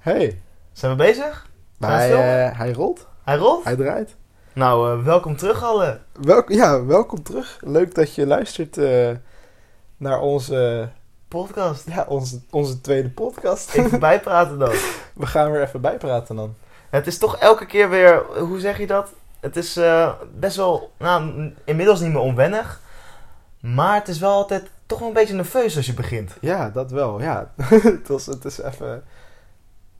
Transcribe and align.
Hey, 0.00 0.40
Zijn 0.72 0.96
we 0.96 0.96
bezig? 0.96 1.46
Hij, 1.78 2.12
eh, 2.12 2.58
hij 2.58 2.72
rolt, 2.72 3.06
Hij 3.24 3.36
rolt? 3.36 3.64
hij 3.64 3.76
draait. 3.76 4.16
Nou, 4.52 4.98
eh, 4.98 5.04
welkom 5.04 5.36
terug 5.36 5.62
alle. 5.62 6.00
Welk, 6.20 6.48
ja, 6.48 6.84
welkom 6.84 7.22
terug. 7.22 7.58
Leuk 7.60 7.94
dat 7.94 8.14
je 8.14 8.26
luistert 8.26 8.78
eh, 8.78 9.10
naar 9.96 10.20
onze, 10.20 10.88
Podcast. 11.28 11.86
ja, 11.88 12.04
onze, 12.08 12.40
onze 12.50 12.80
tweede 12.80 13.10
podcast. 13.10 13.74
Even 13.74 14.00
bijpraten 14.10 14.58
dan. 14.58 14.72
We 15.14 15.26
gaan 15.26 15.50
weer 15.50 15.62
even 15.62 15.80
bijpraten 15.80 16.36
dan. 16.36 16.54
Het 16.90 17.06
is 17.06 17.18
toch 17.18 17.36
elke 17.36 17.66
keer 17.66 17.90
weer, 17.90 18.22
hoe 18.38 18.60
zeg 18.60 18.78
je 18.78 18.86
dat? 18.86 19.12
Het 19.40 19.56
is 19.56 19.80
best 20.34 20.56
wel, 20.56 20.90
nou, 20.98 21.52
inmiddels 21.64 22.00
niet 22.00 22.12
meer 22.12 22.20
onwennig. 22.20 22.80
Maar 23.60 23.94
het 23.94 24.08
is 24.08 24.18
wel 24.18 24.32
altijd 24.32 24.70
toch 24.86 24.98
wel 24.98 25.08
een 25.08 25.14
beetje 25.14 25.34
nerveus 25.34 25.76
als 25.76 25.86
je 25.86 25.94
begint. 25.94 26.36
Ja, 26.40 26.70
dat 26.70 26.90
wel, 26.90 27.20
ja. 27.20 27.50
het, 27.64 28.08
was, 28.08 28.26
het 28.26 28.44
is 28.44 28.60
even, 28.60 29.04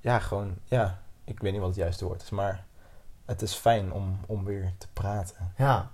ja, 0.00 0.18
gewoon, 0.18 0.54
ja, 0.64 0.98
ik 1.24 1.40
weet 1.40 1.52
niet 1.52 1.60
wat 1.60 1.70
het 1.70 1.78
juiste 1.78 2.04
woord 2.04 2.22
is, 2.22 2.30
maar 2.30 2.64
het 3.26 3.42
is 3.42 3.54
fijn 3.54 3.92
om, 3.92 4.18
om 4.26 4.44
weer 4.44 4.72
te 4.78 4.86
praten. 4.92 5.36
Ja. 5.56 5.90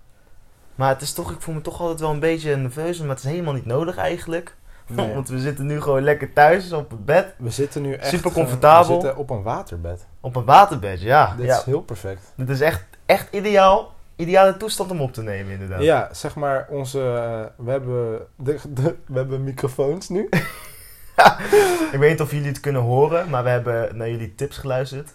Maar 0.74 0.88
het 0.88 1.02
is 1.02 1.12
toch, 1.12 1.30
ik 1.30 1.41
voel 1.41 1.55
me 1.55 1.60
toch 1.60 1.80
altijd 1.80 2.01
wel 2.01 2.10
een 2.10 2.20
beetje 2.20 2.56
nerveus, 2.56 2.98
maar 2.98 3.09
het 3.09 3.19
is 3.19 3.24
helemaal 3.24 3.55
niet 3.55 3.66
nodig 3.66 3.96
eigenlijk. 3.96 4.55
Nee. 4.88 5.15
Want 5.15 5.29
we 5.29 5.38
zitten 5.38 5.66
nu 5.66 5.80
gewoon 5.80 6.02
lekker 6.02 6.32
thuis 6.32 6.73
op 6.73 6.91
het 6.91 7.05
bed, 7.05 7.34
We 7.38 7.51
zitten 7.51 7.82
nu 7.82 7.92
echt... 7.92 8.09
Super 8.09 8.32
comfortabel. 8.32 8.87
We 8.96 9.02
zitten 9.02 9.16
op 9.16 9.30
een 9.30 9.42
waterbed. 9.42 10.07
op 10.20 10.37
een 10.37 10.45
waterbed, 10.45 11.01
ja. 11.01 11.34
Dit 11.37 11.46
ja. 11.46 11.59
is 11.59 11.65
heel 11.65 11.82
perfect. 11.82 12.32
Dit 12.37 12.48
is 12.48 12.60
echt, 12.60 12.84
echt 13.07 13.34
ideaal. 13.34 13.93
Ideale 14.16 14.57
toestand 14.57 14.91
om 14.91 15.01
op 15.01 15.12
te 15.12 15.23
nemen, 15.23 15.52
inderdaad. 15.52 15.82
Ja, 15.82 16.09
zeg 16.12 16.34
maar, 16.34 16.66
onze, 16.70 16.98
eh, 16.98 17.65
we, 17.65 17.70
hebben 17.70 18.27
de, 18.37 18.59
de- 18.68 18.96
we 19.07 19.18
hebben 19.18 19.45
microfoons 19.45 20.09
nu. 20.09 20.29
Ik 21.93 21.98
weet 21.98 22.11
niet 22.11 22.20
of 22.20 22.30
jullie 22.30 22.48
het 22.48 22.61
kunnen 22.61 22.83
horen, 22.83 23.30
maar 23.30 23.43
we 23.45 23.48
hebben 23.48 23.97
naar 23.97 24.11
jullie 24.11 24.34
tips 24.34 24.59
geluisterd. 24.59 25.11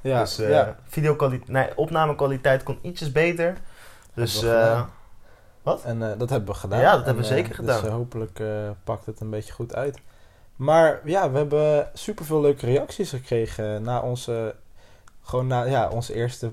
Ja, 0.00 0.20
dus 0.20 0.36
ja. 0.36 0.76
videokwaliteit, 0.84 1.48
nee, 1.50 1.76
opnamekwaliteit 1.76 2.62
kon 2.62 2.78
ietsjes 2.82 3.12
beter. 3.12 3.56
Dus 4.14 4.42
eh, 4.42 4.82
wat? 5.62 5.84
En 5.84 6.12
eh, 6.12 6.18
dat 6.18 6.30
hebben 6.30 6.48
we 6.48 6.60
gedaan. 6.60 6.80
Ja, 6.80 6.96
dat 6.96 7.04
hebben 7.04 7.24
En, 7.24 7.30
we 7.30 7.36
zeker 7.36 7.54
gedaan. 7.54 7.82
Dus 7.82 7.90
hopelijk 7.90 8.42
pakt 8.84 9.06
het 9.06 9.20
een 9.20 9.30
beetje 9.30 9.52
goed 9.52 9.74
uit. 9.74 9.98
Maar 10.56 11.00
ja, 11.04 11.30
we 11.30 11.36
hebben 11.36 11.90
superveel 11.94 12.40
leuke 12.40 12.66
reacties 12.66 13.10
gekregen 13.10 13.82
na 13.82 14.00
onze, 14.00 14.54
gewoon 15.22 15.46
na 15.46 15.62
ja, 15.62 15.88
onze 15.88 16.14
eerste 16.14 16.52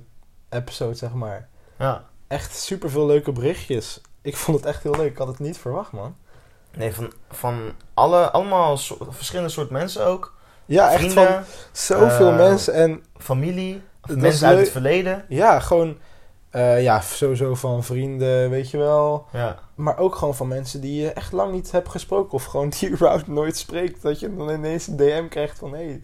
episode, 0.49 0.95
zeg 0.95 1.13
maar. 1.13 1.47
ja. 1.77 2.03
Echt 2.27 2.55
superveel 2.55 3.05
leuke 3.05 3.31
berichtjes. 3.31 4.01
Ik 4.21 4.37
vond 4.37 4.57
het 4.57 4.65
echt 4.65 4.83
heel 4.83 4.95
leuk. 4.95 5.11
Ik 5.11 5.17
had 5.17 5.27
het 5.27 5.39
niet 5.39 5.57
verwacht, 5.57 5.91
man. 5.91 6.15
Nee, 6.77 6.93
van, 6.93 7.11
van 7.29 7.59
alle, 7.93 8.31
allemaal 8.31 8.77
so- 8.77 8.97
verschillende 9.09 9.49
soort 9.51 9.69
mensen 9.69 10.05
ook. 10.05 10.33
Ja, 10.65 10.91
echt 10.91 11.13
van 11.13 11.27
zoveel 11.71 12.29
eh, 12.29 12.35
mensen. 12.37 12.73
En 12.73 13.03
familie, 13.17 13.81
mensen 14.07 14.47
uit 14.47 14.59
het 14.59 14.69
verleden. 14.69 15.25
ja, 15.29 15.59
gewoon, 15.59 15.97
eh, 16.49 16.83
ja, 16.83 17.01
sowieso 17.01 17.55
van 17.55 17.83
vrienden, 17.83 18.49
weet 18.49 18.69
je 18.71 18.77
wel. 18.77 19.25
Ja. 19.31 19.59
Maar 19.75 19.97
ook 19.97 20.15
gewoon 20.15 20.35
van 20.35 20.47
mensen 20.47 20.81
die 20.81 21.01
je 21.01 21.09
echt 21.11 21.31
lang 21.31 21.51
niet 21.51 21.71
hebt 21.71 21.89
gesproken. 21.89 22.33
Of 22.33 22.43
gewoon 22.45 22.69
die 22.79 22.89
überhaupt 22.89 23.27
nooit 23.27 23.57
spreekt. 23.57 24.01
Dat 24.01 24.19
je 24.19 24.35
dan 24.35 24.49
ineens 24.49 24.87
een 24.87 24.95
DM 24.97 25.27
krijgt 25.27 25.59
van... 25.59 25.71
Hé, 25.73 25.83
hey, 25.85 26.03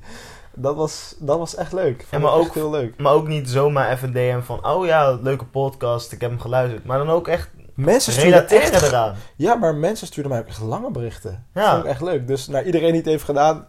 dat, 0.54 0.76
was, 0.76 1.16
dat 1.20 1.38
was 1.38 1.56
echt 1.56 1.74
leuk. 1.74 1.98
Vond 2.00 2.12
Ja, 2.12 2.20
maar 2.30 2.38
ook- 2.38 2.54
heel 2.54 2.70
leuk. 2.70 2.98
Maar 2.98 3.14
ook 3.14 3.28
niet 3.28 3.50
zomaar 3.50 3.92
even 3.92 4.14
DM 4.14 4.42
van, 4.42 4.66
oh 4.68 4.86
ja, 4.86 5.12
leuke 5.22 5.46
podcast, 5.46 6.12
ik 6.12 6.22
heb 6.22 6.30
hem 6.30 6.40
geluisterd. 6.40 6.86
Maar 6.86 6.98
dan 6.98 7.10
ook 7.10 7.28
echt 7.28 7.50
Mensen 7.80 8.14
stuurden 8.14 8.48
echt... 8.50 8.82
eraan. 8.82 9.16
Ja, 9.36 9.56
maar 9.56 9.76
mensen 9.76 10.08
stuurden 10.08 10.32
mij 10.32 10.42
ook 10.42 10.48
echt 10.48 10.62
lange 10.62 10.92
berichten. 10.92 11.46
Dat 11.54 11.64
Ja. 11.64 11.72
vond 11.72 11.84
ik 11.84 11.90
echt 11.90 12.02
leuk. 12.02 12.28
Dus 12.28 12.48
naar 12.48 12.64
iedereen 12.64 12.88
die 12.92 12.98
het 13.02 13.10
heeft 13.10 13.24
gedaan... 13.24 13.68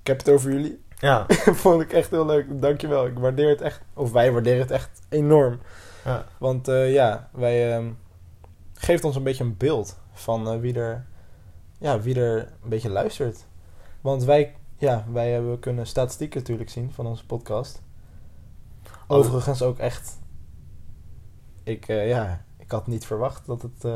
Ik 0.00 0.06
heb 0.06 0.18
het 0.18 0.28
over 0.28 0.50
jullie. 0.52 0.84
Ja, 0.98 1.26
vond 1.62 1.82
ik 1.82 1.92
echt 1.92 2.10
heel 2.10 2.26
leuk. 2.26 2.60
Dankjewel. 2.60 3.06
Ik 3.06 3.18
waardeer 3.18 3.48
het 3.48 3.60
echt... 3.60 3.80
Of 3.94 4.12
wij 4.12 4.32
waarderen 4.32 4.60
het 4.60 4.70
echt 4.70 4.90
enorm. 5.08 5.60
ja. 6.04 6.24
Want 6.38 6.68
eh, 6.68 6.92
ja, 6.92 7.28
wij... 7.32 7.72
ehm 7.76 7.88
geeft 8.74 9.04
ons 9.04 9.16
een 9.16 9.22
beetje 9.22 9.44
een 9.44 9.56
beeld 9.56 9.98
van 10.12 10.48
eh, 10.48 10.58
wie 10.60 10.74
er... 10.74 11.06
Ja, 11.78 12.00
wie 12.00 12.20
er 12.20 12.38
een 12.62 12.68
beetje 12.68 12.90
luistert. 12.90 13.44
Want 14.00 14.24
wij... 14.24 14.54
Ja, 14.76 15.04
wij 15.12 15.30
hebben 15.30 15.58
kunnen 15.58 15.86
statistieken 15.86 16.38
natuurlijk 16.40 16.70
zien 16.70 16.92
van 16.92 17.06
onze 17.06 17.26
podcast. 17.26 17.82
Overigens 19.06 19.62
ook 19.62 19.78
echt... 19.78 20.18
Ik, 21.64 21.88
eh, 21.88 22.08
ja, 22.08 22.44
ik 22.70 22.76
had 22.76 22.86
niet 22.86 23.06
verwacht 23.06 23.42
dat 23.46 23.62
het... 23.62 23.84
eh, 23.84 23.92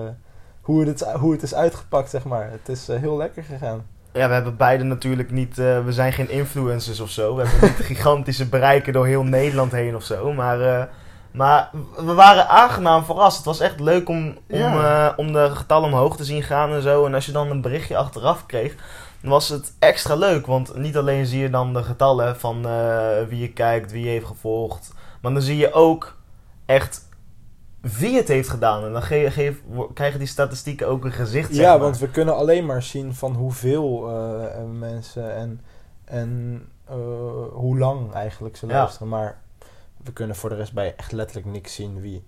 hoe, 0.61 0.85
het, 0.87 1.01
hoe 1.13 1.33
het 1.33 1.43
is 1.43 1.55
uitgepakt, 1.55 2.11
zeg 2.11 2.25
maar. 2.25 2.51
Het 2.51 2.69
is 2.69 2.89
eh, 2.89 3.01
heel 3.01 3.17
lekker 3.17 3.43
gegaan. 3.43 3.87
Ja, 4.13 4.29
we 4.29 4.35
hebben 4.35 4.57
beide 4.57 4.85
natuurlijk 4.85 5.31
niet, 5.31 5.59
eh, 5.59 5.85
we 5.85 5.93
zijn 5.93 6.13
geen 6.13 6.31
influencers 6.31 7.01
of 7.01 7.11
zo. 7.11 7.35
We 7.37 7.43
hebben 7.47 7.69
niet 7.69 7.87
gigantische 7.97 8.49
bereiken 8.49 8.93
door 8.93 9.07
heel 9.07 9.23
Nederland 9.25 9.73
heen 9.73 9.97
of 9.97 10.03
zo. 10.05 10.33
Maar, 10.33 10.89
maar 11.31 11.71
we 11.97 12.13
waren 12.15 12.49
aangenaam 12.49 13.05
verrast. 13.05 13.37
Het 13.37 13.45
was 13.47 13.61
echt 13.61 13.81
leuk 13.81 14.09
om, 14.09 14.27
om, 14.51 14.59
Ja. 14.59 15.13
om 15.17 15.33
de 15.33 15.51
getallen 15.55 15.89
omhoog 15.89 16.17
te 16.17 16.25
zien 16.25 16.43
gaan 16.43 16.73
en 16.73 16.83
zo. 16.83 17.07
En 17.07 17.15
als 17.15 17.27
je 17.27 17.33
dan 17.33 17.51
een 17.51 17.61
berichtje 17.61 17.97
achteraf 17.97 18.47
kreeg, 18.47 18.75
dan 19.21 19.31
was 19.31 19.49
het 19.49 19.73
extra 19.79 20.15
leuk. 20.15 20.47
Want 20.47 20.77
niet 20.77 20.97
alleen 20.97 21.27
zie 21.27 21.41
je 21.41 21.51
dan 21.51 21.73
de 21.73 21.83
getallen 21.83 22.37
van 22.41 22.67
wie 23.29 23.41
je 23.41 23.53
kijkt, 23.53 23.93
wie 23.93 24.05
je 24.05 24.11
heeft 24.11 24.27
gevolgd. 24.27 24.93
Maar 25.21 25.33
dan 25.33 25.43
zie 25.43 25.57
je 25.57 25.73
ook 25.73 26.17
echt 26.67 27.04
wie 27.99 28.17
het 28.17 28.29
heeft 28.29 28.49
gedaan. 28.49 28.85
En 28.85 28.93
dan 28.93 29.03
ge- 29.03 29.31
geef- 29.31 29.63
wo- 29.67 29.87
krijgen 29.95 30.19
die 30.19 30.29
statistieken 30.29 30.89
ook 30.89 31.05
een 31.05 31.13
gezicht, 31.13 31.55
zeg 31.55 31.65
ja, 31.65 31.71
maar. 31.71 31.79
want 31.81 31.99
we 31.99 32.09
kunnen 32.09 32.37
alleen 32.37 32.67
maar 32.67 32.83
zien 32.83 33.15
van 33.15 33.33
hoeveel 33.35 34.09
eh, 34.09 34.45
eh, 34.61 34.65
mensen 34.71 35.35
en, 35.35 35.61
en 36.05 36.63
eh, 36.89 36.95
hoe 37.53 37.79
lang 37.79 38.13
eigenlijk 38.13 38.57
ze 38.57 38.67
Ja. 38.67 38.73
luisteren. 38.73 39.09
Maar 39.09 39.39
we 40.05 40.13
kunnen 40.13 40.37
voor 40.37 40.49
de 40.51 40.57
rest 40.57 40.73
bij 40.73 40.95
echt 40.97 41.13
letterlijk 41.13 41.47
niks 41.49 41.75
zien 41.75 42.01
wie. 42.01 42.25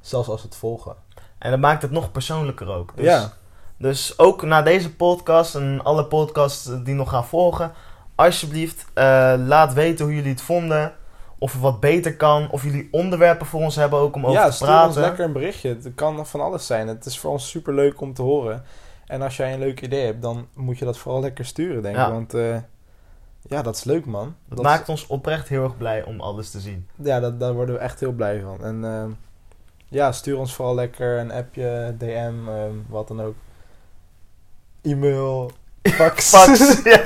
Zelfs 0.00 0.28
als 0.28 0.42
we 0.42 0.48
het 0.48 0.56
volgen. 0.56 0.94
En 1.38 1.50
dat 1.50 1.60
maakt 1.60 1.82
het 1.82 1.90
nog 1.90 2.12
persoonlijker 2.12 2.68
ook. 2.68 2.92
Dus, 2.96 3.04
Ja. 3.04 3.32
dus 3.78 4.18
ook 4.18 4.42
na 4.42 4.62
deze 4.62 4.94
podcast 4.94 5.54
en 5.54 5.80
alle 5.84 6.04
podcasts 6.06 6.70
die 6.84 6.94
nog 6.94 7.10
gaan 7.10 7.26
volgen, 7.26 7.72
alsjeblieft 8.14 8.84
laat 9.46 9.72
weten 9.72 10.04
hoe 10.04 10.14
jullie 10.14 10.30
het 10.30 10.40
vonden. 10.40 10.92
Of 11.38 11.54
er 11.54 11.60
wat 11.60 11.80
beter 11.80 12.16
kan. 12.16 12.50
Of 12.50 12.62
jullie 12.62 12.88
onderwerpen 12.90 13.46
voor 13.46 13.60
ons 13.60 13.76
hebben 13.76 13.98
ook 13.98 14.14
om 14.14 14.26
over 14.26 14.40
ja, 14.40 14.46
te 14.46 14.52
stuur 14.52 14.66
praten. 14.66 14.86
ons 14.86 14.96
lekker 14.96 15.24
een 15.24 15.32
berichtje. 15.32 15.68
Het 15.68 15.92
kan 15.94 16.26
van 16.26 16.40
alles 16.40 16.66
zijn. 16.66 16.88
Het 16.88 17.04
is 17.04 17.18
voor 17.18 17.30
ons 17.30 17.48
super 17.48 17.74
leuk 17.74 18.00
om 18.00 18.14
te 18.14 18.22
horen. 18.22 18.64
En 19.06 19.22
als 19.22 19.36
jij 19.36 19.52
een 19.52 19.58
leuk 19.58 19.80
idee 19.80 20.04
hebt, 20.04 20.22
dan 20.22 20.46
moet 20.54 20.78
je 20.78 20.84
dat 20.84 20.98
vooral 20.98 21.20
lekker 21.20 21.44
sturen, 21.44 21.82
denk 21.82 21.96
ik. 21.96 22.00
Ja. 22.00 22.10
Want 22.10 22.34
eh, 22.34 22.56
ja, 23.48 23.62
dat 23.62 23.76
is 23.76 23.84
leuk, 23.84 24.06
man. 24.06 24.34
Dat, 24.48 24.62
maakt 24.62 24.88
ons 24.88 25.06
oprecht 25.06 25.48
heel 25.48 25.62
erg 25.62 25.76
blij 25.76 26.04
om 26.04 26.20
alles 26.20 26.50
te 26.50 26.60
zien. 26.60 26.88
Ja, 26.94 27.20
dat, 27.20 27.40
daar 27.40 27.52
worden 27.52 27.74
we 27.74 27.80
echt 27.80 28.00
heel 28.00 28.12
blij 28.12 28.40
van. 28.40 28.64
En 28.64 28.84
ehm, 28.84 29.10
ja, 29.88 30.12
stuur 30.12 30.38
ons 30.38 30.54
vooral 30.54 30.74
lekker 30.74 31.18
een 31.18 31.32
appje, 31.32 31.94
DM, 31.98 32.48
ehm, 32.48 32.74
wat 32.88 33.08
dan 33.08 33.22
ook. 33.22 33.34
E-mail, 34.82 35.50
fax, 35.82 36.30
Fax. 36.36 36.82
ja. 36.82 37.02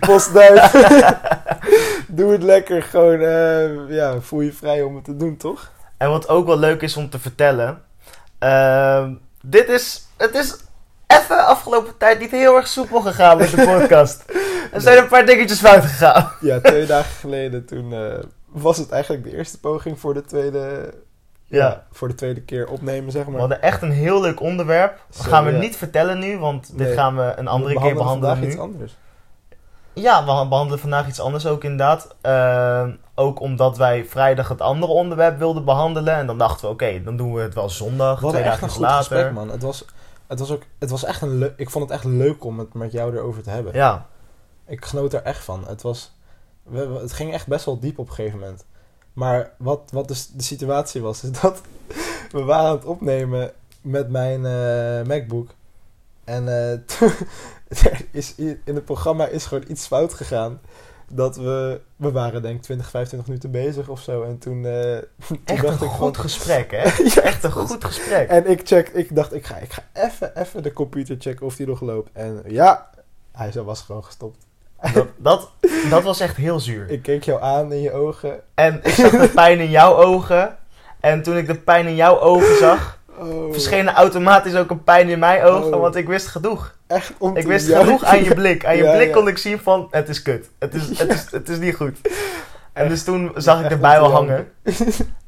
postduif. 0.00 0.72
Doe 2.08 2.32
het 2.32 2.42
lekker, 2.42 2.82
gewoon, 2.82 3.20
eh, 3.20 3.96
ja, 3.96 4.20
voel 4.20 4.40
je 4.40 4.52
vrij 4.52 4.82
om 4.82 4.94
het 4.94 5.04
te 5.04 5.16
doen, 5.16 5.36
toch? 5.36 5.70
En 5.96 6.10
wat 6.10 6.28
ook 6.28 6.46
wel 6.46 6.58
leuk 6.58 6.82
is 6.82 6.96
om 6.96 7.10
te 7.10 7.18
vertellen. 7.18 7.82
ehm, 8.38 9.14
dit 9.42 9.68
is. 9.68 10.06
Het 10.16 10.34
is 10.34 10.56
even 11.06 11.46
afgelopen 11.46 11.96
tijd 11.96 12.18
niet 12.18 12.30
heel 12.30 12.56
erg 12.56 12.66
soepel 12.68 13.00
gegaan 13.00 13.36
met 13.38 13.50
de 13.50 13.64
podcast. 13.64 14.24
Er 14.72 14.80
zijn 14.80 14.98
een 14.98 15.08
paar 15.08 15.26
dingetjes 15.26 15.60
fout 15.60 15.84
gegaan. 15.84 16.30
Ja, 16.40 16.60
twee 16.60 16.86
dagen 16.86 17.14
geleden, 17.14 17.64
toen 17.64 17.92
eh, 17.92 18.18
was 18.46 18.76
het 18.76 18.90
eigenlijk 18.90 19.24
de 19.24 19.36
eerste 19.36 19.60
poging 19.60 20.00
voor 20.00 20.14
de 20.14 20.22
tweede, 20.24 20.94
Ja. 21.44 21.84
voor 21.92 22.08
de 22.08 22.14
tweede 22.14 22.40
keer 22.40 22.68
opnemen, 22.68 23.12
zeg 23.12 23.24
We 23.24 23.30
maar. 23.30 23.40
hadden 23.40 23.62
echt 23.62 23.82
een 23.82 23.90
heel 23.90 24.20
leuk 24.20 24.40
onderwerp. 24.40 24.98
Dat 25.16 25.26
gaan 25.26 25.44
we 25.44 25.50
ja. 25.52 25.58
niet 25.58 25.76
vertellen 25.76 26.18
nu, 26.18 26.38
want 26.38 26.68
dit 26.78 26.86
Nee. 26.86 26.94
gaan 26.96 27.16
we 27.16 27.32
een 27.36 27.48
andere 27.48 27.74
We 27.74 27.80
keer 27.80 27.94
behandelen 27.94 28.28
vandaag 28.28 28.44
nu. 28.44 28.52
iets 28.52 28.58
anders. 28.62 28.96
Ja, 30.00 30.20
we 30.42 30.48
behandelen 30.48 30.78
vandaag 30.78 31.08
iets 31.08 31.20
anders 31.20 31.46
ook 31.46 31.64
inderdaad. 31.64 32.14
Ehm, 32.20 32.90
ook 33.14 33.40
omdat 33.40 33.76
wij 33.76 34.04
vrijdag 34.04 34.48
het 34.48 34.60
andere 34.60 34.92
onderwerp 34.92 35.38
wilden 35.38 35.64
behandelen. 35.64 36.14
En 36.14 36.26
dan 36.26 36.38
dachten 36.38 36.66
we, 36.66 36.72
oké, 36.72 37.02
dan 37.02 37.16
doen 37.16 37.34
we 37.34 37.40
het 37.40 37.54
wel 37.54 37.70
zondag, 37.70 38.18
twee 38.18 38.30
echt 38.32 38.38
een 38.44 38.44
dagen 38.50 38.68
goed 38.70 38.80
later. 38.80 38.96
gesprek, 38.98 39.32
man. 39.32 39.50
Het 39.50 39.62
was, 39.62 39.84
het 40.26 40.38
was 40.38 40.50
ook, 40.50 40.62
het 40.78 40.90
was 40.90 41.04
echt 41.04 41.22
een 41.22 41.52
ik 41.56 41.70
vond 41.70 41.84
het 41.84 41.92
echt 41.94 42.04
leuk 42.04 42.44
om 42.44 42.58
het 42.58 42.74
met 42.74 42.92
jou 42.92 43.16
erover 43.16 43.42
te 43.42 43.50
hebben. 43.50 43.74
Ja, 43.74 44.06
Ik 44.66 44.84
genoot 44.84 45.12
er 45.12 45.22
echt 45.22 45.44
van. 45.44 45.64
Het, 45.66 45.82
was, 45.82 46.12
we, 46.62 46.86
we- 46.88 46.98
het 47.00 47.12
ging 47.12 47.32
echt 47.32 47.46
best 47.46 47.64
wel 47.64 47.78
diep 47.78 47.98
op 47.98 48.08
een 48.08 48.14
gegeven 48.14 48.38
moment. 48.38 48.64
Maar 49.12 49.50
wat, 49.58 49.80
wat 49.92 50.08
dus 50.08 50.28
de 50.28 50.42
situatie 50.42 51.02
was, 51.02 51.22
is 51.24 51.30
dat 51.40 51.60
we 52.30 52.42
waren 52.42 52.68
aan 52.70 52.76
het 52.76 52.84
opnemen 52.84 53.50
met 53.80 54.08
mijn 54.08 54.46
eh, 54.46 55.06
MacBook. 55.06 55.50
En 56.24 56.70
eh, 56.70 56.78
toen- 56.98 57.12
er 57.68 58.00
is, 58.10 58.34
in 58.36 58.60
het 58.64 58.84
programma 58.84 59.26
is 59.26 59.46
gewoon 59.46 59.64
iets 59.68 59.86
fout 59.86 60.14
gegaan. 60.14 60.60
Dat 61.12 61.36
we, 61.36 61.80
we 61.96 62.10
waren 62.10 62.42
denk 62.42 62.56
ik 62.56 62.62
20, 62.62 62.90
25 62.90 63.28
minuten 63.28 63.50
bezig 63.50 63.88
of 63.88 64.00
zo. 64.00 64.22
En 64.22 64.38
toen, 64.38 64.64
eh, 64.66 64.72
toen 65.26 65.40
echt 65.44 65.62
dacht 65.62 65.80
een 65.80 65.86
ik 65.86 65.92
goed 65.92 66.16
van- 66.16 66.24
gesprek, 66.24 66.70
hè? 66.70 66.82
Ja, 67.14 67.22
Echt 67.22 67.44
een 67.44 67.50
goed 67.52 67.84
gesprek. 67.84 68.28
En 68.28 68.46
ik 68.50 68.60
check, 68.64 68.88
ik 68.88 69.14
dacht, 69.14 69.34
ik 69.34 69.46
ga, 69.46 69.56
ik 69.56 69.72
ga 69.72 69.82
even, 69.92 70.40
even 70.40 70.62
de 70.62 70.72
computer 70.72 71.16
checken 71.18 71.46
of 71.46 71.56
die 71.56 71.66
nog 71.66 71.80
loopt. 71.80 72.10
En 72.12 72.42
ja, 72.46 72.90
hij 73.32 73.52
was 73.52 73.80
gewoon 73.80 74.04
gestopt. 74.04 74.46
Dat, 74.94 75.06
dat, 75.16 75.50
dat 75.90 76.02
was 76.02 76.20
echt 76.20 76.36
heel 76.36 76.60
zuur. 76.60 76.90
Ik 76.90 77.02
keek 77.02 77.22
jou 77.22 77.42
aan 77.42 77.72
in 77.72 77.80
je 77.80 77.92
ogen. 77.92 78.40
En 78.54 78.80
ik 78.82 78.92
zag 78.94 79.10
de 79.10 79.28
pijn 79.34 79.58
in 79.58 79.70
jouw 79.70 79.94
ogen. 79.96 80.56
En 81.00 81.22
toen 81.22 81.36
ik 81.36 81.46
de 81.46 81.54
pijn 81.58 81.86
in 81.86 81.94
jouw 81.94 82.20
ogen 82.20 82.56
zag, 82.58 82.97
Oh, 83.20 83.52
verscheen 83.52 83.88
er 83.88 83.94
automatisch 83.94 84.56
ook 84.56 84.70
een 84.70 84.84
pijn 84.84 85.08
in 85.08 85.18
mijn 85.18 85.42
ogen. 85.42 85.74
Oh. 85.74 85.80
Want 85.80 85.96
ik 85.96 86.06
wist 86.08 86.26
genoeg. 86.26 86.76
echt 86.86 87.12
om 87.18 87.36
Ik 87.36 87.46
wist 87.46 87.72
genoeg 87.74 88.04
aan 88.04 88.24
je 88.24 88.34
blik. 88.34 88.66
Aan 88.66 88.76
je 88.76 88.82
Ja, 88.82 88.94
blik 88.94 89.08
ja. 89.08 89.14
kon 89.14 89.28
ik 89.28 89.38
zien 89.38 89.58
van, 89.58 89.88
het 89.90 90.08
is 90.08 90.22
kut. 90.22 90.50
Het 90.58 90.74
is, 90.74 90.98
het 90.98 91.10
is, 91.12 91.26
het 91.30 91.48
is 91.48 91.58
niet 91.58 91.76
goed. 91.76 91.98
En 92.72 92.82
Echt- 92.84 92.88
dus 92.88 93.04
toen 93.04 93.32
zag 93.34 93.70
ik 93.70 93.76
wel 93.78 94.04
te 94.04 94.10
hangen. 94.12 94.48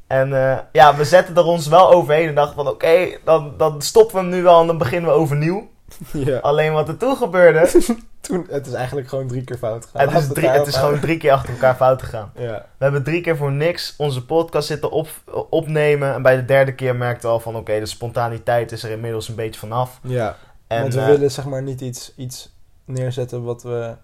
En 0.07 0.33
eh, 0.51 0.57
ja, 0.71 0.95
we 0.95 1.05
zetten 1.05 1.35
er 1.35 1.43
ons 1.45 1.67
wel 1.67 1.91
overheen 1.91 2.27
en 2.27 2.35
dachten 2.35 2.55
van, 2.55 2.67
oké, 2.67 3.07
dan, 3.23 3.53
dan 3.57 3.81
stoppen 3.81 4.15
we 4.15 4.21
hem 4.21 4.29
nu 4.29 4.43
wel 4.43 4.61
en 4.61 4.67
dan 4.67 4.77
beginnen 4.77 5.09
we 5.09 5.15
overnieuw. 5.15 5.69
Ja, 6.13 6.37
Alleen 6.49 6.73
wat 6.73 6.87
er 6.87 6.97
toen 6.97 7.15
gebeurde, 7.15 7.69
toen, 8.21 8.47
het 8.49 8.67
is 8.67 8.73
eigenlijk 8.73 9.07
gewoon 9.07 9.27
drie 9.27 9.43
keer 9.43 9.57
fout 9.57 9.85
gegaan. 9.85 10.09
het 10.09 10.21
is, 10.21 10.27
drie, 10.27 10.49
het 10.49 10.67
is 10.67 10.75
gewoon 10.75 10.99
drie 10.99 11.17
keer 11.17 11.31
achter 11.31 11.53
elkaar 11.53 11.75
fout 11.75 12.01
gegaan. 12.01 12.31
Ja, 12.35 12.65
We 12.77 12.83
hebben 12.83 13.03
drie 13.03 13.21
keer 13.21 13.37
voor 13.37 13.51
niks 13.51 13.93
onze 13.97 14.25
podcast 14.25 14.67
zitten 14.67 14.91
op, 14.91 15.07
opnemen. 15.49 16.13
En 16.13 16.21
bij 16.21 16.35
de 16.35 16.45
derde 16.45 16.73
keer 16.75 16.95
merkten 16.95 17.29
we 17.29 17.35
al 17.35 17.39
van, 17.39 17.55
oké, 17.55 17.79
de 17.79 17.85
spontaniteit 17.85 18.71
is 18.71 18.83
er 18.83 18.91
inmiddels 18.91 19.27
een 19.27 19.35
beetje 19.35 19.59
vanaf. 19.59 19.99
ja. 20.03 20.37
En, 20.67 20.81
want 20.81 20.93
we 20.93 20.99
eh, 20.99 21.05
willen 21.05 21.31
zeg 21.31 21.45
maar 21.45 21.63
niet 21.63 21.81
iets, 21.81 22.13
iets 22.15 22.55
neerzetten 22.85 23.43
wat 23.43 23.63
we... 23.63 23.95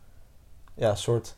Ja, 0.74 0.96
soort... 0.96 1.36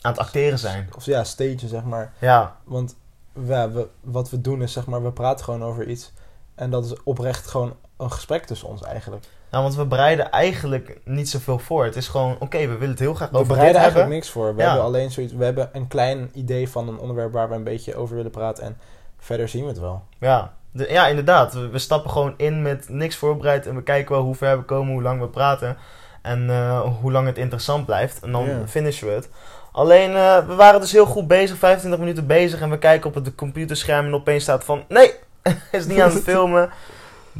aan 0.00 0.10
het 0.10 0.20
acteren 0.20 0.58
zijn. 0.58 0.88
Of 0.96 1.04
ja, 1.04 1.24
stage 1.24 1.68
zeg 1.68 1.84
maar. 1.84 2.12
Ja, 2.18 2.56
Want 2.64 2.96
ja, 3.44 3.70
we, 3.70 3.88
wat 4.00 4.30
we 4.30 4.40
doen 4.40 4.62
is 4.62 4.72
zeg 4.72 4.86
maar, 4.86 5.02
we 5.02 5.12
praten 5.12 5.44
gewoon 5.44 5.64
over 5.64 5.88
iets. 5.88 6.12
En 6.54 6.70
dat 6.70 6.84
is 6.84 7.02
oprecht 7.02 7.46
gewoon 7.46 7.76
een 7.96 8.12
gesprek 8.12 8.44
tussen 8.44 8.68
ons 8.68 8.82
eigenlijk. 8.82 9.26
Nou, 9.50 9.62
want 9.62 9.74
we 9.76 9.84
bereiden 9.84 10.30
eigenlijk 10.30 10.98
niet 11.04 11.28
zoveel 11.28 11.58
voor. 11.58 11.84
Het 11.84 11.96
is 11.96 12.08
gewoon, 12.08 12.36
oké, 12.38 12.58
we 12.58 12.66
willen 12.72 12.88
het 12.90 12.98
heel 12.98 13.14
graag 13.14 13.30
We 13.30 13.34
over 13.36 13.46
dit 13.48 13.56
bereiden 13.56 13.82
hebben. 13.82 14.00
eigenlijk 14.02 14.24
niks 14.24 14.30
voor. 14.30 14.54
We 14.54 14.60
Ja. 14.62 14.66
hebben 14.66 14.84
alleen 14.84 15.10
zoiets. 15.10 15.32
We 15.32 15.44
hebben 15.44 15.68
een 15.72 15.88
klein 15.88 16.30
idee 16.34 16.68
van 16.68 16.88
een 16.88 16.98
onderwerp 16.98 17.32
waar 17.32 17.48
we 17.48 17.54
een 17.54 17.64
beetje 17.64 17.96
over 17.96 18.16
willen 18.16 18.30
praten. 18.30 18.64
En 18.64 18.78
verder 19.18 19.48
zien 19.48 19.62
we 19.62 19.68
het 19.68 19.78
wel. 19.78 20.02
Ja, 20.18 20.52
de- 20.70 20.88
ja 20.90 21.06
inderdaad. 21.06 21.52
We, 21.54 21.68
we 21.68 21.78
stappen 21.78 22.10
gewoon 22.10 22.34
in 22.36 22.62
met 22.62 22.88
niks 22.88 23.16
voorbereid 23.16 23.66
en 23.66 23.74
we 23.74 23.82
kijken 23.82 24.14
wel 24.14 24.24
hoe 24.24 24.34
ver 24.34 24.58
we 24.58 24.64
komen, 24.64 24.92
hoe 24.92 25.02
lang 25.02 25.20
we 25.20 25.28
praten 25.28 25.76
en 26.22 26.50
eh, 26.50 26.80
hoe 27.00 27.12
lang 27.12 27.26
het 27.26 27.38
interessant 27.38 27.86
blijft. 27.86 28.22
En 28.22 28.32
dan 28.32 28.48
finishen 28.68 29.06
we 29.06 29.12
het. 29.12 29.28
Alleen, 29.72 30.14
eh, 30.14 30.46
we 30.46 30.54
waren 30.54 30.80
dus 30.80 30.92
heel 30.92 31.06
goed 31.06 31.26
bezig, 31.26 31.56
25 31.58 32.00
minuten 32.00 32.26
bezig 32.26 32.60
en 32.60 32.70
we 32.70 32.78
kijken 32.78 33.08
op 33.08 33.14
het 33.14 33.34
computerscherm 33.34 34.06
en 34.06 34.14
opeens 34.14 34.42
staat 34.42 34.64
van, 34.64 34.84
nee, 34.88 35.12
is 35.72 35.86
niet 35.86 36.00
aan 36.00 36.10
het 36.10 36.22
filmen. 36.22 36.70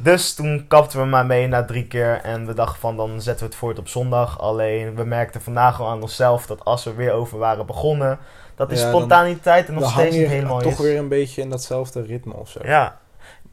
Dus 0.02 0.34
toen 0.34 0.64
kapten 0.68 0.98
we 1.00 1.04
maar 1.06 1.26
mee 1.26 1.46
na 1.46 1.64
drie 1.64 1.86
keer 1.86 2.20
en 2.22 2.46
we 2.46 2.54
dachten 2.54 2.80
van, 2.80 2.96
dan 2.96 3.20
zetten 3.20 3.44
we 3.44 3.50
het 3.50 3.58
voort 3.60 3.78
op 3.78 3.88
zondag. 3.88 4.40
Alleen, 4.40 4.94
we 4.94 5.04
merkten 5.04 5.40
vandaag 5.42 5.80
al 5.80 5.88
aan 5.88 6.02
onszelf 6.02 6.46
dat 6.46 6.64
als 6.64 6.84
we 6.84 6.94
weer 6.94 7.12
over 7.12 7.38
waren 7.38 7.66
begonnen, 7.66 8.18
dat 8.54 8.68
die 8.68 8.78
Ja, 8.78 8.84
dan- 8.84 8.94
spontaniteit 8.94 9.68
er 9.68 9.74
nog 9.74 9.90
steeds 9.90 10.16
niet 10.16 10.26
helemaal 10.28 10.58
toch 10.60 10.72
is. 10.72 10.78
weer 10.78 10.98
een 10.98 11.08
beetje 11.08 11.42
in 11.42 11.50
datzelfde 11.50 12.02
ritme 12.02 12.34
of 12.34 12.48
zo. 12.50 12.60
Ja, 12.62 12.98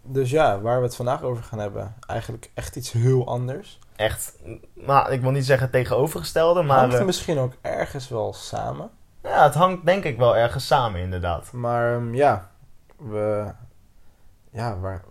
Dus 0.01 0.29
ja, 0.29 0.59
waar 0.61 0.77
we 0.77 0.85
het 0.85 0.95
vandaag 0.95 1.21
over 1.21 1.43
gaan 1.43 1.59
hebben. 1.59 1.95
Eigenlijk 2.07 2.49
echt 2.53 2.75
iets 2.75 2.91
heel 2.91 3.27
anders. 3.27 3.79
echt, 3.95 4.33
nou, 4.73 5.11
ik 5.11 5.21
wil 5.21 5.31
niet 5.31 5.45
zeggen 5.45 5.69
tegenovergestelde, 5.71 6.61
Maar 6.61 6.77
Hangt 6.79 7.05
misschien 7.05 7.37
ook 7.39 7.53
ergens 7.61 8.09
wel 8.09 8.33
samen. 8.33 8.89
ja, 9.23 9.43
het 9.43 9.53
hangt 9.53 9.85
denk 9.85 10.03
ik 10.03 10.17
wel 10.17 10.37
ergens 10.37 10.67
samen 10.67 10.99
inderdaad. 11.01 11.51
Maar 11.51 11.95
ehm, 11.95 12.13
ja, 12.15 12.49
we... 12.97 13.45
Ja, 14.51 14.79
waar, 14.79 15.03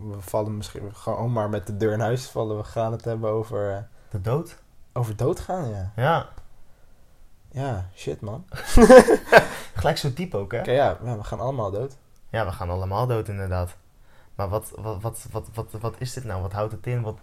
we 0.00 0.20
vallen 0.20 0.56
misschien 0.56 0.94
gewoon 0.94 1.32
maar 1.32 1.48
met 1.48 1.66
de 1.66 1.76
deur 1.76 1.92
in 1.92 2.00
huis 2.00 2.26
vallen. 2.26 2.56
We 2.56 2.64
gaan 2.64 2.92
het 2.92 3.04
hebben 3.04 3.30
over, 3.30 3.72
eh, 3.72 3.78
De 4.10 4.20
dood? 4.20 4.56
over 4.92 5.16
doodgaan, 5.16 5.68
ja. 5.68 5.92
Ja, 5.96 6.28
Ja, 7.50 7.88
shit 7.94 8.20
man. 8.20 8.44
gelijk 9.74 9.96
zo 9.98 10.12
diep 10.12 10.34
ook 10.34 10.52
hè? 10.52 10.58
Ja, 10.62 10.72
ja, 11.04 11.16
we 11.16 11.24
gaan 11.24 11.40
allemaal 11.40 11.70
dood. 11.70 11.96
Ja, 12.30 12.44
we 12.46 12.52
gaan 12.52 12.70
allemaal 12.70 13.06
dood 13.06 13.28
inderdaad. 13.28 13.76
Maar 14.34 14.48
wat, 14.48 14.72
wat, 14.74 15.02
wat, 15.02 15.26
wat, 15.32 15.48
wat, 15.54 15.68
wat 15.80 15.94
is 15.98 16.12
dit 16.12 16.24
nou? 16.24 16.42
Wat 16.42 16.52
houdt 16.52 16.72
het 16.72 16.86
in? 16.86 17.02
Wat 17.02 17.18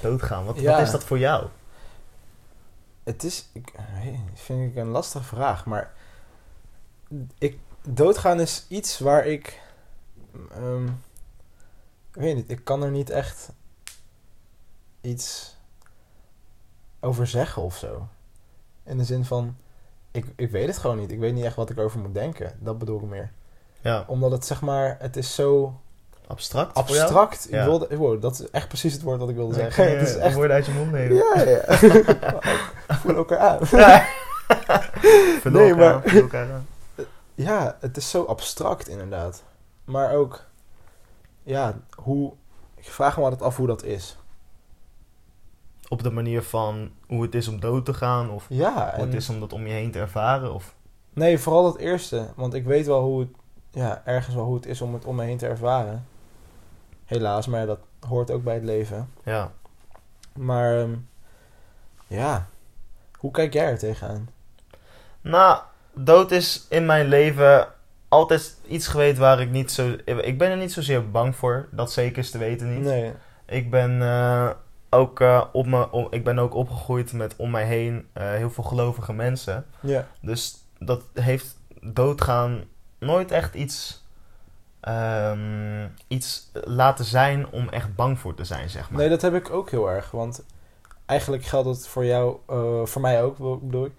doodgaan? 0.00 0.44
Wat, 0.44 0.58
Ja. 0.60 0.70
wat 0.72 0.80
is 0.80 0.90
dat 0.90 1.04
voor 1.04 1.18
jou? 1.18 1.46
Het 3.04 3.24
is, 3.24 3.48
ik, 3.52 3.72
vind 4.34 4.70
ik 4.70 4.76
een 4.76 4.88
lastige 4.88 5.24
vraag, 5.24 5.66
maar 5.66 5.92
ik, 7.38 7.58
doodgaan 7.88 8.40
is 8.40 8.64
iets 8.68 8.98
waar 8.98 9.26
ik, 9.26 9.60
ehm, 10.54 10.88
ik 12.14 12.20
weet 12.20 12.34
niet, 12.34 12.50
ik 12.50 12.64
kan 12.64 12.82
er 12.82 12.90
niet 12.90 13.10
echt 13.10 13.48
iets 15.00 15.56
over 17.00 17.26
zeggen 17.26 17.62
of 17.62 17.76
zo. 17.76 18.08
In 18.84 18.98
de 18.98 19.04
zin 19.04 19.24
van, 19.24 19.56
ik, 20.10 20.26
ik 20.36 20.50
weet 20.50 20.66
het 20.66 20.78
gewoon 20.78 20.98
niet. 20.98 21.10
Ik 21.10 21.18
weet 21.18 21.34
niet 21.34 21.44
echt 21.44 21.56
wat 21.56 21.70
ik 21.70 21.76
erover 21.78 22.00
moet 22.00 22.14
denken. 22.14 22.52
Dat 22.60 22.78
bedoel 22.78 22.98
ik 23.00 23.04
meer. 23.06 23.32
Ja, 23.80 24.04
Omdat 24.06 24.30
het 24.30 24.46
zeg 24.46 24.60
maar, 24.60 24.96
het 25.00 25.16
is 25.16 25.34
zo 25.34 25.80
abstract 26.26 26.74
abstract. 26.76 27.44
Ik 27.46 27.50
Ja. 27.54 27.64
wilde, 27.64 27.96
wow, 27.96 28.22
dat 28.22 28.32
is 28.40 28.50
echt 28.50 28.68
precies 28.68 28.92
het 28.92 29.02
woord 29.02 29.18
wat 29.20 29.28
ik 29.28 29.34
wilde 29.36 29.54
zeggen. 29.54 29.90
het 29.98 30.08
is 30.08 30.16
echt, 30.16 30.34
woorden 30.34 30.56
uit 30.56 30.66
je 30.66 30.72
mond 30.72 30.90
nemen. 30.92 31.16
ja, 31.16 31.40
ja. 31.42 31.78
Voel 33.00 33.16
elkaar 33.16 33.38
aan. 33.38 33.58
Ja. 33.70 34.06
Nee, 35.44 35.70
elkaar 35.70 35.76
maar- 35.76 36.14
elkaar 36.16 36.52
aan. 36.52 36.66
Ja, 37.34 37.76
het 37.80 37.96
is 37.96 38.10
zo 38.10 38.24
abstract 38.24 38.88
inderdaad. 38.88 39.42
Maar 39.84 40.12
ook, 40.14 40.44
ja, 41.44 41.80
hoe. 41.96 42.32
Ik 42.74 42.90
vraag 42.90 43.16
me 43.16 43.22
altijd 43.22 43.42
af 43.42 43.56
hoe 43.56 43.66
dat 43.66 43.82
is. 43.82 44.16
Op 45.88 46.02
de 46.02 46.10
manier 46.10 46.42
van 46.42 46.90
hoe 47.06 47.22
het 47.22 47.34
is 47.34 47.48
om 47.48 47.60
dood 47.60 47.84
te 47.84 47.94
gaan 47.94 48.30
of 48.30 48.46
Ja, 48.48 48.92
hoe 48.94 49.04
het 49.04 49.14
is 49.14 49.28
om 49.28 49.40
dat 49.40 49.52
om 49.52 49.66
je 49.66 49.72
heen 49.72 49.90
te 49.90 49.98
ervaren 49.98 50.54
of... 50.54 50.74
nee, 51.12 51.38
vooral 51.38 51.66
het 51.66 51.76
eerste. 51.76 52.28
Want 52.36 52.54
ik 52.54 52.64
weet 52.64 52.86
wel 52.86 53.02
hoe 53.02 53.20
het, 53.20 53.28
ja, 53.70 54.02
ergens 54.04 54.34
wel 54.34 54.44
hoe 54.44 54.54
het 54.54 54.66
is 54.66 54.80
om 54.80 54.94
het 54.94 55.04
om 55.04 55.16
me 55.16 55.24
heen 55.24 55.38
te 55.38 55.46
ervaren. 55.46 56.06
Helaas, 57.04 57.46
maar 57.46 57.66
dat 57.66 57.78
hoort 58.08 58.30
ook 58.30 58.44
bij 58.44 58.54
het 58.54 58.64
leven. 58.64 59.10
Ja. 59.24 59.52
Maar, 60.32 60.78
ehm, 60.78 60.94
ja, 62.06 62.48
hoe 63.18 63.30
kijk 63.30 63.52
jij 63.52 63.66
er 63.66 63.78
tegenaan? 63.78 64.28
Nou, 65.20 65.62
dood 65.92 66.30
is 66.30 66.66
in 66.68 66.86
mijn 66.86 67.06
leven 67.06 67.68
altijd 68.14 68.56
iets 68.66 68.86
geweest 68.86 69.18
waar 69.18 69.40
ik 69.40 69.50
niet 69.50 69.70
zo... 69.70 69.96
Ik 70.04 70.38
ben 70.38 70.50
er 70.50 70.56
niet 70.56 70.72
zozeer 70.72 71.10
bang 71.10 71.36
voor, 71.36 71.68
dat 71.70 71.92
zeker 71.92 72.18
is 72.18 72.30
te 72.30 72.38
weten 72.38 72.74
niet. 72.74 72.84
Nee, 72.84 73.12
Ik 73.46 73.70
ben 73.70 74.02
eh, 74.02 74.50
ook 74.90 75.20
eh, 75.20 75.44
op 75.52 75.66
me, 75.66 75.90
om, 75.90 76.06
ik 76.10 76.24
ben 76.24 76.38
ook 76.38 76.54
opgegroeid 76.54 77.12
met 77.12 77.36
om 77.36 77.50
mij 77.50 77.64
heen 77.64 78.08
eh, 78.12 78.30
heel 78.30 78.50
veel 78.50 78.64
gelovige 78.64 79.12
mensen. 79.12 79.66
ja, 79.80 80.06
Dus 80.20 80.54
dat 80.78 81.02
heeft 81.14 81.58
doodgaan 81.80 82.64
nooit 82.98 83.30
echt 83.30 83.54
iets, 83.54 84.04
ehm, 84.80 85.88
iets 86.08 86.50
laten 86.52 87.04
zijn 87.04 87.50
om 87.50 87.68
echt 87.68 87.94
bang 87.94 88.18
voor 88.18 88.34
te 88.34 88.44
zijn, 88.44 88.70
zeg 88.70 88.90
maar. 88.90 89.00
nee, 89.00 89.08
dat 89.08 89.22
heb 89.22 89.34
ik 89.34 89.50
ook 89.50 89.70
heel 89.70 89.90
erg. 89.90 90.10
Want 90.10 90.44
eigenlijk 91.06 91.44
geldt 91.44 91.68
het 91.68 91.86
voor 91.86 92.04
jou, 92.04 92.36
voor 92.84 93.00
mij 93.00 93.22
ook, 93.22 93.60
bedoel 93.62 93.84
ik. 93.84 93.92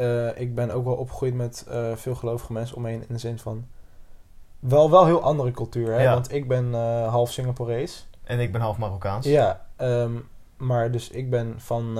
Eh, 0.00 0.40
ik 0.40 0.54
ben 0.54 0.70
ook 0.70 0.84
wel 0.84 0.94
opgegroeid 0.94 1.34
met 1.34 1.66
eh, 1.68 1.96
veel 1.96 2.14
gelovige 2.14 2.52
mensen 2.52 2.76
om 2.76 2.82
me 2.82 2.88
heen. 2.88 3.00
In 3.00 3.14
de 3.14 3.18
zin 3.18 3.38
van, 3.38 3.66
wel, 4.58 4.90
wel 4.90 5.06
heel 5.06 5.22
andere 5.22 5.50
cultuur. 5.50 5.92
Hè? 5.92 6.02
Ja. 6.02 6.12
Want 6.12 6.32
ik 6.32 6.48
ben 6.48 6.74
eh, 6.74 7.08
half 7.08 7.32
Singaporees. 7.32 8.08
En 8.22 8.40
ik 8.40 8.52
ben 8.52 8.60
half 8.60 8.78
Marokkaans. 8.78 9.26
Ja, 9.26 9.66
ehm, 9.76 10.12
maar 10.56 10.90
dus 10.90 11.10
ik 11.10 11.30
ben 11.30 11.54
van, 11.60 11.98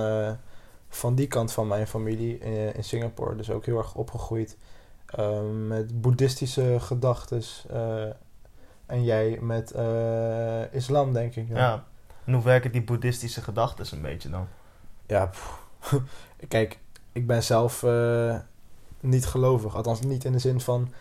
van 0.89 1.15
die 1.15 1.27
kant 1.27 1.51
van 1.51 1.67
mijn 1.67 1.87
familie 1.87 2.37
in, 2.37 2.75
in 2.75 2.83
Singapore 2.83 3.35
dus 3.35 3.49
ook 3.49 3.65
heel 3.65 3.77
erg 3.77 3.95
opgegroeid 3.95 4.57
ehm, 5.05 5.67
met 5.67 6.01
boeddhistische 6.01 6.79
gedachten. 6.79 7.41
en 8.85 9.03
jij 9.03 9.37
met 9.41 9.73
islam, 10.71 11.13
denk 11.13 11.35
ik. 11.35 11.47
Ja. 11.47 11.83
En 12.25 12.33
hoe 12.33 12.43
werken 12.43 12.71
die 12.71 12.83
boeddhistische 12.83 13.41
gedachten 13.41 13.85
een 13.91 14.01
beetje 14.01 14.29
dan? 14.29 14.47
Ja, 15.05 15.25
pff. 15.25 15.63
kijk, 16.47 16.79
ik 17.11 17.27
ben 17.27 17.43
zelf 17.43 17.83
eh, 17.83 18.39
niet 18.99 19.25
gelovig. 19.25 19.75
Althans, 19.75 20.01
niet 20.01 20.23
in 20.23 20.31
de 20.31 20.39
zin 20.39 20.61
van 20.61 20.93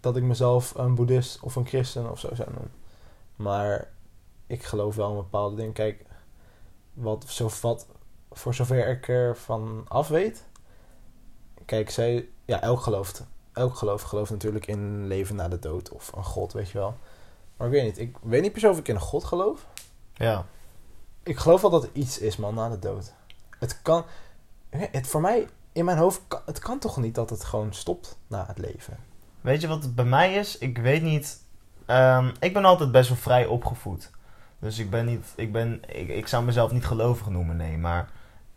dat 0.00 0.16
ik 0.16 0.22
mezelf 0.22 0.74
een 0.74 0.94
boeddhist 0.94 1.40
of 1.40 1.56
een 1.56 1.66
christen 1.66 2.10
of 2.10 2.18
zo 2.18 2.34
zou 2.34 2.50
noemen. 2.50 2.72
Maar 3.36 3.88
ik 4.46 4.64
geloof 4.64 4.94
wel 4.94 5.10
in 5.10 5.16
bepaalde 5.16 5.56
dingen. 5.56 5.72
Kijk, 5.72 6.04
wat, 6.92 7.24
zo, 7.28 7.50
wat, 7.60 7.86
voor 8.30 8.54
zover 8.54 8.88
ik 8.88 9.08
ervan 9.08 9.84
af 9.88 10.08
weet. 10.08 10.44
Kijk, 11.64 11.90
zij, 11.90 12.28
ja, 12.44 12.60
elk 12.60 12.80
gelooft. 12.80 13.24
Elk 13.52 13.74
geloof 13.76 14.02
gelooft 14.02 14.30
natuurlijk 14.30 14.66
in 14.66 15.06
leven 15.06 15.36
na 15.36 15.48
de 15.48 15.58
dood 15.58 15.90
of 15.90 16.12
een 16.16 16.24
god, 16.24 16.52
weet 16.52 16.70
je 16.70 16.78
wel. 16.78 16.94
Maar 17.56 17.66
ik 17.66 17.72
weet 17.72 17.84
niet. 17.84 17.98
Ik 17.98 18.16
weet 18.22 18.42
niet 18.42 18.52
per 18.52 18.60
se 18.60 18.68
of 18.68 18.78
ik 18.78 18.88
in 18.88 18.94
een 18.94 19.00
god 19.00 19.24
geloof. 19.24 19.66
Ja. 20.14 20.46
Ik 21.22 21.36
geloof 21.36 21.60
wel 21.60 21.70
dat 21.70 21.82
er 21.82 21.90
iets 21.92 22.18
is, 22.18 22.36
man, 22.36 22.54
na 22.54 22.68
de 22.68 22.78
dood. 22.78 23.12
Het 23.58 23.82
kan... 23.82 24.04
Het 24.76 25.06
voor 25.06 25.20
mij, 25.20 25.48
in 25.72 25.84
mijn 25.84 25.98
hoofd, 25.98 26.20
kan, 26.28 26.40
het 26.46 26.58
kan 26.58 26.78
toch 26.78 26.96
niet 26.96 27.14
dat 27.14 27.30
het 27.30 27.44
gewoon 27.44 27.72
stopt 27.72 28.18
na 28.26 28.44
het 28.46 28.58
leven? 28.58 28.96
Weet 29.40 29.60
je 29.60 29.68
wat 29.68 29.82
het 29.82 29.94
bij 29.94 30.04
mij 30.04 30.34
is? 30.34 30.58
Ik 30.58 30.78
weet 30.78 31.02
niet. 31.02 31.40
ehm, 31.86 32.30
ik 32.40 32.52
ben 32.52 32.64
altijd 32.64 32.92
best 32.92 33.08
wel 33.08 33.18
vrij 33.18 33.46
opgevoed. 33.46 34.10
Dus 34.58 34.78
ik 34.78 34.90
ben 34.90 35.06
niet. 35.06 35.26
Ik, 35.36 35.52
ben, 35.52 35.80
ik, 35.88 36.08
ik 36.08 36.26
zou 36.26 36.44
mezelf 36.44 36.72
niet 36.72 36.84
gelovig 36.84 37.28
noemen, 37.28 37.56
nee. 37.56 37.78
Maar 37.78 38.08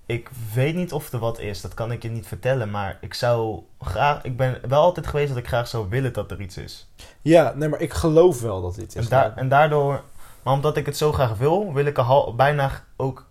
ik 0.06 0.30
weet 0.54 0.76
niet 0.76 0.94
of 0.94 1.12
er 1.12 1.20
wat 1.20 1.40
is, 1.40 1.62
dat 1.62 1.74
kan 1.74 1.92
ik 1.92 2.02
je 2.04 2.10
niet 2.10 2.28
vertellen, 2.28 2.72
maar 2.72 2.98
ik 3.02 3.14
zou 3.14 3.64
graag, 3.80 4.24
ik 4.24 4.38
ben 4.38 4.60
wel 4.68 4.82
altijd 4.82 5.08
geweest 5.08 5.30
dat 5.30 5.38
ik 5.38 5.48
graag 5.48 5.68
zou 5.68 5.90
willen 5.90 6.14
dat 6.14 6.32
er 6.32 6.42
iets 6.42 6.58
is. 6.58 6.90
Ja, 7.22 7.54
nee, 7.56 7.70
maar 7.70 7.82
ik 7.82 7.94
geloof 7.94 8.42
wel 8.42 8.62
dat 8.62 8.76
dit 8.76 8.96
is. 8.96 9.08
En, 9.08 9.36
en 9.36 9.50
daardoor, 9.50 10.04
maar 10.44 10.54
omdat 10.54 10.78
ik 10.78 10.86
het 10.86 10.98
zo 10.98 11.12
graag 11.12 11.38
wil, 11.38 11.74
wil 11.74 11.86
ik 11.86 11.98
er 11.98 12.36
bijna 12.36 12.72
ook 12.96 13.26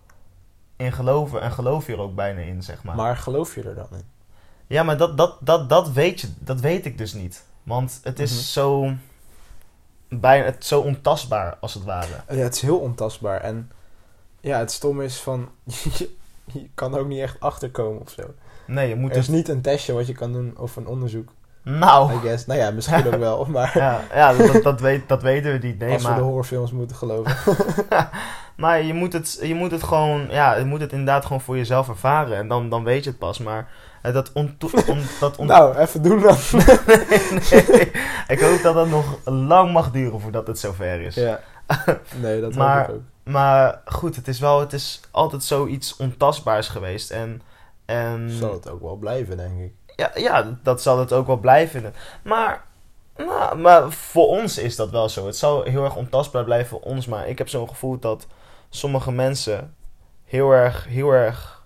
in 0.76 0.93
geloven 0.93 1.40
en 1.40 1.52
geloof 1.52 1.87
je 1.87 1.93
er 1.93 1.99
ook 2.00 2.14
bijna 2.14 2.40
in, 2.40 2.62
zeg 2.62 2.83
maar. 2.85 2.97
Maar 2.97 3.16
geloof 3.16 3.54
je 3.54 3.62
er 3.62 3.75
dan 3.75 3.88
in? 3.93 4.04
Ja, 4.66 4.83
maar 4.83 4.97
dat, 4.97 5.16
dat, 5.16 5.37
dat, 5.40 5.69
dat, 5.69 5.90
weet 5.93 6.21
je, 6.21 6.28
dat 6.38 6.61
weet 6.61 6.87
ik 6.87 6.99
dus 6.99 7.12
niet. 7.12 7.45
Want 7.62 8.00
het 8.02 8.19
is 8.19 8.31
Mhm. 8.33 8.40
zo, 8.43 8.93
bijna, 10.09 10.45
het, 10.45 10.64
zo 10.64 10.81
ontastbaar, 10.81 11.57
als 11.61 11.75
het 11.75 11.85
ware. 11.85 12.23
Ja, 12.28 12.35
het 12.37 12.54
is 12.54 12.61
heel 12.61 12.78
ontastbaar. 12.78 13.40
En 13.40 13.71
ja, 14.40 14.59
het 14.59 14.73
stom 14.73 15.00
is 15.00 15.16
van... 15.21 15.49
je, 15.99 16.11
je 16.52 16.69
kan 16.75 16.95
er 16.95 17.00
ook 17.00 17.07
niet 17.09 17.21
echt 17.21 17.40
achterkomen 17.40 18.00
of 18.00 18.11
zo. 18.11 18.35
Nee, 18.66 18.88
je 18.88 18.97
moet 18.97 19.11
Er 19.11 19.16
is 19.16 19.26
dus... 19.26 19.35
niet 19.35 19.49
een 19.49 19.62
testje 19.62 19.93
wat 19.93 20.07
je 20.07 20.12
kan 20.12 20.33
doen 20.33 20.54
of 20.59 20.76
een 20.76 20.87
onderzoek, 20.87 21.33
Nou, 21.64 22.12
I 22.14 22.18
guess. 22.18 22.47
Nou 22.47 22.61
ja, 22.61 22.71
misschien 22.71 23.06
ook 23.06 23.14
wel, 23.28 23.44
maar... 23.44 23.71
ja, 23.78 24.00
ja 24.14 24.33
dat, 24.33 24.62
dat, 24.62 24.80
weet, 24.80 25.09
dat 25.09 25.23
weten 25.23 25.52
we 25.61 25.66
niet. 25.66 25.78
Nee, 25.78 25.92
als 25.92 26.06
we 26.06 26.14
de 26.14 26.21
horrorfilms 26.21 26.73
moeten 26.73 26.97
geloven. 26.97 27.37
maar 28.56 28.83
je, 28.83 28.94
moet 28.94 29.12
het, 29.12 29.38
je 29.42 29.54
moet 29.54 29.71
het 29.71 29.83
gewoon, 29.83 30.26
ja, 30.30 30.54
je 30.54 30.64
moet 30.64 30.80
het 30.80 30.90
inderdaad 30.90 31.25
gewoon 31.25 31.40
voor 31.40 31.56
jezelf 31.56 31.88
ervaren. 31.88 32.37
En 32.37 32.49
dan, 32.49 32.68
dan 32.68 32.85
weet 32.85 33.04
je 33.04 33.11
het 33.11 33.18
pas. 33.18 33.38
Maar 33.38 33.68
eh, 34.02 34.12
dat 34.12 34.33
on, 34.35 34.56
dat 35.21 35.37
ont, 35.37 35.49
nou, 35.49 35.76
even 35.76 36.02
doen 36.02 36.21
dan. 36.21 36.37
nee, 36.87 37.90
ik 38.28 38.40
hoop 38.40 38.62
dat 38.62 38.75
het 38.75 38.90
nog 38.90 39.18
lang 39.25 39.73
mag 39.73 39.90
duren 39.90 40.21
voordat 40.21 40.47
het 40.47 40.59
zover 40.59 41.00
is. 41.00 41.14
ja. 41.14 41.40
Nee, 42.21 42.40
dat 42.40 42.54
Maar- 42.54 42.78
hoop 42.78 42.88
ik 42.88 42.94
ook. 42.94 43.00
Maar 43.33 43.80
goed, 43.85 44.16
het 44.16 44.28
is 44.28 44.40
wel, 44.40 44.61
het 44.61 44.73
is 44.73 45.00
altijd 45.11 45.42
zoiets 45.44 45.97
ontastbaars 45.97 46.68
geweest. 46.68 47.11
En, 47.11 47.42
en 47.85 48.30
Zal 48.30 48.52
het 48.52 48.71
ook 48.71 48.80
wel 48.83 48.97
blijven, 48.97 49.37
denk 49.37 49.59
ik. 49.61 49.73
Ja, 49.97 50.11
ja, 50.15 50.57
dat 50.63 50.83
zal 50.83 50.99
het 50.99 51.13
ook 51.13 51.27
wel 51.27 51.37
blijven. 51.39 51.95
Maar, 52.23 52.65
nou, 53.17 53.57
maar 53.59 53.91
voor 53.93 54.27
ons 54.29 54.59
is 54.59 54.77
dat 54.77 54.91
wel 54.91 55.09
zo. 55.09 55.27
Het 55.27 55.37
zal 55.37 55.63
heel 55.63 55.85
erg 55.85 55.97
ontastbaar 55.97 56.45
blijven 56.45 56.69
voor 56.69 56.81
ons. 56.81 57.07
Maar 57.07 57.29
ik 57.29 57.39
heb 57.39 57.49
zo'n 57.49 57.69
gevoel 57.69 57.99
dat 57.99 58.27
sommige 58.69 59.13
mensen 59.13 59.75
heel 60.25 60.51
erg, 60.51 60.85
heel 60.85 61.11
erg 61.11 61.63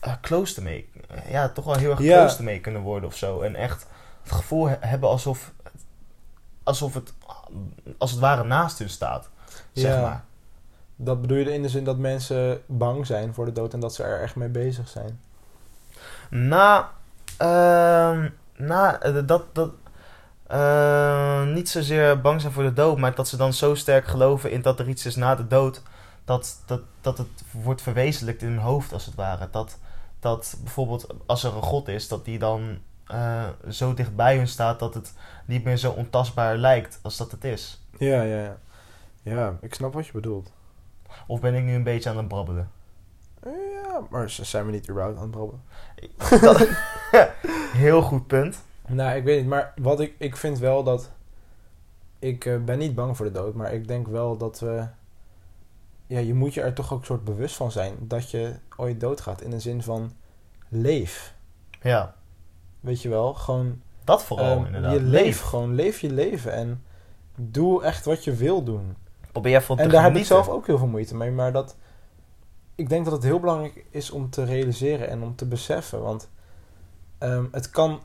eh, 0.00 0.12
close 0.20 0.56
ermee. 0.56 0.88
Ja, 1.28 1.48
toch 1.48 1.64
wel 1.64 1.76
heel 1.76 1.90
erg 1.90 2.00
Ja. 2.00 2.18
close 2.18 2.36
ermee 2.36 2.60
kunnen 2.60 2.82
worden 2.82 3.08
of 3.08 3.16
zo. 3.16 3.40
En 3.40 3.54
echt 3.56 3.86
het 4.22 4.32
gevoel 4.32 4.68
he- 4.68 4.76
hebben 4.80 5.08
alsof, 5.08 5.52
alsof 6.62 6.94
het 6.94 7.12
als 7.98 8.10
het 8.10 8.20
ware 8.20 8.44
naast 8.44 8.78
hun 8.78 8.90
staat. 8.90 9.28
Zeg 9.72 9.92
Ja. 9.94 10.00
maar. 10.00 10.24
Dat 10.96 11.20
bedoel 11.20 11.36
je 11.38 11.52
in 11.52 11.62
de 11.62 11.68
zin 11.68 11.84
dat 11.84 11.98
mensen 11.98 12.62
bang 12.66 13.06
zijn 13.06 13.34
voor 13.34 13.44
de 13.44 13.52
dood 13.52 13.72
en 13.72 13.80
dat 13.80 13.94
ze 13.94 14.02
er 14.02 14.20
echt 14.20 14.36
mee 14.36 14.48
bezig 14.48 14.88
zijn. 14.88 15.20
Na, 16.30 16.90
ehm 17.36 18.28
na 18.56 19.00
eh, 19.00 19.26
dat, 19.26 19.54
dat, 19.54 19.70
eh, 20.46 21.46
niet 21.46 21.68
zozeer 21.68 22.20
bang 22.20 22.40
zijn 22.40 22.52
voor 22.52 22.62
de 22.62 22.72
dood, 22.72 22.98
maar 22.98 23.14
dat 23.14 23.28
ze 23.28 23.36
dan 23.36 23.52
zo 23.52 23.74
sterk 23.74 24.06
geloven 24.06 24.50
in 24.50 24.62
dat 24.62 24.80
er 24.80 24.88
iets 24.88 25.06
is 25.06 25.16
na 25.16 25.34
de 25.34 25.46
dood, 25.46 25.82
dat, 26.24 26.62
dat, 26.66 26.80
dat 27.00 27.18
het 27.18 27.28
wordt 27.50 27.82
verwezenlijkt 27.82 28.42
in 28.42 28.48
hun 28.48 28.58
hoofd 28.58 28.92
als 28.92 29.06
het 29.06 29.14
ware. 29.14 29.48
Dat, 29.50 29.78
dat 30.20 30.56
bijvoorbeeld 30.62 31.06
als 31.26 31.44
er 31.44 31.56
een 31.56 31.62
god 31.62 31.88
is, 31.88 32.08
dat 32.08 32.24
die 32.24 32.38
dan 32.38 32.78
eh, 33.06 33.48
zo 33.68 33.94
dicht 33.94 34.16
bij 34.16 34.36
hun 34.36 34.48
staat 34.48 34.78
dat 34.78 34.94
het 34.94 35.12
niet 35.44 35.64
meer 35.64 35.76
zo 35.76 35.90
ontastbaar 35.90 36.56
lijkt 36.56 36.98
als 37.02 37.16
dat 37.16 37.30
het 37.30 37.44
is. 37.44 37.80
Ja, 37.98 38.22
ja, 38.22 38.42
ja. 38.42 38.56
Ja, 39.22 39.56
ik 39.60 39.74
snap 39.74 39.92
wat 39.92 40.06
je 40.06 40.12
bedoelt. 40.12 40.50
Of 41.26 41.40
ben 41.40 41.54
ik 41.54 41.64
nu 41.64 41.74
een 41.74 41.82
beetje 41.82 42.10
aan 42.10 42.16
het 42.16 42.28
brabbelen? 42.28 42.70
Ja, 43.82 44.02
maar 44.10 44.30
zijn 44.30 44.66
we 44.66 44.72
niet 44.72 44.88
überhaupt 44.90 45.16
aan 45.16 45.22
het 45.22 45.30
brabben? 45.30 45.62
Dat- 46.40 46.68
Heel 47.72 48.02
goed 48.02 48.26
punt. 48.26 48.64
Nou, 48.88 49.16
ik 49.16 49.24
weet 49.24 49.38
niet, 49.40 49.48
maar 49.48 49.72
wat 49.76 50.00
ik, 50.00 50.14
ik 50.18 50.36
vind 50.36 50.58
wel 50.58 50.82
dat... 50.82 51.10
Ik 52.18 52.44
eh, 52.44 52.56
ben 52.64 52.78
niet 52.78 52.94
bang 52.94 53.16
voor 53.16 53.26
de 53.26 53.32
dood, 53.32 53.54
maar 53.54 53.72
ik 53.72 53.88
denk 53.88 54.06
wel 54.08 54.36
dat 54.36 54.60
we... 54.60 54.86
Ja, 56.06 56.18
je 56.18 56.34
moet 56.34 56.54
je 56.54 56.60
er 56.60 56.72
toch 56.72 56.92
ook 56.92 57.04
soort 57.04 57.24
bewust 57.24 57.56
van 57.56 57.70
zijn 57.72 57.94
dat 58.00 58.30
je 58.30 58.54
ooit 58.76 59.00
doodgaat. 59.00 59.40
In 59.40 59.50
de 59.50 59.60
zin 59.60 59.82
van, 59.82 60.12
leef. 60.68 61.34
Ja, 61.82 62.14
Weet 62.80 63.02
je 63.02 63.08
wel, 63.08 63.34
gewoon... 63.34 63.80
dat 64.04 64.22
vooral 64.24 64.56
ehm, 64.56 64.64
inderdaad. 64.64 64.92
je 64.92 65.00
leef 65.02 65.40
gewoon, 65.40 65.74
leef 65.74 66.00
je 66.00 66.12
leven 66.12 66.52
en 66.52 66.82
doe 67.34 67.82
echt 67.82 68.04
wat 68.04 68.24
je 68.24 68.34
wil 68.34 68.62
doen. 68.62 68.96
Probeer 69.32 69.62
van 69.62 69.78
En 69.78 69.84
te 69.84 69.90
daar 69.90 70.02
heb 70.02 70.16
ik 70.16 70.24
zelf 70.24 70.48
ook 70.48 70.66
heel 70.66 70.78
veel 70.78 70.86
moeite 70.86 71.16
mee. 71.16 71.30
Maar 71.30 71.52
dat, 71.52 71.76
ik 72.76 72.88
denk 72.88 73.04
dat 73.04 73.12
het 73.14 73.22
heel 73.22 73.40
belangrijk 73.40 73.84
is 73.90 74.10
om 74.10 74.30
te 74.30 74.44
realiseren 74.44 75.08
en 75.08 75.22
om 75.22 75.36
te 75.36 75.46
beseffen. 75.46 76.02
Want 76.02 76.28
ehm, 77.18 77.44
het 77.52 77.70
kan, 77.70 78.00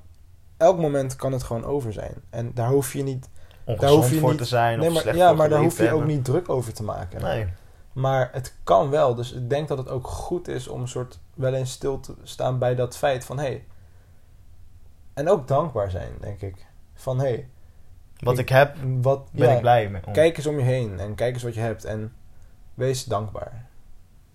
elk 0.57 0.77
moment 0.79 1.15
kan 1.15 1.31
het 1.31 1.43
gewoon 1.43 1.65
over 1.65 1.93
zijn. 1.93 2.13
En 2.29 2.51
daar 2.53 2.69
hoef 2.69 2.93
je 2.93 3.03
niet, 3.03 3.29
daar 3.65 3.89
hoef 3.89 4.09
je 4.11 4.19
voor 4.19 4.29
niet- 4.29 4.37
te 4.37 4.45
zijn 4.45 4.79
nee, 4.79 4.87
of 4.87 4.93
maar, 4.93 5.01
slecht 5.01 5.17
ja, 5.17 5.33
maar 5.33 5.49
daar 5.49 5.59
hoef 5.61 5.77
je 5.77 5.91
ook 5.91 6.05
niet 6.05 6.25
druk 6.25 6.49
over 6.49 6.73
te 6.73 6.83
maken. 6.83 7.21
Nee. 7.21 7.47
Maar 7.93 8.29
het 8.33 8.55
kan 8.63 8.89
wel. 8.89 9.15
Dus 9.15 9.31
ik 9.33 9.49
denk 9.49 9.67
dat 9.67 9.77
het 9.77 9.89
ook 9.89 10.07
goed 10.07 10.47
is 10.47 10.67
om 10.67 10.81
een 10.81 10.87
soort 10.87 11.19
wel 11.33 11.53
eens 11.53 11.71
stil 11.71 11.99
te 11.99 12.15
staan 12.23 12.59
bij 12.59 12.75
dat 12.75 12.97
feit 12.97 13.25
van 13.25 13.37
hé. 13.37 13.43
Hey, 13.45 13.65
en 15.13 15.29
ook 15.29 15.47
dankbaar 15.47 15.91
zijn, 15.91 16.11
denk 16.19 16.41
ik. 16.41 16.65
Van 16.93 17.19
hé, 17.19 17.27
hey, 17.27 17.49
Wat 18.19 18.33
Ik- 18.33 18.39
ik 18.39 18.49
heb, 18.49 18.75
wat, 19.01 19.31
ben 19.31 19.47
ja, 19.47 19.53
ik 19.55 19.61
blij 19.61 19.89
mee. 19.89 20.01
om. 20.05 20.13
Kijk 20.13 20.37
eens 20.37 20.47
om 20.47 20.57
je 20.57 20.63
heen 20.65 20.99
en 20.99 21.15
kijk 21.15 21.33
eens 21.33 21.43
wat 21.43 21.53
je 21.53 21.59
hebt 21.59 21.85
en 21.85 22.13
wees 22.73 23.03
dankbaar. 23.05 23.69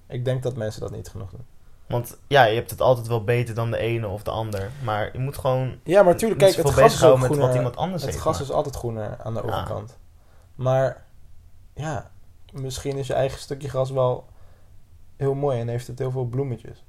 Ik 0.08 0.24
denk 0.24 0.42
dat 0.42 0.56
mensen 0.56 0.80
dat 0.80 0.90
niet 0.90 1.08
genoeg 1.08 1.30
doen. 1.30 1.44
Want 1.86 2.16
ja, 2.26 2.44
je 2.44 2.54
hebt 2.54 2.70
het 2.70 2.80
altijd 2.80 3.06
wel 3.06 3.24
beter 3.24 3.54
dan 3.54 3.70
de 3.70 3.76
ene 3.76 4.08
of 4.08 4.22
de 4.22 4.30
ander. 4.30 4.70
Maar 4.84 5.10
je 5.12 5.18
moet 5.18 5.38
gewoon 5.38 5.78
Ja, 5.82 6.02
maar 6.02 6.12
natuurlijk, 6.12 6.40
kijk, 6.40 6.56
het 6.56 6.60
gras 6.60 6.74
is 6.74 6.78
ook 6.78 6.84
bezighouden 6.84 7.20
met 7.20 7.28
groener. 7.30 7.46
wat 7.48 7.56
iemand 7.56 7.76
anders 7.76 8.02
het 8.02 8.10
heeft. 8.10 8.22
gras 8.22 8.34
maar- 8.38 8.42
is 8.48 8.52
altijd 8.52 8.76
groener 8.76 9.16
aan 9.22 9.34
de 9.34 9.42
Ja. 9.46 9.52
overkant. 9.52 9.96
Maar 10.54 11.04
ja, 11.74 12.10
misschien 12.52 12.96
is 12.96 13.06
je 13.06 13.14
eigen 13.14 13.38
stukje 13.38 13.68
gras 13.68 13.90
wel 13.90 14.26
heel 15.16 15.34
mooi 15.34 15.60
en 15.60 15.68
heeft 15.68 15.86
het 15.86 15.98
heel 15.98 16.10
veel 16.10 16.24
bloemetjes. 16.24 16.84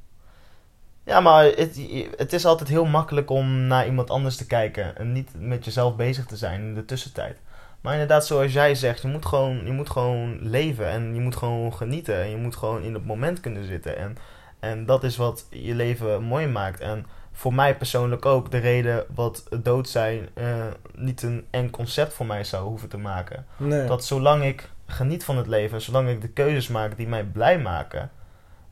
Ja, 1.04 1.20
maar 1.20 1.44
het, 1.44 1.80
het 2.18 2.34
is 2.34 2.46
altijd 2.46 2.70
heel 2.70 2.86
makkelijk 2.86 3.30
om 3.30 3.68
naar 3.68 3.86
iemand 3.86 4.10
anders 4.10 4.36
te 4.36 4.46
kijken. 4.48 4.96
En 4.98 5.12
niet 5.12 5.30
met 5.38 5.66
jezelf 5.66 5.96
bezig 5.96 6.26
te 6.26 6.38
zijn 6.38 6.62
in 6.62 6.74
de 6.76 6.86
tussentijd. 6.86 7.38
Maar 7.82 7.94
inderdaad, 7.94 8.26
zoals 8.26 8.54
jij 8.54 8.76
zegt, 8.76 9.02
je 9.02 9.08
moet 9.08 9.26
gewoon, 9.26 9.66
je 9.66 9.72
moet 9.72 9.90
gewoon 9.90 10.38
leven. 10.42 10.88
En 10.88 11.14
je 11.14 11.22
moet 11.22 11.36
gewoon 11.36 11.74
genieten. 11.74 12.22
En 12.22 12.30
je 12.30 12.38
moet 12.38 12.56
gewoon 12.56 12.82
in 12.82 12.94
het 12.94 13.06
moment 13.06 13.40
kunnen 13.40 13.66
zitten. 13.66 13.98
En, 13.98 14.18
en 14.60 14.86
dat 14.86 15.04
is 15.04 15.18
wat 15.18 15.46
je 15.50 15.76
leven 15.76 16.24
mooi 16.24 16.48
maakt. 16.48 16.80
En 16.80 17.06
voor 17.32 17.54
mij 17.54 17.78
persoonlijk 17.78 18.26
ook 18.26 18.52
de 18.52 18.58
reden 18.58 19.06
wat 19.16 19.44
dood 19.64 19.90
zijn 19.90 20.30
eh, 20.34 20.66
niet 20.96 21.22
een 21.22 21.46
eng 21.50 21.70
concept 21.70 22.14
voor 22.14 22.26
mij 22.26 22.44
zou 22.44 22.68
hoeven 22.68 22.90
te 22.90 22.98
maken. 22.98 23.46
Nee. 23.58 23.88
Dat 23.88 24.06
zolang 24.06 24.44
ik 24.44 24.70
geniet 24.86 25.24
van 25.24 25.38
het 25.38 25.48
leven, 25.48 25.82
zolang 25.82 26.10
ik 26.10 26.22
de 26.22 26.30
keuzes 26.30 26.68
maak 26.68 26.98
die 26.98 27.08
mij 27.08 27.24
blij 27.24 27.60
maken. 27.60 28.12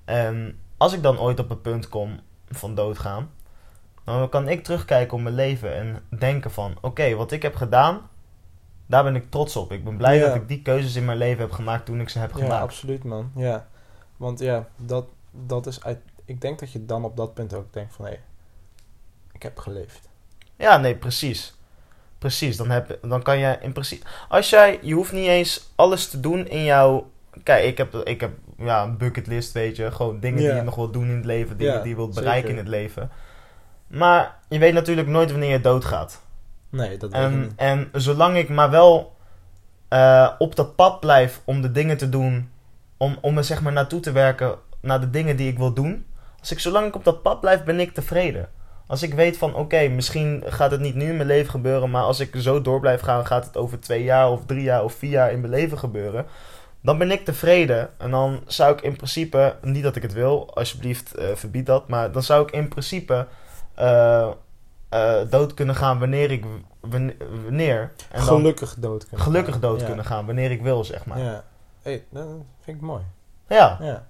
En 0.06 0.60
als 0.78 0.94
ik 0.94 1.04
dan 1.04 1.20
ooit 1.20 1.40
op 1.40 1.50
een 1.50 1.62
punt 1.62 1.90
kom 1.90 2.20
van 2.50 2.76
doodgaan, 2.76 3.30
dan 4.04 4.30
kan 4.30 4.48
ik 4.48 4.64
terugkijken 4.64 5.18
op 5.18 5.24
mijn 5.24 5.36
leven 5.36 5.76
en 5.76 6.02
denken 6.20 6.52
van, 6.52 6.78
oké, 6.82 7.16
wat 7.16 7.32
ik 7.32 7.42
heb 7.42 7.56
gedaan, 7.56 8.10
daar 8.86 9.04
ben 9.04 9.16
ik 9.16 9.30
trots 9.32 9.56
op. 9.56 9.72
Ik 9.72 9.84
ben 9.84 9.98
blij 9.98 10.18
Ja. 10.18 10.26
dat 10.28 10.36
ik 10.36 10.48
die 10.48 10.62
keuzes 10.62 10.96
in 10.96 11.06
mijn 11.06 11.18
leven 11.18 11.42
heb 11.42 11.52
gemaakt 11.52 11.86
toen 11.86 12.00
ik 12.02 12.10
ze 12.10 12.20
heb 12.20 12.32
ja, 12.32 12.38
gemaakt. 12.38 12.62
absoluut 12.64 13.04
man. 13.04 13.32
Ja. 13.36 13.68
Want 14.18 14.40
ja, 14.40 14.68
dat, 14.76 15.06
dat 15.32 15.68
is 15.68 15.84
uit, 15.84 16.00
ik 16.26 16.42
denk 16.42 16.60
dat 16.60 16.72
je 16.72 16.86
dan 16.86 17.04
op 17.04 17.18
dat 17.18 17.34
punt 17.34 17.54
ook 17.54 17.74
denkt 17.74 17.94
van 17.96 18.06
hé, 18.06 18.16
ik 19.32 19.44
heb 19.44 19.58
geleefd. 19.60 20.10
Ja, 20.56 20.78
nee, 20.78 20.96
precies. 20.96 21.54
Precies, 22.18 22.58
dan, 22.58 22.70
heb, 22.70 22.98
dan 23.02 23.22
kan 23.22 23.38
je 23.38 23.58
in 23.62 23.72
principe... 23.72 24.06
Als 24.30 24.50
jij, 24.50 24.80
je 24.82 24.94
hoeft 24.94 25.12
niet 25.12 25.28
eens 25.28 25.72
alles 25.76 26.08
te 26.10 26.20
doen 26.20 26.48
in 26.48 26.64
jouw... 26.64 27.10
Kijk, 27.44 27.64
ik 27.66 27.78
heb, 27.78 27.94
ik 27.96 28.22
heb 28.22 28.32
ja, 28.58 28.84
een 28.84 28.98
bucketlist, 28.98 29.52
weet 29.52 29.76
je. 29.76 29.92
Gewoon 29.92 30.20
dingen 30.20 30.42
Ja. 30.42 30.48
die 30.48 30.58
je 30.58 30.62
nog 30.64 30.76
wilt 30.76 30.94
doen 30.94 31.10
in 31.10 31.16
het 31.16 31.26
leven. 31.26 31.58
Dingen 31.58 31.74
Ja, 31.74 31.80
die 31.80 31.90
je 31.90 31.96
wilt 31.96 32.14
bereiken 32.14 32.42
zeker. 32.42 32.50
in 32.50 32.58
het 32.58 32.68
leven. 32.68 33.12
Maar 33.88 34.36
je 34.50 34.60
weet 34.60 34.74
natuurlijk 34.74 35.08
nooit 35.08 35.32
wanneer 35.32 35.50
je 35.52 35.62
doodgaat. 35.62 36.22
Nee, 36.76 36.98
dat 36.98 37.12
En, 37.12 37.40
niet. 37.42 37.54
en 37.56 37.90
zolang 37.94 38.38
ik 38.38 38.50
maar 38.50 38.70
wel 38.70 39.16
eh, 39.88 40.30
op 40.38 40.56
dat 40.56 40.76
pad 40.76 41.00
blijf 41.00 41.42
om 41.46 41.62
de 41.62 41.72
dingen 41.72 41.98
te 41.98 42.10
doen... 42.10 42.50
Om, 42.98 43.18
om 43.22 43.38
er 43.38 43.44
zeg 43.44 43.62
maar 43.62 43.74
naartoe 43.74 44.00
te 44.00 44.12
werken 44.12 44.56
naar 44.82 45.00
de 45.00 45.10
dingen 45.10 45.36
die 45.36 45.52
ik 45.52 45.58
wil 45.58 45.74
doen. 45.74 46.06
Als 46.40 46.52
ik 46.52 46.60
zolang 46.60 46.88
ik 46.88 46.96
op 46.96 47.04
dat 47.04 47.22
pad 47.22 47.40
blijf, 47.42 47.64
ben 47.64 47.80
ik 47.80 47.94
tevreden. 47.94 48.50
Als 48.88 49.04
ik 49.04 49.14
weet 49.14 49.38
van 49.38 49.56
oké, 49.56 49.88
misschien 49.88 50.44
gaat 50.46 50.72
het 50.72 50.80
niet 50.80 50.96
nu 50.96 51.10
in 51.10 51.16
mijn 51.16 51.28
leven 51.28 51.50
gebeuren, 51.50 51.90
maar 51.90 52.02
als 52.02 52.20
ik 52.20 52.36
zo 52.38 52.62
door 52.62 52.80
blijf 52.80 53.02
gaan, 53.02 53.26
gaat 53.26 53.46
het 53.46 53.58
over 53.58 53.80
twee 53.80 54.04
jaar 54.04 54.32
of 54.32 54.46
drie 54.46 54.64
jaar 54.64 54.84
of 54.84 54.94
vier 54.94 55.10
jaar 55.10 55.32
in 55.32 55.40
mijn 55.40 55.52
leven 55.54 55.78
gebeuren. 55.78 56.26
Dan 56.82 56.98
ben 56.98 57.12
ik 57.12 57.26
tevreden. 57.26 57.90
En 57.98 58.12
dan 58.12 58.42
zou 58.48 58.74
ik 58.74 58.82
in 58.82 58.96
principe, 58.96 59.56
niet 59.62 59.84
dat 59.84 59.96
ik 59.96 60.02
het 60.02 60.14
wil, 60.14 60.56
alsjeblieft 60.56 61.16
eh, 61.16 61.28
verbied 61.34 61.66
dat, 61.66 61.88
maar 61.88 62.12
dan 62.12 62.24
zou 62.24 62.44
ik 62.44 62.52
in 62.52 62.68
principe 62.68 63.28
eh, 63.76 64.30
eh, 64.96 65.30
dood 65.30 65.54
kunnen 65.54 65.76
gaan 65.76 66.00
wanneer 66.00 66.32
ik 66.32 66.46
wan- 66.80 67.14
wanneer. 67.44 67.80
En 68.12 68.26
dan 68.26 68.28
gelukkig 68.28 68.76
dood 68.80 69.06
kunnen 69.08 69.26
gelukkig 69.26 69.52
gaan. 69.54 69.62
dood 69.62 69.80
ja. 69.80 69.86
kunnen 69.86 70.06
gaan 70.06 70.26
wanneer 70.26 70.52
ik 70.52 70.62
wil, 70.62 70.84
zeg 70.84 71.06
maar. 71.06 71.20
Ja. 71.20 71.44
Hey, 71.82 72.06
dat 72.10 72.28
vind 72.60 72.78
ik 72.78 72.84
mooi. 72.84 73.04
ja. 73.48 73.78
Ja. 73.82 74.08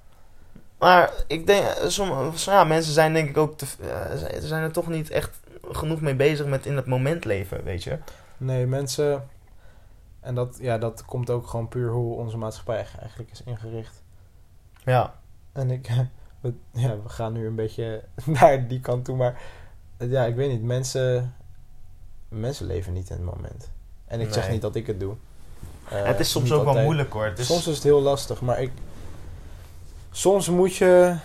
Maar 0.80 1.14
ik 1.28 1.48
denk, 1.48 1.66
eh, 1.66 1.88
sommige 1.88 2.52
ja, 2.52 2.64
mensen 2.64 2.94
zijn 2.94 3.14
denk 3.14 3.30
ik 3.30 3.38
ook 3.38 3.58
te, 3.58 3.66
eh, 3.82 4.40
zijn 4.40 4.64
er 4.64 4.72
toch 4.72 4.88
niet 4.88 5.10
echt 5.10 5.40
genoeg 5.72 6.02
mee 6.02 6.16
bezig 6.16 6.46
met 6.46 6.66
in 6.66 6.76
het 6.76 6.86
moment 6.86 7.26
leven, 7.26 7.64
weet 7.64 7.84
je. 7.84 7.98
Nee, 8.38 8.66
mensen... 8.68 9.24
En 10.20 10.36
dat, 10.36 10.58
ja, 10.62 10.78
dat 10.78 11.06
komt 11.06 11.30
ook 11.30 11.48
gewoon 11.48 11.68
puur 11.68 11.92
hoe 11.92 12.16
onze 12.16 12.38
maatschappij 12.38 12.86
eigenlijk 13.00 13.32
is 13.32 13.44
ingericht. 13.44 14.04
Ja. 14.84 15.14
En 15.54 15.72
ik... 15.72 15.90
We, 16.42 16.54
ja, 16.72 17.02
we 17.04 17.10
gaan 17.10 17.34
nu 17.34 17.48
een 17.48 17.56
beetje 17.56 18.04
naar 18.40 18.68
die 18.68 18.80
kant 18.80 19.06
toe, 19.06 19.16
maar... 19.16 19.42
Ja, 20.00 20.24
ik 20.26 20.36
weet 20.36 20.50
niet. 20.52 20.64
Mensen... 20.64 21.36
Mensen 22.30 22.66
leven 22.66 22.94
niet 22.94 23.10
in 23.10 23.16
het 23.16 23.26
moment. 23.26 23.70
En 24.06 24.20
ik 24.20 24.34
zeg 24.34 24.50
niet 24.50 24.62
dat 24.62 24.76
ik 24.76 24.88
het 24.88 25.00
doe. 25.00 25.16
Eh, 25.90 26.04
het 26.04 26.20
is 26.20 26.32
soms 26.32 26.52
ook 26.52 26.64
wel 26.64 26.84
moeilijk 26.84 27.14
hoor. 27.14 27.34
Is, 27.38 27.46
Soms 27.46 27.68
is 27.68 27.76
het 27.76 27.84
heel 27.84 28.02
lastig, 28.02 28.42
maar 28.42 28.62
ik... 28.62 28.72
Soms 30.12 30.50
moet 30.50 30.76
je 30.76 31.18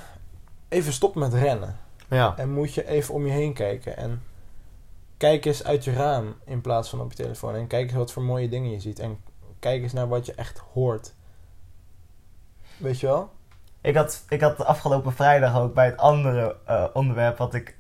even 0.69 0.93
stoppen 0.93 1.21
met 1.21 1.35
rennen. 1.35 1.77
ja. 2.09 2.35
En 2.37 2.51
moet 2.51 2.75
je 2.75 2.87
even 2.87 3.15
om 3.15 3.27
je 3.27 3.33
heen 3.33 3.53
kijken. 3.53 3.97
En 3.97 4.23
kijk 5.17 5.45
eens 5.45 5.65
uit 5.65 5.85
je 5.85 5.93
raam 5.93 6.35
in 6.45 6.61
plaats 6.61 6.89
van 6.89 7.01
op 7.01 7.13
je 7.13 7.23
telefoon. 7.23 7.55
En 7.55 7.67
kijk 7.67 7.83
eens 7.85 7.93
wat 7.99 8.13
voor 8.13 8.23
mooie 8.23 8.49
dingen 8.49 8.71
je 8.71 8.81
ziet. 8.81 8.99
En 8.99 9.19
kijk 9.59 9.83
eens 9.83 9.93
naar 9.93 10.09
wat 10.09 10.27
je 10.27 10.35
echt 10.35 10.59
hoort. 10.73 11.13
Weet 12.77 13.01
je 13.01 13.07
wel? 13.07 13.31
Ik 13.81 13.95
had, 13.95 14.23
ik 14.29 14.41
had 14.41 14.65
afgelopen 14.65 15.13
vrijdag 15.13 15.59
ook 15.59 15.75
bij 15.75 15.87
het 15.87 15.97
andere 15.97 16.57
eh, 16.67 16.85
onderwerp 16.93 17.37
wat 17.37 17.55
ik... 17.55 17.77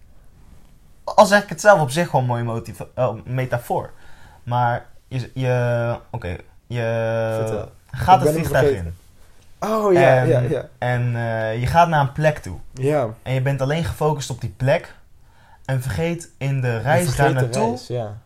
Al 1.15 1.27
zeg 1.27 1.43
ik 1.43 1.49
het 1.49 1.61
zelf 1.61 1.81
op 1.81 1.91
zich 1.91 2.09
gewoon 2.09 2.31
een 2.31 2.45
mooie 2.45 2.63
eh, 2.95 3.11
metafoor. 3.25 3.91
Maar 4.43 4.87
je... 5.09 5.31
je 5.35 5.97
Oké, 6.11 6.37
je 6.67 7.67
gaat 7.91 8.21
het 8.23 8.33
vliegtuig 8.33 8.77
in. 8.77 8.95
Oh 9.61 9.93
ja, 9.93 10.17
En- 10.17 10.29
ja, 10.29 10.41
ja. 10.41 10.69
En 10.79 11.17
eh, 11.17 11.61
je 11.61 11.67
gaat 11.67 11.89
naar 11.89 12.01
een 12.01 12.13
plek 12.13 12.39
toe. 12.39 12.59
Ja. 12.75 13.09
En 13.23 13.35
je 13.35 13.43
bent 13.43 13.61
alleen 13.61 13.85
gefocust 13.85 14.31
op 14.31 14.41
die 14.41 14.55
plek. 14.57 14.95
En 15.65 15.83
vergeet 15.83 16.31
in 16.39 16.61
de 16.61 16.79
reis 16.79 17.17
daar 17.17 17.33
naartoe 17.33 17.79
ja. 17.89 18.17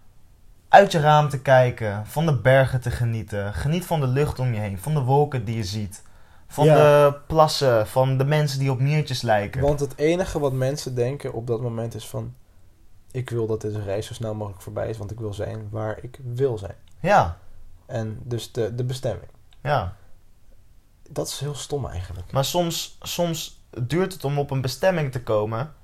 uit 0.68 0.92
je 0.92 1.00
raam 1.00 1.28
te 1.28 1.40
kijken. 1.40 2.06
Van 2.06 2.26
de 2.26 2.36
bergen 2.36 2.80
te 2.80 2.90
genieten. 2.90 3.54
Geniet 3.54 3.86
van 3.86 4.00
de 4.00 4.06
lucht 4.06 4.38
om 4.38 4.54
je 4.54 4.60
heen. 4.60 4.78
Van 4.78 4.94
de 4.94 5.00
wolken 5.00 5.44
die 5.44 5.56
je 5.56 5.64
ziet. 5.64 6.02
Van 6.48 6.64
Ja. 6.64 6.74
de 6.74 7.14
plassen. 7.26 7.86
Van 7.86 8.18
de 8.18 8.24
mensen 8.24 8.58
die 8.58 8.70
op 8.70 8.80
miertjes 8.80 9.22
lijken. 9.22 9.60
Want 9.60 9.80
het 9.80 9.96
enige 9.96 10.38
wat 10.38 10.52
mensen 10.52 10.94
denken 10.94 11.32
op 11.32 11.46
dat 11.46 11.60
moment 11.60 11.94
is 11.94 12.08
van... 12.08 12.34
Ik 13.14 13.30
wil 13.30 13.46
dat 13.46 13.60
deze 13.60 13.82
reis 13.82 14.06
zo 14.06 14.14
snel 14.14 14.34
mogelijk 14.34 14.62
voorbij 14.62 14.88
is, 14.88 14.98
want 14.98 15.10
ik 15.10 15.18
wil 15.20 15.34
zijn 15.34 15.68
waar 15.70 15.98
ik 16.02 16.18
wil 16.22 16.58
zijn. 16.58 16.74
Ja, 17.00 17.38
En 17.86 18.18
dus 18.22 18.52
de, 18.52 18.74
de 18.74 18.84
bestemming. 18.84 19.30
ja. 19.60 19.96
Dat 21.10 21.26
is 21.26 21.40
heel 21.40 21.54
stom 21.54 21.86
eigenlijk. 21.86 22.32
Maar 22.32 22.44
soms, 22.44 22.98
soms 23.02 23.64
duurt 23.80 24.12
het 24.12 24.24
om 24.24 24.38
op 24.38 24.50
een 24.50 24.60
bestemming 24.60 25.12
te 25.12 25.22
komen 25.22 25.74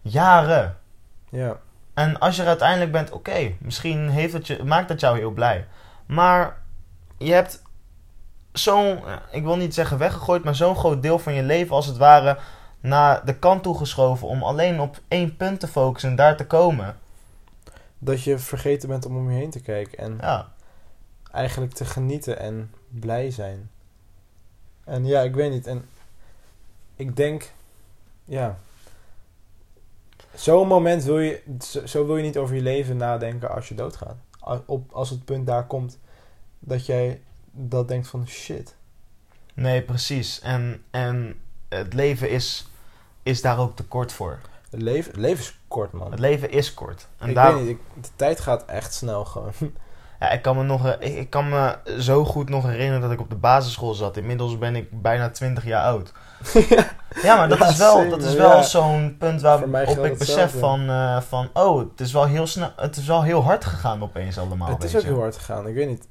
jaren. 0.00 0.78
Ja. 1.30 1.60
En 1.94 2.18
als 2.18 2.36
je 2.36 2.42
er 2.42 2.48
uiteindelijk 2.48 2.92
bent, 2.92 3.10
oké, 3.10 3.52
misschien 3.60 4.08
heeft 4.08 4.32
het 4.32 4.46
je, 4.46 4.64
maakt 4.64 4.88
dat 4.88 5.00
jou 5.00 5.18
heel 5.18 5.30
blij. 5.30 5.66
Maar 6.06 6.62
je 7.18 7.32
hebt 7.32 7.62
zo'n, 8.52 9.06
eh, 9.06 9.16
ik 9.30 9.42
wil 9.42 9.56
niet 9.56 9.74
zeggen 9.74 9.98
weggegooid, 9.98 10.44
maar 10.44 10.54
zo'n 10.54 10.76
groot 10.76 11.02
deel 11.02 11.18
van 11.18 11.34
je 11.34 11.42
leven 11.42 11.74
als 11.76 11.86
het 11.86 11.96
ware 11.96 12.38
naar 12.82 13.24
de 13.24 13.38
kant 13.38 13.62
toe 13.62 13.76
geschoven 13.76 14.28
om 14.28 14.42
alleen 14.42 14.80
op 14.80 15.00
één 15.08 15.36
punt 15.36 15.60
te 15.60 15.68
focussen 15.68 16.10
en 16.10 16.16
daar 16.16 16.36
te 16.36 16.46
komen. 16.46 16.96
Dat 17.98 18.22
je 18.22 18.38
vergeten 18.38 18.88
bent 18.88 19.06
om 19.06 19.16
om 19.16 19.30
je 19.30 19.36
heen 19.36 19.50
te 19.50 19.60
kijken. 19.60 19.98
En 19.98 20.18
Ja, 20.20 20.52
eigenlijk 21.32 21.72
te 21.72 21.84
genieten 21.84 22.38
en 22.38 22.74
blij 22.88 23.30
zijn. 23.30 23.70
En 24.84 25.06
ja, 25.06 25.20
ik 25.20 25.34
weet 25.34 25.50
niet. 25.50 25.66
En 25.66 25.88
ik 26.96 27.16
denk, 27.16 27.52
ja. 28.24 28.58
Zo'n 30.34 30.66
moment 30.66 31.04
wil 31.04 31.18
je, 31.18 31.42
zo, 31.60 31.86
zo 31.86 32.06
wil 32.06 32.16
je 32.16 32.22
niet 32.22 32.38
over 32.38 32.54
je 32.54 32.62
leven 32.62 32.96
nadenken 32.96 33.50
als 33.50 33.68
je 33.68 33.74
doodgaat. 33.74 34.16
Als, 34.38 34.60
op, 34.66 34.92
als 34.92 35.10
het 35.10 35.24
punt 35.24 35.46
daar 35.46 35.66
komt 35.66 35.98
dat 36.58 36.86
jij 36.86 37.20
dat 37.50 37.88
denkt 37.88 38.08
van 38.08 38.26
shit. 38.28 38.74
nee, 39.54 39.82
precies. 39.82 40.40
En, 40.40 40.82
en 40.90 41.40
het 41.68 41.94
leven 41.94 42.30
is, 42.30 42.66
is 43.22 43.42
daar 43.42 43.58
ook 43.58 43.76
te 43.76 43.84
kort 43.84 44.12
voor. 44.12 44.38
Het 44.70 44.82
leven, 44.82 45.20
leven 45.20 45.42
is 45.44 45.58
kort, 45.68 45.92
man. 45.92 46.10
Het 46.10 46.20
leven 46.20 46.50
is 46.50 46.74
kort. 46.74 47.08
En 47.18 47.28
ik 47.30 47.36
weet 47.36 47.54
niet, 47.60 47.68
ik- 47.68 47.80
de 48.02 48.08
tijd 48.16 48.40
gaat 48.40 48.64
echt 48.64 48.94
snel 48.94 49.24
gewoon. 49.24 49.52
Ja, 50.20 50.30
ik 50.30 50.42
kan 50.42 50.56
me 50.56 50.62
nog, 50.62 50.86
eh, 50.86 51.08
ik, 51.10 51.16
ik 51.18 51.30
kan 51.30 51.48
me 51.48 51.76
zo 51.98 52.24
goed 52.24 52.48
nog 52.48 52.64
herinneren 52.66 53.00
dat 53.00 53.10
ik 53.10 53.20
op 53.20 53.30
de 53.30 53.36
basisschool 53.36 53.94
zat. 53.94 54.16
Inmiddels 54.16 54.58
ben 54.58 54.76
ik 54.76 55.02
bijna 55.02 55.30
20 55.30 55.64
jaar 55.64 55.82
oud. 55.84 56.12
Ja, 57.22 57.36
maar 57.36 57.48
dat 57.48 57.58
Ja, 57.58 57.68
is 57.68 57.78
wel, 57.78 57.96
same, 57.96 58.08
dat 58.08 58.22
is 58.22 58.34
wel 58.34 58.62
zo'n 58.62 59.16
punt 59.18 59.40
waarop 59.40 60.04
ik 60.04 60.18
besef 60.18 60.58
van, 60.58 60.88
eh, 60.88 61.20
van, 61.20 61.48
oh, 61.52 61.78
het 61.78 62.00
is 62.00 62.12
wel 62.12 62.24
heel 62.26 62.46
snel, 62.46 62.72
het 62.76 62.96
is 62.96 63.06
wel 63.06 63.22
heel 63.22 63.42
hard 63.42 63.64
gegaan 63.64 64.02
opeens 64.02 64.38
allemaal. 64.38 64.68
het 64.68 64.84
is 64.84 64.94
ook 64.96 65.00
je. 65.02 65.06
heel 65.06 65.20
hard 65.20 65.36
gegaan. 65.36 65.66
Ik 65.66 65.74
weet 65.74 65.88
niet. 65.88 66.08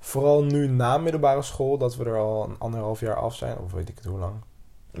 Vooral 0.00 0.42
nu 0.42 0.68
na 0.68 0.98
middelbare 0.98 1.42
school, 1.42 1.78
dat 1.78 1.96
we 1.96 2.04
er 2.04 2.18
al 2.18 2.44
een 2.48 2.56
anderhalf 2.58 3.00
jaar 3.00 3.16
af 3.16 3.34
zijn. 3.34 3.58
Of 3.58 3.72
weet 3.72 3.88
ik 3.88 3.96
het 3.96 4.04
hoe 4.04 4.18
lang. 4.18 4.34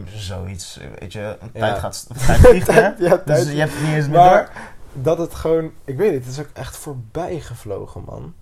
Zoiets, 0.04 0.80
weet 0.98 1.12
je, 1.12 1.38
tijd 1.52 1.78
gaat, 1.78 2.06
tijd 2.26 2.38
vliegt, 2.38 2.66
hè? 2.80 2.80
ja, 2.98 3.22
Dus 3.24 3.52
je 3.52 3.58
hebt 3.58 3.72
het 3.72 3.82
niet 3.82 3.94
eens 3.94 4.06
meer 4.06 4.16
Maar 4.16 4.44
door. 4.92 5.02
dat 5.02 5.18
het 5.18 5.34
gewoon... 5.34 5.70
Ik 5.84 5.96
weet 5.96 6.12
niet, 6.12 6.24
het 6.24 6.32
is 6.32 6.40
ook 6.40 6.50
echt 6.52 6.76
voorbij 6.76 7.40
gevlogen, 7.40 8.02
man. 8.04 8.34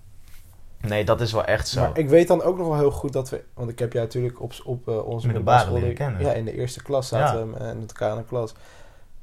Nee, 0.81 1.05
dat 1.05 1.21
is 1.21 1.31
wel 1.31 1.45
echt 1.45 1.67
zo. 1.67 1.81
Maar 1.81 1.97
ik 1.97 2.09
weet 2.09 2.27
dan 2.27 2.41
ook 2.41 2.57
nog 2.57 2.67
wel 2.67 2.77
heel 2.77 2.91
goed 2.91 3.13
dat 3.13 3.29
we... 3.29 3.43
Want 3.53 3.69
ik 3.69 3.79
heb 3.79 3.93
jou 3.93 4.05
natuurlijk 4.05 4.41
op, 4.41 4.53
op 4.63 4.87
eh, 4.87 5.05
onze 5.05 5.25
Middelbare. 5.27 5.95
Ja, 6.19 6.31
in 6.31 6.45
de 6.45 6.53
eerste 6.57 6.83
klas 6.83 7.07
zaten 7.07 7.51
we 7.51 7.57
eh, 7.57 7.65
met 7.65 7.89
elkaar 7.91 8.11
in 8.11 8.17
de 8.17 8.23
klas. 8.23 8.53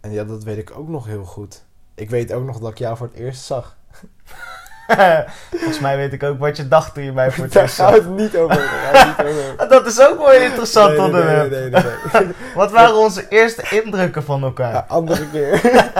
En 0.00 0.10
ja, 0.10 0.24
dat 0.24 0.44
weet 0.44 0.58
ik 0.58 0.78
ook 0.78 0.88
nog 0.88 1.06
heel 1.06 1.24
goed. 1.24 1.64
Ik 1.94 2.10
weet 2.10 2.32
ook 2.32 2.44
nog 2.44 2.58
dat 2.58 2.70
ik 2.70 2.78
jou 2.78 2.96
voor 2.96 3.06
het 3.06 3.16
eerst 3.16 3.42
zag. 3.42 3.76
Volgens 5.50 5.80
mij 5.80 5.96
weet 5.96 6.12
ik 6.12 6.22
ook 6.22 6.38
wat 6.38 6.56
je 6.56 6.68
dacht 6.68 6.94
toen 6.94 7.04
je 7.04 7.12
mij 7.12 7.30
voor 7.30 7.44
het 7.44 7.54
eerst 7.54 7.74
zag. 7.74 7.94
het 7.94 8.08
niet 8.08 8.36
over. 8.36 8.70
Dat 9.68 9.86
is 9.86 10.00
ook 10.00 10.18
wel 10.18 10.32
interessant 10.32 10.96
Nee, 10.96 11.10
nee, 11.10 11.48
nee, 11.48 11.70
nee. 11.70 12.28
Wat 12.54 12.70
waren 12.70 12.96
onze 12.96 13.28
eerste 13.28 13.82
indrukken 13.82 14.24
van 14.24 14.42
elkaar? 14.42 14.72
Ja, 14.72 14.84
andere 14.88 15.30
keer. 15.30 15.60
Ja. 15.72 15.92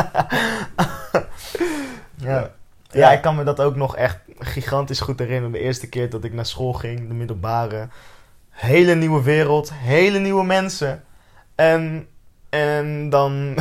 Ja. 2.17 2.51
Ja, 2.91 3.13
ik 3.13 3.23
kan 3.23 3.37
me 3.37 3.45
dat 3.45 3.61
ook 3.61 3.77
nog 3.77 3.97
echt 3.97 4.19
gigantisch 4.39 5.01
goed 5.01 5.19
herinneren. 5.19 5.53
De 5.53 5.59
eerste 5.59 5.89
keer 5.89 6.11
dat 6.11 6.25
ik 6.25 6.33
naar 6.33 6.47
school 6.47 6.73
ging, 6.73 7.09
de 7.09 7.15
middelbare. 7.15 7.89
Hele 8.51 8.95
nieuwe 8.95 9.23
wereld, 9.23 9.73
hele 9.75 10.19
nieuwe 10.19 10.45
mensen. 10.45 11.05
En, 11.55 12.07
en 12.53 13.11
dan, 13.11 13.57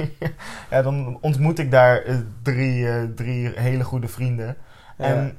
ja, 0.70 0.82
dan 0.82 1.18
ontmoet 1.20 1.58
ik 1.58 1.70
daar 1.70 2.02
eh, 2.02 2.16
drie, 2.42 2.88
eh, 2.88 3.02
drie 3.14 3.48
hele 3.48 3.84
goede 3.84 4.08
vrienden. 4.08 4.56
En 4.96 5.38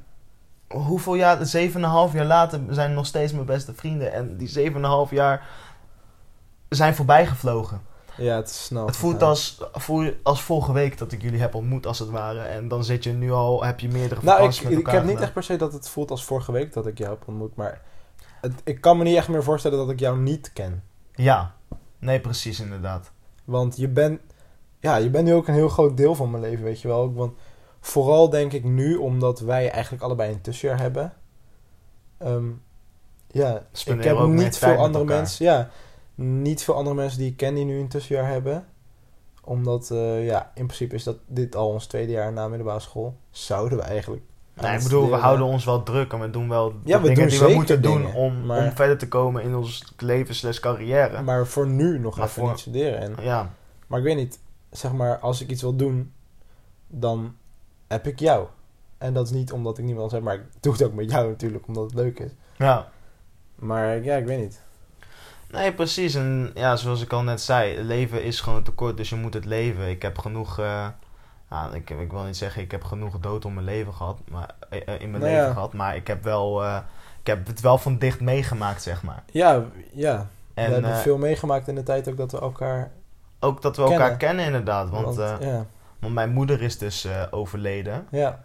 hoeveel 0.67 1.15
jaar, 1.15 1.45
zeven 1.45 1.79
en 1.79 1.85
een 1.85 1.93
half 1.93 2.13
jaar 2.13 2.25
later 2.25 2.59
zijn 2.69 2.93
nog 2.93 3.05
steeds 3.05 3.33
mijn 3.33 3.45
beste 3.45 3.73
vrienden. 3.73 4.13
En 4.13 4.37
die 4.37 4.47
zeven 4.47 4.75
en 4.75 4.83
een 4.83 4.89
half 4.89 5.11
jaar 5.11 5.47
zijn 6.69 6.95
voorbij 6.95 7.27
gevlogen. 7.27 7.81
ja, 8.17 8.35
het 8.35 8.49
is 8.49 8.65
snel. 8.65 8.85
Het 8.85 8.95
voelt 8.95 9.23
als, 9.23 9.61
voel 9.73 10.13
als 10.23 10.41
vorige 10.41 10.73
week 10.73 10.97
dat 10.97 11.11
ik 11.11 11.21
jullie 11.21 11.41
heb 11.41 11.55
ontmoet, 11.55 11.85
als 11.85 11.99
het 11.99 12.09
ware. 12.09 12.39
En 12.39 12.67
dan 12.67 12.83
zit 12.83 13.03
je 13.03 13.13
nu 13.13 13.31
al, 13.31 13.63
heb 13.63 13.79
je 13.79 13.87
meerdere 13.87 14.21
Nou, 14.23 14.49
ik, 14.49 14.63
met 14.63 14.71
ik 14.71 14.77
elkaar 14.77 14.93
heb 14.93 15.05
niet 15.05 15.19
echt 15.19 15.33
per 15.33 15.43
se 15.43 15.55
dat 15.55 15.73
het 15.73 15.89
voelt 15.89 16.11
als 16.11 16.23
vorige 16.23 16.51
week 16.51 16.73
dat 16.73 16.87
ik 16.87 16.97
jou 16.97 17.09
heb 17.09 17.23
ontmoet. 17.27 17.55
Maar 17.55 17.81
het, 18.41 18.53
ik 18.63 18.81
kan 18.81 18.97
me 18.97 19.03
niet 19.03 19.17
echt 19.17 19.27
meer 19.27 19.43
voorstellen 19.43 19.77
dat 19.77 19.89
ik 19.89 19.99
jou 19.99 20.19
niet 20.19 20.53
ken. 20.53 20.83
Ja, 21.15 21.53
nee, 22.03 22.19
precies 22.19 22.59
inderdaad. 22.59 23.11
Want 23.45 23.77
je 23.77 23.87
bent, 23.87 24.21
ja, 24.79 24.95
je 24.95 25.09
bent 25.09 25.25
nu 25.25 25.33
ook 25.33 25.47
een 25.47 25.53
heel 25.53 25.69
groot 25.69 25.97
deel 25.97 26.15
van 26.15 26.31
mijn 26.31 26.43
leven, 26.43 26.63
weet 26.63 26.81
je 26.81 26.87
wel. 26.87 27.13
Want 27.13 27.37
vooral 27.79 28.29
denk 28.29 28.53
ik 28.53 28.63
nu, 28.63 28.95
omdat 28.95 29.39
wij 29.39 29.69
eigenlijk 29.69 30.03
allebei 30.03 30.33
een 30.33 30.41
tussenjaar 30.41 30.79
hebben. 30.79 31.13
Ehm, 32.17 32.49
ja, 33.27 33.67
ik 33.85 34.03
heb 34.03 34.19
niet 34.27 34.57
veel 34.57 34.77
andere 34.77 35.03
mensen. 35.03 35.45
Ja, 35.45 35.69
niet 36.15 36.63
veel 36.63 36.75
andere 36.75 36.95
mensen 36.95 37.19
die 37.19 37.29
ik 37.29 37.37
ken 37.37 37.55
die 37.55 37.65
nu 37.65 37.79
een 37.79 37.87
tussenjaar 37.87 38.27
hebben. 38.27 38.67
Omdat, 39.43 39.91
eh, 39.91 40.25
ja, 40.25 40.51
in 40.55 40.65
principe 40.65 40.95
is 40.95 41.03
dat 41.03 41.17
dit 41.27 41.55
al 41.55 41.67
ons 41.67 41.85
tweede 41.85 42.11
jaar 42.11 42.33
na 42.33 42.47
middelbare 42.47 42.79
school. 42.79 43.17
Zouden 43.29 43.77
we 43.77 43.83
eigenlijk. 43.83 44.23
Nee, 44.61 44.77
ik 44.77 44.83
bedoel, 44.83 45.09
we 45.09 45.15
houden 45.15 45.45
ons 45.45 45.65
wel 45.65 45.83
druk 45.83 46.13
en 46.13 46.19
we 46.19 46.29
doen 46.29 46.49
wel 46.49 46.69
de 46.71 46.75
Ja, 46.83 47.01
we 47.01 47.07
dingen 47.07 47.19
doen 47.29 47.37
die 47.39 47.47
we 47.47 47.53
moeten 47.53 47.81
doen 47.81 48.13
om, 48.13 48.45
maar- 48.45 48.63
om 48.65 48.71
verder 48.75 48.97
te 48.97 49.07
komen 49.07 49.43
in 49.43 49.55
ons 49.55 49.93
leven 49.97 50.35
slash 50.35 50.59
carrière. 50.59 51.21
Maar 51.21 51.47
voor 51.47 51.67
nu 51.67 51.99
nog 51.99 52.15
Maar 52.17 52.25
even 52.27 52.41
voor- 52.41 52.49
niet 52.49 52.59
studeren. 52.59 52.99
En, 52.99 53.15
ja, 53.23 53.53
maar 53.87 53.99
ik 53.99 54.05
weet 54.05 54.15
niet, 54.15 54.39
zeg 54.71 54.93
maar, 54.93 55.19
als 55.19 55.41
ik 55.41 55.49
iets 55.49 55.61
wil 55.61 55.75
doen, 55.75 56.13
dan 56.87 57.35
heb 57.87 58.07
ik 58.07 58.19
jou. 58.19 58.47
En 58.97 59.13
dat 59.13 59.25
is 59.25 59.31
niet 59.31 59.51
omdat 59.51 59.77
ik 59.77 59.83
niemand 59.85 60.13
anders 60.13 60.23
heb, 60.25 60.37
maar 60.39 60.45
ik 60.47 60.61
doe 60.61 60.73
het 60.73 60.83
ook 60.83 60.93
met 60.93 61.11
jou 61.11 61.27
natuurlijk, 61.27 61.67
omdat 61.67 61.83
het 61.83 61.93
leuk 61.93 62.19
is. 62.19 62.31
ja. 62.57 62.91
Maar 63.55 64.03
ja, 64.03 64.15
ik 64.15 64.25
weet 64.25 64.39
niet. 64.39 64.61
Nee, 65.51 65.73
precies. 65.73 66.15
En 66.15 66.51
ja, 66.53 66.75
zoals 66.75 67.01
ik 67.01 67.13
al 67.13 67.23
net 67.23 67.41
zei, 67.41 67.81
leven 67.83 68.23
is 68.23 68.39
gewoon 68.39 68.63
te 68.63 68.71
kort, 68.71 68.97
dus 68.97 69.09
je 69.09 69.15
moet 69.15 69.33
het 69.33 69.45
leven. 69.45 69.89
Ik 69.89 70.01
heb 70.01 70.17
genoeg, 70.17 70.59
eh, 70.59 70.87
nou, 71.53 71.75
ik, 71.75 71.89
ik 71.89 72.11
wil 72.11 72.23
niet 72.23 72.37
zeggen, 72.37 72.61
ik 72.61 72.71
heb 72.71 72.83
genoeg 72.83 73.19
dood 73.19 73.45
om 73.45 73.53
mijn 73.53 73.65
leven 73.65 73.93
gehad, 73.93 74.19
maar, 74.29 74.55
eh, 74.69 74.81
eh, 74.85 75.01
in 75.01 75.11
mijn 75.11 75.23
Nou 75.23 75.33
leven 75.33 75.47
ja. 75.47 75.53
gehad, 75.53 75.73
maar 75.73 75.95
ik 75.95 76.07
heb 76.07 76.23
wel, 76.23 76.63
eh, 76.63 76.77
ik 77.19 77.27
heb 77.27 77.47
het 77.47 77.61
wel 77.61 77.77
van 77.77 77.97
dicht 77.97 78.19
meegemaakt, 78.19 78.81
zeg 78.81 79.03
maar. 79.03 79.23
Ja, 79.31 79.63
ja. 79.91 80.27
En 80.53 80.67
we 80.67 80.73
hebben 80.73 80.95
veel 80.95 81.17
meegemaakt 81.17 81.67
in 81.67 81.75
de 81.75 81.83
tijd 81.83 82.09
ook 82.09 82.17
dat 82.17 82.31
we 82.31 82.39
elkaar... 82.39 82.91
ook 83.39 83.61
dat 83.61 83.75
we 83.75 83.81
elkaar 83.81 83.97
kennen. 83.97 84.17
kennen, 84.17 84.45
inderdaad. 84.45 84.89
Want, 84.89 85.15
Want, 85.15 85.41
ja, 85.43 85.65
want 85.99 86.13
mijn 86.13 86.33
moeder 86.33 86.61
is 86.61 86.77
dus 86.77 87.07
overleden. 87.31 88.07
ja. 88.11 88.39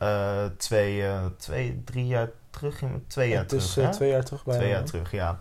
Twee, 0.57 1.05
twee, 1.37 1.83
drie 1.85 2.07
jaar 2.07 2.31
terug. 2.51 2.83
Twee 3.07 3.29
jaar 3.29 3.43
het 3.43 3.53
is 3.53 3.73
terug, 3.73 3.87
hè? 3.87 3.93
twee 3.93 4.11
jaar 4.11 4.25
terug 4.25 4.45
bijna. 4.45 4.61
Twee 4.61 4.73
jaar 4.73 4.85
terug, 4.85 5.11
ja. 5.11 5.41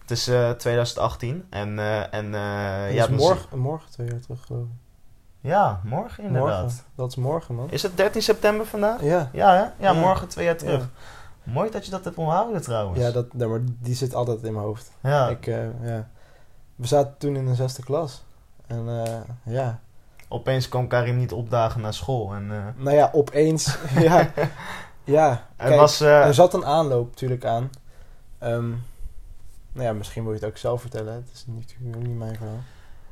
Het 0.00 0.10
is 0.10 0.28
eh, 0.28 0.50
2018 0.50 1.46
en, 1.50 1.78
en 2.10 2.30
ja, 2.92 3.06
morgen, 3.10 3.58
morgen 3.58 3.90
twee 3.90 4.08
jaar 4.08 4.20
terug 4.20 4.44
geloof 4.46 4.64
ik. 4.64 4.85
Ja, 5.46 5.80
morgen 5.84 6.24
inderdaad. 6.24 6.62
Morgen. 6.62 6.80
Dat 6.94 7.08
is 7.10 7.16
morgen, 7.16 7.54
man. 7.54 7.70
Is 7.70 7.82
het 7.82 7.96
13 7.96 8.22
september 8.22 8.66
vandaag? 8.66 9.02
Ja. 9.02 9.30
Ja, 9.32 9.50
hè? 9.52 9.60
Ja, 9.60 9.72
Ja. 9.78 9.92
morgen 9.92 10.28
twee 10.28 10.44
jaar 10.44 10.56
terug. 10.56 10.80
Ja. 10.80 11.52
Mooi 11.52 11.70
dat 11.70 11.84
je 11.84 11.90
dat 11.90 12.04
hebt 12.04 12.16
onthouden 12.16 12.62
trouwens. 12.62 13.00
Ja, 13.00 13.10
dat, 13.10 13.32
nee, 13.34 13.48
maar 13.48 13.60
die 13.80 13.94
zit 13.94 14.14
altijd 14.14 14.42
in 14.42 14.52
mijn 14.52 14.64
hoofd. 14.64 14.90
Ja. 15.00 15.28
Ik, 15.28 15.46
eh, 15.46 15.82
ja. 15.82 16.08
We 16.76 16.86
zaten 16.86 17.14
toen 17.18 17.36
in 17.36 17.46
de 17.46 17.54
zesde 17.54 17.82
klas. 17.82 18.24
En 18.66 19.04
eh, 19.04 19.12
ja, 19.42 19.80
Opeens 20.28 20.68
kwam 20.68 20.88
Karim 20.88 21.16
niet 21.16 21.32
opdagen 21.32 21.80
naar 21.80 21.94
school. 21.94 22.34
En, 22.34 22.50
eh, 22.52 22.82
nou 22.84 22.96
ja, 22.96 23.10
opeens. 23.12 23.78
ja, 23.98 24.30
ja. 25.04 25.46
Kijk, 25.56 25.80
was... 25.80 26.00
eh, 26.00 26.26
er 26.26 26.34
zat 26.34 26.54
een 26.54 26.64
aanloop 26.64 27.08
natuurlijk 27.08 27.44
aan. 27.44 27.70
Ehm, 28.38 28.68
nou 29.72 29.86
ja, 29.86 29.92
misschien 29.92 30.22
wil 30.22 30.32
je 30.32 30.38
het 30.38 30.48
ook 30.48 30.56
zelf 30.56 30.80
vertellen. 30.80 31.14
Het 31.14 31.30
is 31.34 31.44
natuurlijk 31.46 32.06
niet 32.06 32.16
mijn 32.18 32.36
verhaal. 32.36 32.58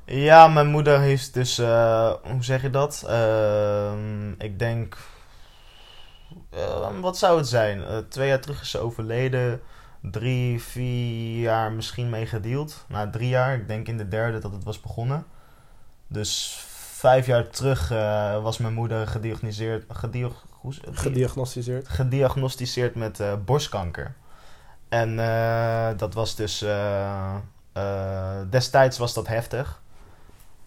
Ja, 0.07 0.49
mijn 0.49 0.67
moeder 0.67 1.01
heeft 1.01 1.35
dus, 1.35 1.59
eh, 1.59 2.13
hoe 2.23 2.45
zeg 2.45 2.63
je 2.63 2.71
dat? 2.71 3.05
Ehm, 3.09 4.31
ik 4.39 4.59
denk, 4.59 4.97
eh, 6.51 7.01
wat 7.01 7.19
zou 7.19 7.39
het 7.39 7.49
zijn? 7.49 7.85
Eh, 7.85 7.99
twee 8.09 8.29
jaar 8.29 8.41
terug 8.41 8.61
is 8.61 8.71
ze 8.71 8.79
overleden. 8.79 9.61
Drie, 10.01 10.63
vier 10.63 11.41
jaar 11.41 11.73
misschien 11.73 12.11
mee 12.11 12.27
gedeeld. 12.27 12.85
Na 12.89 13.11
drie 13.11 13.29
jaar, 13.29 13.55
ik 13.55 13.69
denk 13.69 13.89
in 13.89 13.97
de 13.97 14.09
derde 14.09 14.39
dat 14.39 14.53
het 14.53 14.65
was 14.65 14.81
begonnen. 14.81 15.25
Dus 16.07 16.57
vijf 16.93 17.27
jaar 17.27 17.49
terug 17.49 17.91
eh, 17.91 18.43
was 18.43 18.59
mijn 18.59 18.75
moeder 18.75 19.07
gediagnosticeerd, 19.07 19.85
gediag, 19.89 20.45
Gediagnosticeerd. 20.93 21.89
gediagnosticeerd 21.89 22.95
met 22.95 23.23
borstkanker. 23.45 24.15
En 24.89 25.17
dat 25.97 26.15
was 26.15 26.37
dus. 26.37 26.65
destijds 28.51 28.99
was 28.99 29.15
dat 29.15 29.27
heftig. 29.27 29.83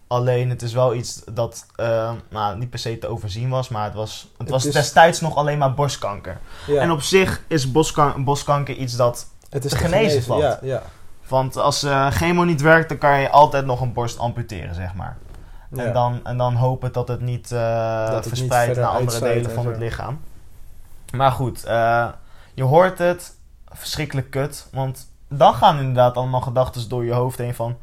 Alleen 0.08 0.50
het 0.50 0.62
is 0.62 0.72
wel 0.72 0.94
iets 0.94 1.22
dat 1.32 1.66
eh, 1.76 2.12
nou, 2.28 2.58
niet 2.58 2.70
per 2.70 2.78
se 2.78 2.98
te 2.98 3.06
overzien 3.06 3.48
was, 3.48 3.68
maar 3.68 3.84
het 3.84 3.94
was, 3.94 4.22
het 4.30 4.38
Het 4.38 4.50
was 4.50 4.64
is- 4.64 4.72
destijds 4.72 5.20
nog 5.20 5.36
alleen 5.36 5.58
maar 5.58 5.74
borstkanker. 5.74 6.38
Ja, 6.66 6.80
En 6.80 6.90
op 6.90 7.02
zich 7.02 7.42
is 7.48 7.70
borstkanker 8.16 8.74
iets 8.74 8.96
dat. 8.96 9.26
het 9.50 9.64
is 9.64 9.70
te 9.70 9.76
te 9.76 9.84
genezen 9.84 10.22
valt. 10.22 10.40
Ja, 10.42 10.58
ja. 10.62 10.82
Want 11.28 11.56
als 11.56 11.82
eh 11.82 12.06
chemo 12.10 12.44
niet 12.44 12.60
werkt, 12.60 12.88
dan 12.88 12.98
kan 12.98 13.20
je 13.20 13.30
altijd 13.30 13.64
nog 13.66 13.80
een 13.80 13.92
borst 13.92 14.18
amputeren, 14.18 14.74
zeg 14.74 14.94
maar. 14.94 15.16
En, 15.76 15.92
dan, 15.92 16.20
en 16.24 16.36
dan 16.36 16.54
hopen 16.54 16.92
dat 16.92 17.08
het 17.08 17.20
niet 17.20 17.50
niet 17.50 18.26
verspreidt 18.26 18.76
naar 18.76 18.86
andere 18.88 19.18
delen 19.20 19.48
en 19.48 19.54
van 19.54 19.62
zo. 19.62 19.68
het 19.70 19.78
lichaam. 19.78 20.20
Maar 21.12 21.32
goed, 21.32 21.60
je 22.54 22.62
hoort 22.62 22.98
het. 22.98 23.36
Verschrikkelijk 23.72 24.30
kut. 24.30 24.68
Want 24.72 25.08
dan 25.28 25.54
gaan 25.54 25.78
inderdaad 25.78 26.16
allemaal 26.16 26.40
gedachten 26.40 26.88
door 26.88 27.04
je 27.04 27.12
hoofd 27.12 27.38
heen 27.38 27.54
van... 27.54 27.76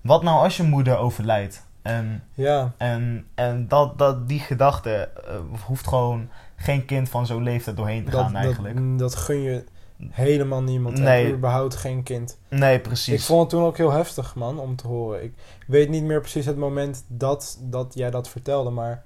Wat 0.00 0.22
nou 0.22 0.42
als 0.42 0.56
je 0.56 0.62
moeder 0.62 0.96
overlijdt? 0.96 1.68
En, 1.82 2.24
ja, 2.34 2.72
en, 2.76 3.26
en 3.34 3.68
dat, 3.68 3.98
dat, 3.98 4.28
die 4.28 4.40
gedachte 4.40 4.90
eh, 4.90 5.34
hoeft 5.66 5.86
gewoon 5.86 6.28
geen 6.56 6.84
kind 6.84 7.08
van 7.08 7.26
zo'n 7.26 7.42
leeftijd 7.42 7.76
doorheen 7.76 8.04
te 8.04 8.10
dat, 8.10 8.20
gaan 8.20 8.36
eigenlijk. 8.36 8.76
Dat, 8.76 8.98
dat 8.98 9.14
gun 9.14 9.40
je 9.40 9.64
helemaal 10.10 10.62
niemand. 10.62 10.98
Nee. 10.98 11.26
En 11.26 11.32
überhaupt 11.32 11.76
geen 11.76 12.02
kind. 12.02 12.38
nee, 12.48 12.76
Ik 12.76 12.82
precies. 12.82 13.26
vond 13.26 13.40
het 13.40 13.50
toen 13.50 13.62
ook 13.62 13.76
heel 13.76 13.92
heftig, 13.92 14.34
man, 14.34 14.58
om 14.58 14.76
te 14.76 14.86
horen. 14.86 15.22
Ik 15.22 15.34
weet 15.66 15.88
niet 15.88 16.04
meer 16.04 16.20
precies 16.20 16.46
het 16.46 16.56
moment 16.56 17.04
dat, 17.08 17.58
dat 17.62 17.94
jij 17.94 18.10
dat 18.10 18.28
vertelde, 18.28 18.70
maar 18.70 19.02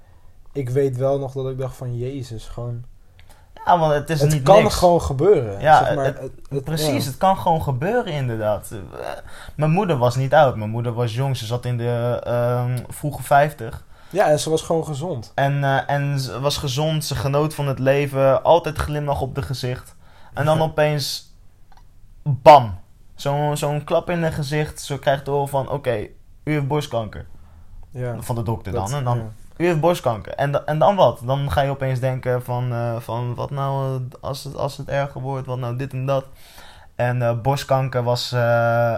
ik 0.51 0.69
weet 0.69 0.97
wel 0.97 1.19
nog 1.19 1.33
dat 1.33 1.49
ik 1.49 1.57
dacht 1.57 1.75
van, 1.77 1.97
jezus, 1.97 2.45
gewoon... 2.45 2.85
Ja, 3.65 3.79
want 3.79 3.93
het 3.93 4.09
is 4.09 4.21
het 4.21 4.31
niet 4.31 4.43
kan 4.43 4.61
niks. 4.63 4.75
gewoon 4.75 5.01
gebeuren. 5.01 5.59
Ja, 5.61 5.85
zeg 5.85 5.95
maar, 5.95 6.05
het- 6.49 6.63
Precies, 6.63 7.03
ja. 7.03 7.09
het 7.09 7.17
kan 7.17 7.37
gewoon 7.37 7.61
gebeuren 7.61 8.13
inderdaad. 8.13 8.71
Eh, 8.71 9.07
Mijn 9.55 9.71
moeder 9.71 9.97
was 9.97 10.15
niet 10.15 10.33
oud. 10.33 10.55
Mijn 10.55 10.69
moeder 10.69 10.93
was 10.93 11.13
jong. 11.15 11.37
Ze 11.37 11.45
zat 11.45 11.65
in 11.65 11.77
de 11.77 12.21
ehm, 12.23 12.77
vroege 12.87 13.23
50. 13.23 13.83
Ja, 14.09 14.25
en 14.29 14.39
ze 14.39 14.49
was 14.49 14.61
gewoon 14.61 14.85
gezond. 14.85 15.31
En, 15.35 15.63
eh, 15.63 15.89
en 15.89 16.19
ze 16.19 16.39
was 16.39 16.57
gezond. 16.57 17.05
Ze 17.05 17.15
genoot 17.15 17.53
van 17.53 17.67
het 17.67 17.79
leven. 17.79 18.43
Altijd 18.43 18.77
glimlach 18.77 19.21
op 19.21 19.35
de 19.35 19.41
gezicht. 19.41 19.95
En 20.33 20.45
dan 20.45 20.61
opeens... 20.69 21.33
Bam. 22.23 22.79
Zo'n 23.15 23.57
zo'n 23.57 23.83
klap 23.83 24.09
in 24.09 24.23
het 24.23 24.33
gezicht. 24.33 24.81
Zo 24.81 24.97
krijgt 24.97 25.25
door 25.25 25.47
van... 25.47 25.69
Oké, 25.69 26.07
u 26.43 26.51
heeft 26.53 26.67
borstkanker. 26.67 27.25
Ja. 27.91 28.15
Van 28.19 28.35
de 28.35 28.43
dokter 28.43 28.71
dan. 28.73 28.93
En 28.93 29.03
dan 29.03 29.17
ja. 29.17 29.23
U 29.57 29.65
heeft 29.65 29.79
borstkanker. 29.79 30.33
En, 30.33 30.67
en 30.67 30.79
dan 30.79 30.95
wat? 30.95 31.21
Dan 31.25 31.51
ga 31.51 31.61
je 31.61 31.69
opeens 31.69 31.99
denken 31.99 32.43
van, 32.43 32.71
eh, 32.71 32.99
van 32.99 33.35
wat 33.35 33.49
nou 33.49 33.95
eh, 33.95 34.01
als 34.21 34.43
het, 34.43 34.55
als 34.55 34.77
het 34.77 34.89
erger 34.89 35.21
wordt, 35.21 35.47
wat 35.47 35.57
nou 35.57 35.75
dit 35.75 35.93
en 35.93 36.05
dat. 36.05 36.25
En 36.95 37.21
eh, 37.21 37.41
borstkanker 37.41 38.03
was 38.03 38.33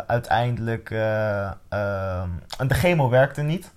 uiteindelijk... 0.08 0.90
de 0.90 2.28
chemo 2.68 3.10
werkte 3.10 3.42
niet. 3.42 3.76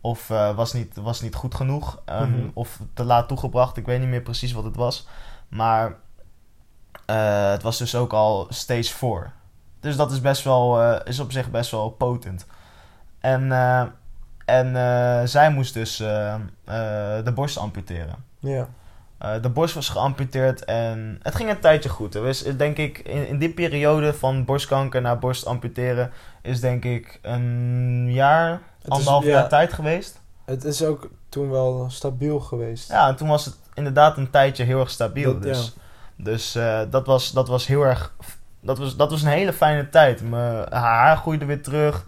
Of 0.00 0.28
was, 0.28 0.72
niet, 0.72 0.96
was 0.96 1.20
niet 1.20 1.34
goed 1.34 1.54
genoeg. 1.54 2.02
ehm, 2.04 2.30
Mhm. 2.30 2.48
Of 2.54 2.80
te 2.94 3.04
laat 3.04 3.28
toegebracht. 3.28 3.76
Ik 3.76 3.86
weet 3.86 4.00
niet 4.00 4.08
meer 4.08 4.22
precies 4.22 4.52
wat 4.52 4.64
het 4.64 4.76
was. 4.76 5.06
Maar 5.48 5.94
het 7.52 7.62
was 7.62 7.78
dus 7.78 7.94
ook 7.94 8.12
al 8.12 8.46
stage 8.48 8.94
4. 8.94 9.32
Dus 9.80 9.96
dat 9.96 10.12
is 10.12 10.20
best 10.20 10.44
wel... 10.44 10.94
is 11.02 11.18
op 11.20 11.32
zich 11.32 11.50
best 11.50 11.70
wel 11.70 11.90
potent. 11.90 12.46
En... 13.20 13.52
en 14.44 14.76
eh, 14.76 15.20
zij 15.24 15.50
moest 15.50 15.74
dus 15.74 16.00
eh, 16.00 16.34
eh, 16.34 16.40
de 17.24 17.32
borst 17.34 17.58
amputeren. 17.58 18.14
Ja. 18.38 18.68
De 19.42 19.48
borst 19.48 19.74
was 19.74 19.88
geamputeerd 19.88 20.64
en 20.64 21.18
het 21.22 21.34
ging 21.34 21.50
een 21.50 21.58
tijdje 21.60 21.88
goed. 21.88 22.12
Dus 22.12 22.42
denk 22.56 22.76
ik, 22.76 22.98
in, 22.98 23.28
in 23.28 23.38
die 23.38 23.50
periode 23.50 24.14
van 24.14 24.44
borstkanker 24.44 25.00
naar 25.00 25.18
borst 25.18 25.46
amputeren... 25.46 26.10
is 26.42 26.60
denk 26.60 26.84
ik 26.84 27.18
een 27.22 28.12
jaar, 28.12 28.50
Het 28.50 28.60
is- 28.82 28.88
anderhalf 28.88 29.24
ja, 29.24 29.30
jaar 29.30 29.48
tijd 29.48 29.72
geweest. 29.72 30.20
Het 30.44 30.64
is 30.64 30.82
ook 30.84 31.08
toen 31.28 31.50
wel 31.50 31.86
stabiel 31.90 32.40
geweest. 32.40 32.88
Ja, 32.88 33.08
en 33.08 33.16
toen 33.16 33.28
was 33.28 33.44
het 33.44 33.56
inderdaad 33.74 34.16
een 34.16 34.30
tijdje 34.30 34.64
heel 34.64 34.80
erg 34.80 34.90
stabiel. 34.90 35.32
Dat- 35.32 35.42
dus 35.42 35.74
dus 36.16 36.54
eh, 36.54 36.80
dat, 36.90 37.06
was, 37.06 37.32
dat 37.32 37.48
was 37.48 37.66
heel 37.66 37.82
erg... 37.82 38.14
Dat 38.60 38.78
was, 38.78 38.96
dat 38.96 39.10
was 39.10 39.22
een 39.22 39.28
hele 39.28 39.52
fijne 39.52 39.88
tijd. 39.88 40.28
Mijn 40.30 40.66
haar 40.70 41.16
groeide 41.16 41.44
weer 41.44 41.62
terug. 41.62 42.04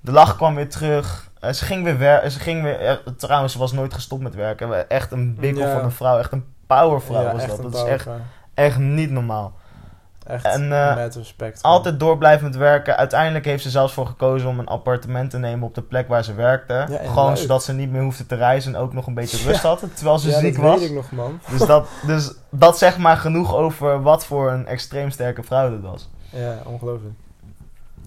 De 0.00 0.12
lach 0.12 0.36
kwam 0.36 0.54
weer 0.54 0.68
terug. 0.70 1.30
Eh, 1.46 1.52
ze 1.52 1.64
ging 1.64 1.84
weer 1.84 1.98
werken. 1.98 2.30
Ze 2.30 2.38
ging 2.40 2.62
weer... 2.62 2.80
eh, 2.80 2.94
trouwens, 3.16 3.52
ze 3.52 3.58
was 3.58 3.72
nooit 3.72 3.94
gestopt 3.94 4.22
met 4.22 4.34
werken. 4.34 4.88
Echt 4.88 5.12
een 5.12 5.34
bikkel 5.34 5.62
Ja. 5.66 5.72
van 5.74 5.84
een 5.84 5.90
vrouw. 5.92 6.18
Echt 6.18 6.32
een 6.32 6.44
powervrouw 6.66 7.22
Ja, 7.22 7.32
was 7.32 7.46
dat. 7.46 7.62
Dat 7.62 7.74
is 7.74 7.82
echt, 7.82 8.06
echt 8.54 8.78
niet 8.78 9.10
normaal. 9.10 9.52
Echt 10.26 10.44
En, 10.44 10.72
eh, 10.72 10.94
met 10.96 11.14
respect. 11.14 11.62
Altijd 11.62 12.00
door 12.00 12.18
blijvend 12.18 12.56
werken. 12.56 12.96
Uiteindelijk 12.96 13.44
heeft 13.44 13.62
ze 13.62 13.70
zelfs 13.70 13.92
voor 13.92 14.06
gekozen 14.06 14.48
om 14.48 14.58
een 14.58 14.66
appartement 14.66 15.30
te 15.30 15.38
nemen 15.38 15.66
op 15.68 15.74
de 15.74 15.82
plek 15.82 16.08
waar 16.08 16.24
ze 16.24 16.34
werkte. 16.34 16.86
Gewoon 17.04 17.28
leuk. 17.28 17.36
zodat 17.36 17.64
ze 17.64 17.72
niet 17.72 17.90
meer 17.90 18.02
hoefde 18.02 18.26
te 18.26 18.34
reizen 18.34 18.74
en 18.74 18.80
ook 18.80 18.92
nog 18.92 19.06
een 19.06 19.14
beetje 19.14 19.36
Ja. 19.44 19.46
rust 19.50 19.62
had. 19.62 19.84
Terwijl 19.94 20.18
ze 20.18 20.30
ja, 20.30 20.38
ziek 20.38 20.54
dat 20.54 20.64
was. 20.64 20.78
weet 20.80 20.88
ik 20.88 20.94
nog, 20.94 21.10
man. 21.10 21.40
Dus 21.50 21.66
dat, 21.66 21.86
dus 22.06 22.32
dat 22.50 22.78
zegt 22.78 22.98
maar 22.98 23.16
genoeg 23.16 23.54
over 23.54 24.02
wat 24.02 24.26
voor 24.26 24.50
een 24.52 24.66
extreem 24.66 25.10
sterke 25.10 25.42
vrouw 25.42 25.70
dat 25.70 25.90
was. 25.90 26.08
Ja, 26.30 26.56
ongelooflijk. 26.64 27.14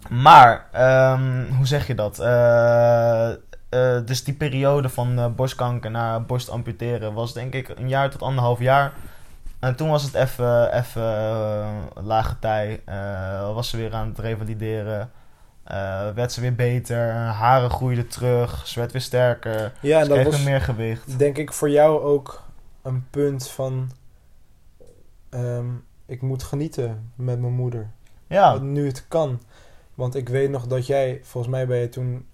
Maar, 0.10 0.66
ehm, 0.72 1.54
hoe 1.54 1.66
zeg 1.66 1.88
je 1.88 1.96
dat? 1.96 2.20
Eh, 2.20 3.30
eh, 3.30 3.38
dus 4.06 4.24
die 4.24 4.34
periode 4.34 4.90
van 4.90 5.20
eh, 5.20 5.28
borstkanker 5.36 5.92
naar 5.92 6.26
borst 6.26 6.50
amputeren 6.50 7.14
was 7.14 7.34
denk 7.34 7.54
ik 7.54 7.70
een 7.70 7.90
jaar 7.90 8.10
tot 8.10 8.22
anderhalf 8.22 8.60
jaar. 8.60 8.94
En 9.60 9.76
toen 9.76 9.90
was 9.90 10.04
het 10.04 10.14
even 10.14 10.74
even 10.74 11.04
lage 12.04 12.40
tij. 12.40 12.82
was 13.54 13.70
ze 13.70 13.78
weer 13.78 13.94
aan 13.94 14.08
het 14.08 14.20
revalideren. 14.20 15.12
Werd 16.16 16.32
ze 16.32 16.42
weer 16.42 16.56
beter. 16.56 17.14
Haren 17.14 17.70
groeiden 17.70 18.08
terug. 18.08 18.68
Ze 18.68 18.80
werd 18.80 18.92
weer 18.92 19.02
sterker. 19.02 19.74
Ja, 19.82 20.00
en 20.00 20.08
dat 20.08 20.18
kreeg 20.18 20.32
was 20.32 20.44
meer 20.44 20.62
gewicht. 20.62 21.20
denk 21.20 21.38
ik 21.38 21.54
voor 21.54 21.70
jou 21.70 22.02
ook 22.02 22.44
een 22.82 23.06
punt 23.10 23.50
van... 23.50 23.92
ehm, 25.30 25.66
ik 26.06 26.22
moet 26.22 26.44
genieten 26.44 27.12
met 27.16 27.40
mijn 27.40 27.54
moeder. 27.54 27.90
Ja, 28.28 28.58
Nu 28.58 28.86
het 28.86 29.08
kan. 29.08 29.40
Want 29.98 30.16
ik 30.16 30.30
weet 30.30 30.50
nog 30.50 30.68
dat 30.68 30.88
jij, 30.88 31.20
volgens 31.24 31.54
mij 31.54 31.68
ben 31.68 31.78
je 31.78 31.90
toen 31.90 32.26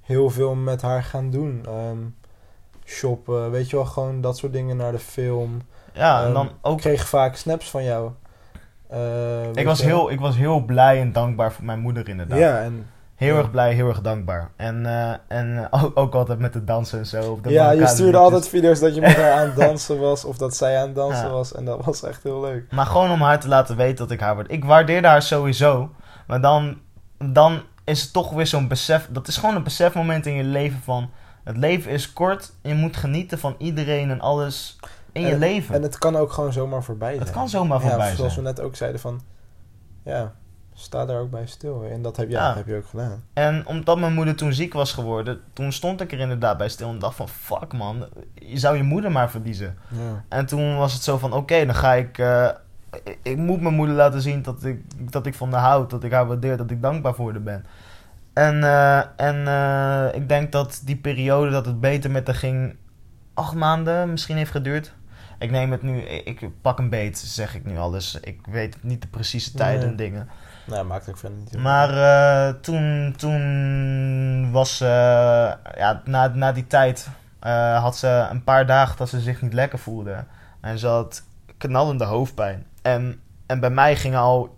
heel 0.00 0.30
veel 0.30 0.54
met 0.54 0.82
haar 0.82 1.02
gaan 1.02 1.30
doen. 1.30 1.62
Ehm, 1.66 1.98
shoppen, 2.84 3.50
weet 3.50 3.70
je 3.70 3.76
wel, 3.76 3.84
gewoon 3.84 4.20
dat 4.20 4.36
soort 4.38 4.52
dingen 4.52 4.76
naar 4.76 4.92
de 4.92 4.98
film. 4.98 5.60
ja 5.92 6.18
en 6.20 6.24
Ehm, 6.24 6.34
dan 6.34 6.46
Ik 6.46 6.52
ook 6.60 6.78
kreeg 6.78 7.08
vaak 7.08 7.36
snaps 7.36 7.70
van 7.70 7.84
jou. 7.84 8.10
Eh, 8.88 8.98
Ik 9.54 9.64
was, 9.66 9.78
je 9.80 9.84
heel, 9.86 10.10
ik 10.10 10.20
was 10.20 10.36
heel 10.36 10.60
blij 10.64 11.00
en 11.00 11.12
dankbaar 11.12 11.52
voor 11.52 11.64
mijn 11.64 11.80
moeder 11.80 12.08
inderdaad. 12.08 12.38
Ja, 12.38 12.60
en 12.62 12.86
Heel 13.14 13.32
Ja. 13.34 13.38
erg 13.40 13.50
blij, 13.50 13.72
heel 13.74 13.88
erg 13.88 14.00
dankbaar. 14.00 14.50
En, 14.56 14.86
eh, 14.86 15.12
en 15.28 15.68
ook, 15.82 15.98
ook 15.98 16.14
altijd 16.14 16.38
met 16.38 16.52
de 16.52 16.64
dansen 16.64 16.98
en 16.98 17.06
zo. 17.06 17.30
op 17.32 17.44
de 17.44 17.50
ja, 17.50 17.70
je 17.70 17.86
stuurde 17.86 18.16
altijd 18.18 18.48
video's 18.48 18.80
dat 18.80 18.94
je 18.94 19.00
met 19.00 19.16
haar 19.16 19.32
aan 19.32 19.46
het 19.46 19.56
dansen 19.66 19.98
was. 20.00 20.24
Of 20.24 20.36
dat 20.36 20.56
zij 20.56 20.78
aan 20.78 20.86
het 20.86 20.94
dansen 20.94 21.26
Ja. 21.26 21.30
was. 21.32 21.54
En 21.54 21.64
dat 21.64 21.84
was 21.84 22.02
echt 22.02 22.22
heel 22.22 22.40
leuk. 22.40 22.72
Maar 22.72 22.86
gewoon 22.86 23.10
om 23.10 23.20
haar 23.20 23.40
te 23.40 23.48
laten 23.48 23.76
weten 23.76 23.96
dat 23.96 24.10
ik 24.10 24.20
haar 24.20 24.34
waardeer. 24.34 24.56
Ik 24.56 24.64
waardeerde 24.64 25.08
haar 25.08 25.22
sowieso. 25.22 25.90
Maar 26.26 26.40
dan, 26.40 26.78
dan 27.22 27.62
is 27.84 28.02
het 28.02 28.12
toch 28.12 28.30
weer 28.30 28.46
zo'n 28.46 28.68
besef. 28.68 29.08
Dat 29.10 29.28
is 29.28 29.36
gewoon 29.36 29.56
een 29.56 29.62
besefmoment 29.62 30.26
in 30.26 30.34
je 30.34 30.44
leven 30.44 30.80
van. 30.82 31.10
Het 31.44 31.56
leven 31.56 31.90
is 31.90 32.12
kort. 32.12 32.52
Je 32.62 32.74
moet 32.74 32.96
genieten 32.96 33.38
van 33.38 33.54
iedereen 33.58 34.10
en 34.10 34.20
alles 34.20 34.76
in 35.12 35.22
je 35.22 35.32
En- 35.32 35.38
leven. 35.38 35.74
En 35.74 35.82
het 35.82 35.98
kan 35.98 36.16
ook 36.16 36.32
gewoon 36.32 36.52
zomaar 36.52 36.82
voorbij 36.82 37.10
zijn. 37.14 37.22
het 37.22 37.32
kan 37.34 37.48
zomaar 37.48 37.82
ja, 37.82 37.88
voorbij 37.88 38.14
zoals 38.14 38.32
zijn. 38.34 38.44
we 38.44 38.50
net 38.52 38.60
ook 38.60 38.76
zeiden 38.76 39.00
van... 39.00 39.20
Ja, 40.04 40.32
sta 40.74 41.06
daar 41.06 41.20
ook 41.20 41.30
bij 41.30 41.46
stil. 41.46 41.84
En 41.90 42.02
dat 42.02 42.16
heb, 42.16 42.30
ja, 42.30 42.38
Ja. 42.40 42.46
dat 42.48 42.56
heb 42.56 42.66
je 42.66 42.76
ook 42.76 42.86
gedaan. 42.86 43.24
En 43.32 43.66
omdat 43.66 43.98
mijn 43.98 44.12
moeder 44.14 44.36
toen 44.36 44.52
ziek 44.52 44.72
was 44.72 44.92
geworden, 44.92 45.40
toen 45.52 45.72
stond 45.72 46.00
ik 46.00 46.12
er 46.12 46.18
inderdaad 46.18 46.58
bij 46.58 46.68
stil 46.68 46.88
en 46.88 46.98
dacht 46.98 47.16
van 47.16 47.28
fuck 47.28 47.72
man, 47.72 48.06
je 48.34 48.58
zou 48.58 48.76
je 48.76 48.82
moeder 48.82 49.12
maar 49.12 49.30
verliezen. 49.30 49.78
Ja. 49.88 50.24
En 50.28 50.46
toen 50.46 50.76
was 50.76 50.92
het 50.92 51.02
zo 51.02 51.18
van 51.18 51.32
oké, 51.32 51.66
dan 51.66 51.74
ga 51.74 51.92
ik, 51.92 52.18
eh, 52.18 52.48
ik, 53.22 53.36
moet 53.36 53.60
mijn 53.60 53.74
moeder 53.74 53.94
laten 53.94 54.20
zien 54.22 54.42
dat 54.42 54.64
ik, 54.64 55.10
dat 55.12 55.26
ik 55.26 55.34
van 55.34 55.52
haar 55.52 55.62
houd, 55.62 55.90
dat 55.90 56.04
ik 56.04 56.12
haar 56.12 56.26
waardeer, 56.26 56.56
dat 56.56 56.70
ik 56.70 56.82
dankbaar 56.82 57.14
voor 57.14 57.30
haar 57.30 57.42
ben. 57.42 57.64
En, 58.32 58.64
eh, 58.64 59.02
en 59.16 59.46
eh, 59.46 60.14
ik 60.14 60.28
denk 60.28 60.52
dat 60.52 60.82
die 60.84 60.96
periode 60.96 61.50
dat 61.50 61.66
het 61.66 61.80
beter 61.80 62.10
met 62.10 62.26
haar 62.26 62.36
ging, 62.36 62.76
acht 63.34 63.54
maanden 63.54 64.10
misschien 64.10 64.36
heeft 64.36 64.50
geduurd. 64.50 64.92
Ik 65.38 65.50
neem 65.50 65.70
het 65.70 65.82
nu, 65.82 66.00
ik, 66.00 66.40
ik 66.40 66.60
pak 66.60 66.78
een 66.78 66.88
beet, 66.88 67.18
zeg 67.18 67.54
ik 67.54 67.64
nu 67.64 67.78
alles. 67.78 68.18
Ik 68.20 68.46
weet 68.46 68.82
niet 68.82 69.02
de 69.02 69.08
precieze 69.08 69.52
tijden 69.52 69.80
Nee. 69.80 69.88
en 69.88 69.96
dingen. 69.96 70.28
Nou, 70.66 70.86
maakt 70.86 71.08
ook 71.08 71.18
verder 71.18 71.38
niet. 71.38 71.58
Maar 71.58 71.88
eh, 71.88 72.54
toen, 72.60 73.14
toen 73.16 74.50
was 74.52 74.76
ze, 74.76 74.86
ja, 75.76 76.02
na, 76.04 76.28
na 76.28 76.52
die 76.52 76.66
tijd 76.66 77.08
had 77.80 77.96
ze 77.96 78.26
een 78.30 78.44
paar 78.44 78.66
dagen 78.66 78.96
dat 78.96 79.08
ze 79.08 79.20
zich 79.20 79.42
niet 79.42 79.52
lekker 79.52 79.78
voelde. 79.78 80.24
En 80.60 80.78
ze 80.78 80.86
had 80.86 81.22
knallende 81.58 82.04
hoofdpijn. 82.04 82.66
En, 82.82 83.20
en 83.46 83.60
bij 83.60 83.70
mij 83.70 83.96
ging 83.96 84.16
al 84.16 84.56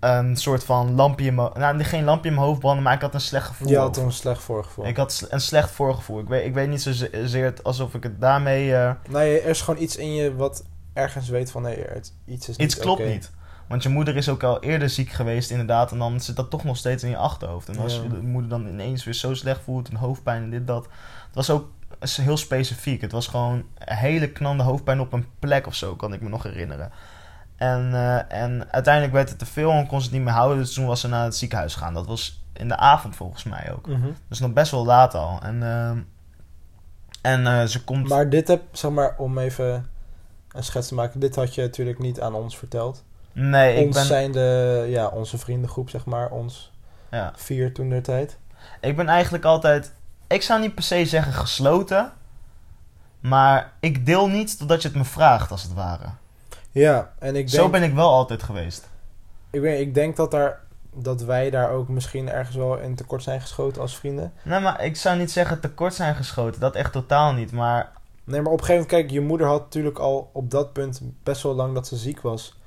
een 0.00 0.36
soort 0.36 0.64
van 0.64 0.94
lampje 0.94 1.26
in 1.26 1.34
mijn... 1.34 1.50
Nou, 1.54 1.84
geen 1.84 2.04
lampje 2.04 2.28
in 2.28 2.34
mijn 2.34 2.46
hoofd 2.46 2.60
branden, 2.60 2.82
maar 2.82 2.94
ik 2.94 3.00
had 3.00 3.14
een 3.14 3.20
slecht 3.20 3.46
gevoel. 3.46 3.68
Je 3.68 3.78
had 3.78 3.96
een 3.96 4.12
slecht 4.12 4.42
voorgevoel. 4.42 4.86
Ik 4.86 4.96
had 4.96 5.26
een 5.30 5.40
slecht 5.40 5.70
voorgevoel. 5.70 6.20
Ik 6.20 6.28
weet, 6.28 6.44
ik 6.46 6.54
weet 6.54 6.68
niet 6.68 6.82
zozeer 6.82 7.54
alsof 7.62 7.94
ik 7.94 8.02
het 8.02 8.20
daarmee... 8.20 8.74
eh, 8.76 8.90
Nee, 9.10 9.40
er 9.40 9.48
is 9.50 9.60
gewoon 9.60 9.82
iets 9.82 9.96
in 9.96 10.14
je 10.14 10.34
wat 10.36 10.64
ergens 10.92 11.28
weet 11.28 11.50
van... 11.50 11.62
Nee, 11.62 11.84
het, 11.88 12.12
iets 12.26 12.48
is 12.48 12.56
niet 12.56 12.66
iets 12.66 12.78
klopt 12.80 13.04
niet. 13.06 13.30
Want 13.68 13.82
je 13.82 13.88
moeder 13.88 14.16
is 14.16 14.28
ook 14.28 14.42
al 14.42 14.62
eerder 14.62 14.90
ziek 14.90 15.10
geweest, 15.10 15.50
inderdaad. 15.50 15.92
En 15.92 15.98
dan 15.98 16.20
zit 16.20 16.36
dat 16.36 16.50
toch 16.50 16.64
nog 16.64 16.76
steeds 16.76 17.02
in 17.02 17.10
je 17.10 17.16
achterhoofd. 17.16 17.68
En 17.68 17.78
als 17.78 17.96
Ja. 17.96 18.02
je 18.02 18.08
de 18.08 18.22
moeder 18.22 18.50
dan 18.50 18.66
ineens 18.68 19.04
weer 19.04 19.14
zo 19.14 19.34
slecht 19.34 19.60
voelt, 19.64 19.88
en 19.88 19.96
hoofdpijn 19.96 20.42
en 20.42 20.50
dit, 20.50 20.66
dat. 20.66 20.84
Het 21.26 21.34
was 21.34 21.50
ook 21.50 21.68
heel 22.20 22.36
specifiek. 22.36 23.00
Het 23.00 23.12
was 23.12 23.26
gewoon 23.26 23.64
een 23.78 23.96
hele 23.96 24.28
knande 24.32 24.62
hoofdpijn 24.62 25.00
op 25.00 25.12
een 25.12 25.26
plek 25.38 25.66
of 25.66 25.74
zo, 25.74 25.94
kan 25.96 26.12
ik 26.12 26.20
me 26.20 26.28
nog 26.28 26.42
herinneren. 26.42 26.90
En, 27.56 27.90
eh, 27.94 28.42
en 28.42 28.72
uiteindelijk 28.72 29.14
werd 29.14 29.28
het 29.28 29.38
te 29.38 29.46
veel 29.46 29.70
en 29.70 29.86
kon 29.86 29.98
ze 30.00 30.06
het 30.06 30.14
niet 30.14 30.24
meer 30.24 30.32
houden. 30.32 30.58
Dus 30.58 30.74
toen 30.74 30.86
was 30.86 31.00
ze 31.00 31.08
naar 31.08 31.24
het 31.24 31.36
ziekenhuis 31.36 31.74
gegaan. 31.74 31.94
Dat 31.94 32.06
was 32.06 32.44
in 32.52 32.68
de 32.68 32.76
avond 32.76 33.16
volgens 33.16 33.44
mij 33.44 33.72
ook. 33.72 33.88
Dus 34.28 34.38
nog 34.38 34.52
best 34.52 34.70
wel 34.70 34.84
laat 34.84 35.14
al. 35.14 35.38
En, 35.42 35.62
ehm, 35.62 35.98
en 37.22 37.46
eh, 37.46 37.64
ze 37.64 37.84
komt... 37.84 38.08
Maar 38.08 38.30
dit 38.30 38.48
heb, 38.48 38.62
zeg 38.72 38.90
maar, 38.90 39.14
om 39.18 39.38
even 39.38 39.90
een 40.52 40.64
schets 40.64 40.88
te 40.88 40.94
maken... 40.94 41.20
Dit 41.20 41.36
had 41.36 41.54
je 41.54 41.62
natuurlijk 41.62 41.98
niet 41.98 42.20
aan 42.20 42.34
ons 42.34 42.58
verteld. 42.58 43.04
nee, 43.32 43.76
ik 43.76 43.86
ons 43.86 43.96
ben... 43.96 44.04
zijn 44.04 44.32
de, 44.32 44.84
ja, 44.88 45.06
onze 45.06 45.38
vriendengroep, 45.38 45.90
zeg 45.90 46.04
maar. 46.04 46.30
Ons 46.30 46.72
Ja. 47.10 47.32
vier 47.36 47.74
toen 47.74 47.88
der 47.88 48.02
tijd. 48.02 48.38
Ik 48.80 48.96
ben 48.96 49.08
eigenlijk 49.08 49.44
altijd. 49.44 49.92
Ik 50.26 50.42
zou 50.42 50.60
niet 50.60 50.74
per 50.74 50.84
se 50.84 51.04
zeggen 51.04 51.32
gesloten. 51.32 52.12
Maar 53.20 53.72
ik 53.80 54.06
deel 54.06 54.28
niet 54.28 54.58
totdat 54.58 54.82
je 54.82 54.88
het 54.88 54.96
me 54.96 55.04
vraagt, 55.04 55.50
als 55.50 55.62
het 55.62 55.74
ware. 55.74 56.06
Ja, 56.78 57.12
en 57.18 57.36
ik 57.36 57.48
Zo 57.48 57.56
denk, 57.56 57.72
ben 57.72 57.82
ik 57.82 57.94
wel 57.94 58.10
altijd 58.10 58.42
geweest. 58.42 58.88
ik, 59.50 59.60
weet, 59.60 59.80
ik 59.80 59.94
denk 59.94 60.16
dat, 60.16 60.30
daar, 60.30 60.60
dat 60.94 61.22
wij 61.22 61.50
daar 61.50 61.70
ook 61.70 61.88
misschien 61.88 62.30
ergens 62.30 62.56
wel 62.56 62.78
in 62.78 62.94
tekort 62.94 63.22
zijn 63.22 63.40
geschoten 63.40 63.82
als 63.82 63.96
vrienden. 63.96 64.32
Nee, 64.42 64.60
maar 64.60 64.84
ik 64.84 64.96
zou 64.96 65.18
niet 65.18 65.30
zeggen 65.30 65.60
tekort 65.60 65.94
zijn 65.94 66.14
geschoten. 66.14 66.60
Dat 66.60 66.74
echt 66.74 66.92
totaal 66.92 67.32
niet. 67.32 67.52
Maar 67.52 67.92
Nee, 68.26 68.40
maar 68.40 68.52
op 68.52 68.58
een 68.58 68.64
gegeven 68.64 68.86
moment, 68.86 69.06
kijk, 69.06 69.20
je 69.20 69.26
moeder 69.26 69.46
had 69.46 69.60
natuurlijk 69.60 69.98
al 69.98 70.30
op 70.32 70.50
dat 70.50 70.72
punt 70.72 71.00
best 71.22 71.42
wel 71.42 71.54
lang 71.54 71.74
dat 71.74 71.86
ze 71.86 71.96
ziek 71.96 72.20
was. 72.20 72.58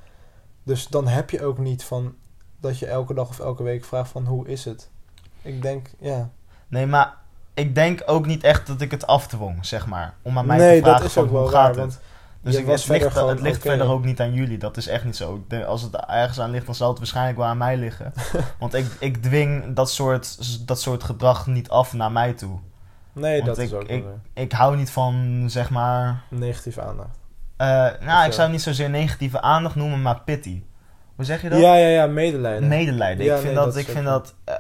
Dus 0.64 0.88
dan 0.88 1.08
heb 1.08 1.30
je 1.30 1.44
ook 1.44 1.58
niet 1.58 1.84
van 1.84 2.16
dat 2.60 2.80
je 2.80 2.86
elke 2.86 3.14
dag 3.14 3.30
of 3.30 3.40
elke 3.40 3.64
week 3.64 3.86
vraagt 3.86 4.10
van 4.10 4.26
hoe 4.26 4.48
is 4.48 4.66
het? 4.66 4.90
Ik 5.42 5.62
denk, 5.62 5.90
ja. 6.00 6.30
nee, 6.68 6.86
maar 6.86 7.14
ik 7.54 7.76
denk 7.76 8.02
ook 8.06 8.26
niet 8.26 8.44
echt 8.44 8.68
dat 8.68 8.82
ik 8.82 8.92
het 8.92 9.08
afdwong, 9.08 9.66
zeg 9.66 9.88
maar. 9.88 10.14
Om 10.22 10.38
aan 10.38 10.46
mij 10.46 10.58
nee, 10.58 10.78
te 10.78 10.84
vragen 10.84 11.00
dat 11.00 11.08
is 11.08 11.14
van 11.14 11.24
ook 11.24 11.30
hoe 11.30 11.40
wel 11.40 11.48
gaat 11.48 11.54
waar, 11.54 11.68
het. 11.68 11.78
want 11.78 12.00
Dus 12.42 12.56
ik, 12.56 12.66
was 12.66 12.82
het 12.82 12.92
ligt, 12.92 13.14
verder 13.14 13.30
het 13.30 13.42
ligt 13.42 13.62
verder 13.62 13.88
ook 13.88 14.04
niet 14.04 14.20
aan 14.20 14.34
jullie. 14.34 14.58
Dat 14.58 14.78
is 14.78 14.88
echt 14.88 15.04
niet 15.04 15.16
zo. 15.16 15.44
Denk, 15.48 15.66
als 15.66 15.82
het 15.82 15.96
ergens 15.96 16.40
aan 16.40 16.52
ligt, 16.52 16.66
dan 16.66 16.76
zal 16.76 16.90
het 16.90 16.98
waarschijnlijk 16.98 17.38
wel 17.38 17.46
aan 17.46 17.58
mij 17.58 17.78
liggen. 17.78 18.14
Want 18.60 18.74
ik, 18.74 18.86
ik 19.00 19.22
dwing 19.22 19.74
dat 19.74 19.92
soort, 19.92 20.38
dat 20.68 20.82
soort 20.82 21.04
gedrag 21.04 21.48
niet 21.48 21.70
af 21.70 21.94
naar 21.94 22.12
mij 22.12 22.34
toe. 22.34 22.60
nee, 23.14 23.34
Want 23.42 23.46
dat 23.46 23.58
is 23.58 23.74
ook 23.74 23.84
ik-. 23.84 24.06
Ik 24.34 24.52
hou 24.52 24.76
niet 24.78 24.92
van, 24.92 25.44
zeg 25.48 25.70
maar... 25.70 26.22
negatieve 26.30 26.82
aandacht. 26.82 27.20
eh, 27.58 27.68
nou, 28.06 28.20
Of, 28.20 28.26
ik 28.26 28.32
zou 28.32 28.42
het 28.42 28.52
niet 28.52 28.62
zozeer 28.62 28.90
negatieve 28.90 29.42
aandacht 29.42 29.76
noemen, 29.76 30.02
maar 30.02 30.22
pity. 30.22 30.64
Hoe 31.16 31.26
zeg 31.26 31.42
je 31.42 31.50
dat? 31.50 31.60
Ja, 31.60 31.76
ja, 31.76 31.88
ja, 31.88 32.08
medelijden. 32.08 32.68
Medelijden. 32.68 33.26
Ja, 33.26 33.36
ik 33.36 33.42
vind 33.42 33.54
nee, 33.54 33.64
dat, 33.64 33.74
dat 33.74 33.84
ik 33.84 33.90
vind 33.90 34.06
dat 34.06 34.34
eh, 34.44 34.56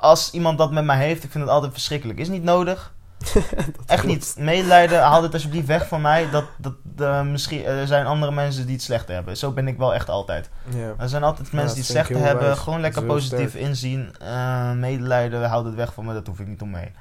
als 0.00 0.30
iemand 0.30 0.58
dat 0.58 0.70
met 0.72 0.84
mij 0.84 0.96
heeft, 0.96 1.24
ik 1.24 1.30
vind 1.30 1.44
het 1.44 1.52
altijd 1.52 1.72
verschrikkelijk. 1.72 2.18
Is 2.18 2.28
niet 2.28 2.42
nodig. 2.42 2.94
Echt 3.86 4.04
niet. 4.04 4.34
Medelijden, 4.38 5.02
haal 5.02 5.20
dit 5.20 5.32
alsjeblieft 5.32 5.66
weg 5.66 5.88
van 5.88 6.00
mij. 6.00 6.30
Dat, 6.30 6.44
dat, 6.56 6.74
eh, 6.98 7.22
misschien, 7.22 7.64
er 7.64 7.86
zijn 7.86 8.06
andere 8.06 8.32
mensen 8.32 8.64
die 8.66 8.74
het 8.74 8.84
slechter 8.84 9.14
hebben. 9.14 9.36
Zo 9.36 9.52
ben 9.52 9.68
ik 9.68 9.78
wel 9.78 9.94
echt 9.94 10.08
altijd. 10.08 10.50
Er 10.98 11.08
zijn 11.08 11.22
altijd 11.22 11.52
mensen 11.52 11.82
die 11.82 11.98
het 11.98 12.08
heel 12.08 12.18
hebben. 12.18 12.44
wijs. 12.44 12.58
Gewoon 12.58 12.80
lekker 12.80 13.02
positief 13.02 13.48
sterk. 13.48 13.64
inzien. 13.64 14.14
Eh, 14.20 14.72
medelijden, 14.72 15.48
houd 15.48 15.64
het 15.64 15.74
weg 15.74 15.94
van 15.94 16.04
me. 16.04 16.12
Dat 16.12 16.26
hoef 16.26 16.40
ik 16.40 16.46
niet 16.46 16.62
om 16.62 16.70
mee. 16.70 16.92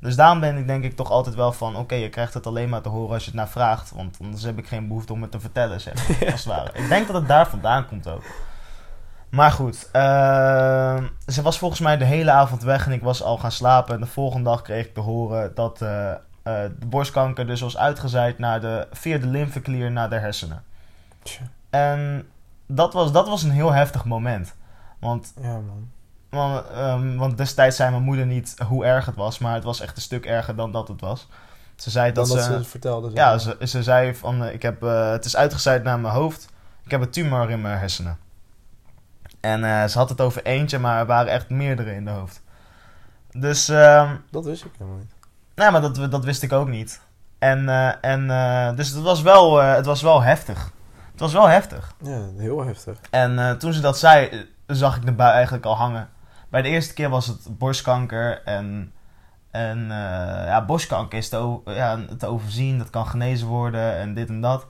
Dus 0.00 0.16
daarom 0.16 0.40
ben 0.40 0.56
ik 0.56 0.66
denk 0.66 0.84
ik 0.84 0.96
toch 0.96 1.10
altijd 1.10 1.34
wel 1.34 1.52
van... 1.52 1.76
Oké, 1.76 1.94
je 1.94 2.08
krijgt 2.08 2.34
het 2.34 2.46
alleen 2.46 2.68
maar 2.68 2.80
te 2.80 2.88
horen 2.88 3.14
als 3.14 3.24
je 3.24 3.30
het 3.30 3.38
naar 3.38 3.48
vraagt. 3.48 3.90
Want 3.94 4.16
anders 4.22 4.42
heb 4.42 4.58
ik 4.58 4.66
geen 4.66 4.88
behoefte 4.88 5.12
om 5.12 5.22
het 5.22 5.30
te 5.30 5.40
vertellen, 5.40 5.80
zeg 5.80 5.94
als 6.32 6.44
het 6.44 6.44
ware. 6.44 6.70
Ik 6.72 6.88
denk 6.88 7.06
dat 7.06 7.16
het 7.16 7.28
daar 7.28 7.48
vandaan 7.48 7.86
komt 7.86 8.08
ook. 8.08 8.22
Maar 9.30 9.50
goed, 9.50 9.88
eh, 9.92 11.04
ze 11.26 11.42
was 11.42 11.58
volgens 11.58 11.80
mij 11.80 11.96
de 11.96 12.04
hele 12.04 12.30
avond 12.30 12.62
weg 12.62 12.86
en 12.86 12.92
ik 12.92 13.02
was 13.02 13.22
al 13.22 13.38
gaan 13.38 13.52
slapen. 13.52 13.94
En 13.94 14.00
de 14.00 14.06
volgende 14.06 14.50
dag 14.50 14.62
kreeg 14.62 14.86
ik 14.86 14.94
te 14.94 15.00
horen 15.00 15.54
dat 15.54 15.82
eh, 15.82 16.10
eh, 16.10 16.18
de 16.78 16.86
borstkanker 16.86 17.46
dus 17.46 17.60
was 17.60 17.76
uitgezaaid 17.76 18.38
naar 18.38 18.60
de, 18.60 18.86
via 18.92 19.18
de 19.18 19.26
lymfeklier 19.26 19.90
naar 19.90 20.10
de 20.10 20.16
hersenen. 20.16 20.62
Tja. 21.22 21.40
En 21.70 22.28
dat 22.66 22.92
was, 22.92 23.12
dat 23.12 23.28
was 23.28 23.42
een 23.42 23.50
heel 23.50 23.72
heftig 23.72 24.04
moment. 24.04 24.54
Want, 24.98 25.32
Ja, 25.40 25.52
man. 25.52 25.88
want, 26.30 26.66
ehm, 26.68 27.16
want 27.16 27.36
destijds 27.36 27.76
zei 27.76 27.90
mijn 27.90 28.02
moeder 28.02 28.26
niet 28.26 28.54
hoe 28.66 28.84
erg 28.84 29.06
het 29.06 29.16
was, 29.16 29.38
maar 29.38 29.54
het 29.54 29.64
was 29.64 29.80
echt 29.80 29.96
een 29.96 30.02
stuk 30.02 30.26
erger 30.26 30.56
dan 30.56 30.72
dat 30.72 30.88
het 30.88 31.00
was. 31.00 31.28
Ze 31.76 31.90
zei 31.90 32.12
Dan 32.12 32.24
dat, 32.24 32.34
dat 32.34 32.44
ze... 32.44 32.50
ze 32.50 32.58
het 32.58 32.66
vertelde. 32.66 33.10
Ja, 33.14 33.38
ze, 33.38 33.56
ze 33.62 33.82
zei 33.82 34.14
van, 34.14 34.44
eh, 34.44 34.52
ik 34.52 34.62
heb, 34.62 34.80
het 35.12 35.24
is 35.24 35.36
uitgezaaid 35.36 35.82
naar 35.82 35.98
mijn 35.98 36.14
hoofd. 36.14 36.48
Ik 36.84 36.90
heb 36.90 37.00
een 37.00 37.10
tumor 37.10 37.50
in 37.50 37.60
mijn 37.60 37.78
hersenen. 37.78 38.18
En 39.40 39.64
eh, 39.64 39.84
ze 39.84 39.98
had 39.98 40.08
het 40.08 40.20
over 40.20 40.44
eentje, 40.44 40.78
maar 40.78 40.98
er 40.98 41.06
waren 41.06 41.32
echt 41.32 41.50
meerdere 41.50 41.94
in 41.94 42.04
de 42.04 42.10
hoofd. 42.10 42.42
Dus, 43.30 43.68
ehm 43.68 44.16
Dat 44.30 44.44
wist 44.44 44.64
ik 44.64 44.70
helemaal 44.78 44.98
niet. 44.98 45.14
nou, 45.54 45.72
maar 45.72 45.80
dat, 45.80 46.10
dat 46.10 46.24
wist 46.24 46.42
ik 46.42 46.52
ook 46.52 46.68
niet. 46.68 47.00
En, 47.38 47.68
eh, 47.68 47.92
en 48.00 48.30
eh, 48.30 48.76
dus 48.76 48.88
het 48.88 49.02
was, 49.02 49.22
wel, 49.22 49.56
het 49.56 49.86
was 49.86 50.02
wel 50.02 50.22
heftig. 50.22 50.72
Het 51.10 51.20
was 51.20 51.32
wel 51.32 51.48
heftig. 51.48 51.94
Ja, 52.02 52.20
heel 52.36 52.64
heftig. 52.64 52.98
En 53.10 53.58
toen 53.58 53.72
ze 53.72 53.80
dat 53.80 53.98
zei, 53.98 54.46
zag 54.66 54.96
ik 54.96 55.06
de 55.06 55.12
bui 55.12 55.32
eigenlijk 55.32 55.64
al 55.64 55.76
hangen. 55.76 56.08
Bij 56.48 56.62
de 56.62 56.68
eerste 56.68 56.94
keer 56.94 57.08
was 57.08 57.26
het 57.26 57.58
borstkanker. 57.58 58.42
En, 58.44 58.92
en 59.50 59.86
ja, 60.46 60.64
borstkanker 60.64 61.18
is 61.18 61.28
te, 61.28 61.60
ja, 61.64 61.98
te 62.18 62.26
overzien. 62.26 62.78
Dat 62.78 62.90
kan 62.90 63.06
genezen 63.06 63.46
worden 63.46 63.96
en 63.96 64.14
dit 64.14 64.28
en 64.28 64.40
dat. 64.40 64.66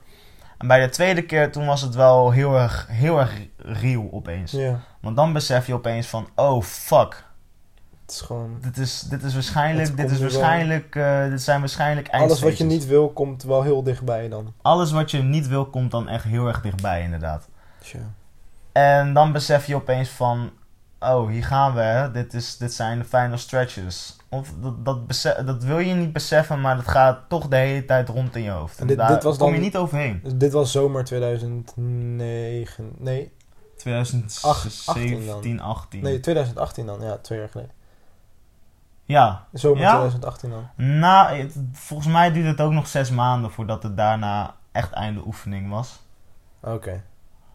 En 0.61 0.67
bij 0.67 0.79
de 0.79 0.89
tweede 0.89 1.21
keer, 1.21 1.51
toen 1.51 1.65
was 1.65 1.81
het 1.81 1.95
wel 1.95 2.31
heel 2.31 2.57
erg, 2.59 2.87
heel 2.89 3.19
erg 3.19 3.37
real 3.57 4.07
opeens. 4.11 4.51
Ja, 4.51 4.79
Want 4.99 5.15
dan 5.15 5.33
besef 5.33 5.67
je 5.67 5.73
opeens 5.73 6.07
van, 6.07 6.27
oh 6.35 6.63
fuck. 6.63 7.23
het 8.01 8.11
is 8.11 8.21
gewoon... 8.21 8.57
Dit 8.61 8.77
is, 8.77 8.99
dit 8.99 9.23
is 9.23 9.33
waarschijnlijk, 9.33 9.97
dit, 9.97 10.11
is 10.11 10.19
waarschijnlijk 10.19 10.95
eh, 10.95 11.29
dit 11.29 11.41
zijn 11.41 11.59
waarschijnlijk 11.59 12.09
Alles 12.09 12.27
wat 12.27 12.39
je 12.39 12.45
eindstages. 12.45 12.73
niet 12.73 12.87
wil, 12.87 13.09
komt 13.09 13.43
wel 13.43 13.63
heel 13.63 13.83
dichtbij 13.83 14.29
dan. 14.29 14.53
Alles 14.61 14.91
wat 14.91 15.11
je 15.11 15.23
niet 15.23 15.47
wil, 15.47 15.65
komt 15.65 15.91
dan 15.91 16.07
echt 16.07 16.23
heel 16.23 16.47
erg 16.47 16.61
dichtbij 16.61 17.01
inderdaad. 17.01 17.47
Tja. 17.79 17.99
En 18.71 19.13
dan 19.13 19.31
besef 19.31 19.65
je 19.65 19.75
opeens 19.75 20.09
van... 20.09 20.51
Oh, 20.99 21.29
hier 21.29 21.45
gaan 21.45 21.73
we, 21.73 21.81
hè. 21.81 22.11
Dit, 22.11 22.33
is, 22.33 22.57
dit 22.57 22.73
zijn 22.73 22.99
de 22.99 23.05
final 23.05 23.37
stretches. 23.37 24.15
Of 24.33 24.53
dat, 24.83 25.17
dat, 25.45 25.63
wil 25.63 25.79
je 25.79 25.93
niet 25.93 26.13
beseffen, 26.13 26.61
maar 26.61 26.75
dat 26.75 26.87
gaat 26.87 27.19
toch 27.29 27.47
de 27.47 27.55
hele 27.55 27.85
tijd 27.85 28.09
rond 28.09 28.35
in 28.35 28.41
je 28.43 28.49
hoofd. 28.49 28.75
En 28.75 28.81
En 28.81 28.87
dit- 28.87 28.97
daar 28.97 29.07
dit 29.09 29.23
was 29.23 29.37
kom 29.37 29.53
je 29.53 29.59
niet 29.59 29.77
overheen. 29.77 30.19
Dus 30.23 30.33
dit 30.35 30.51
was 30.51 30.71
zomer 30.71 31.03
2009... 31.03 32.91
Nee, 32.97 33.31
2017, 33.77 35.59
18. 35.59 36.01
nee, 36.03 36.19
2018 36.19 36.85
dan. 36.85 37.01
Ja, 37.01 37.17
twee 37.17 37.39
jaar 37.39 37.49
geleden. 37.49 37.71
Ja. 39.05 39.47
Zomer 39.53 39.81
Ja? 39.81 39.89
2018 39.89 40.49
dan. 40.49 40.67
Nou, 40.99 41.37
het- 41.37 41.55
volgens 41.71 42.09
mij 42.09 42.31
duurde 42.31 42.49
het 42.49 42.61
ook 42.61 42.71
nog 42.71 42.87
zes 42.87 43.09
maanden 43.09 43.51
voordat 43.51 43.83
het 43.83 43.97
daarna 43.97 44.55
echt 44.71 44.91
einde 44.91 45.25
oefening 45.25 45.69
was. 45.69 45.99
Oké. 46.59 47.03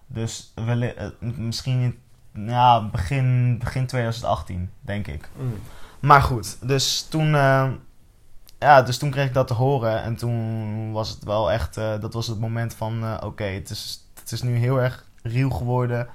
Dus 0.07 0.53
eh, 0.55 0.93
misschien, 1.21 1.99
ja, 2.33 2.89
begin, 2.89 3.59
begin 3.59 3.87
2018, 3.87 4.71
denk 4.81 5.07
ik. 5.07 5.29
Mm. 5.37 5.61
Maar 6.01 6.23
goed, 6.23 6.57
dus 6.69 7.07
toen, 7.11 7.35
eh, 7.35 7.69
ja, 8.59 8.83
dus 8.83 8.99
toen 8.99 9.11
kreeg 9.11 9.27
ik 9.27 9.35
dat 9.35 9.47
te 9.47 9.55
horen. 9.55 10.03
En 10.03 10.17
toen 10.17 10.93
was 10.93 11.09
het 11.09 11.25
wel 11.25 11.53
echt, 11.53 11.77
eh, 11.77 12.01
dat 12.01 12.13
was 12.15 12.27
het 12.27 12.41
moment 12.41 12.75
van, 12.75 13.05
eh, 13.05 13.27
oké, 13.27 13.45
het, 13.45 13.71
is, 13.71 14.01
het 14.21 14.33
is 14.33 14.43
nu 14.43 14.57
heel 14.57 14.81
erg 14.81 15.05
real 15.23 15.51
geworden. 15.51 16.09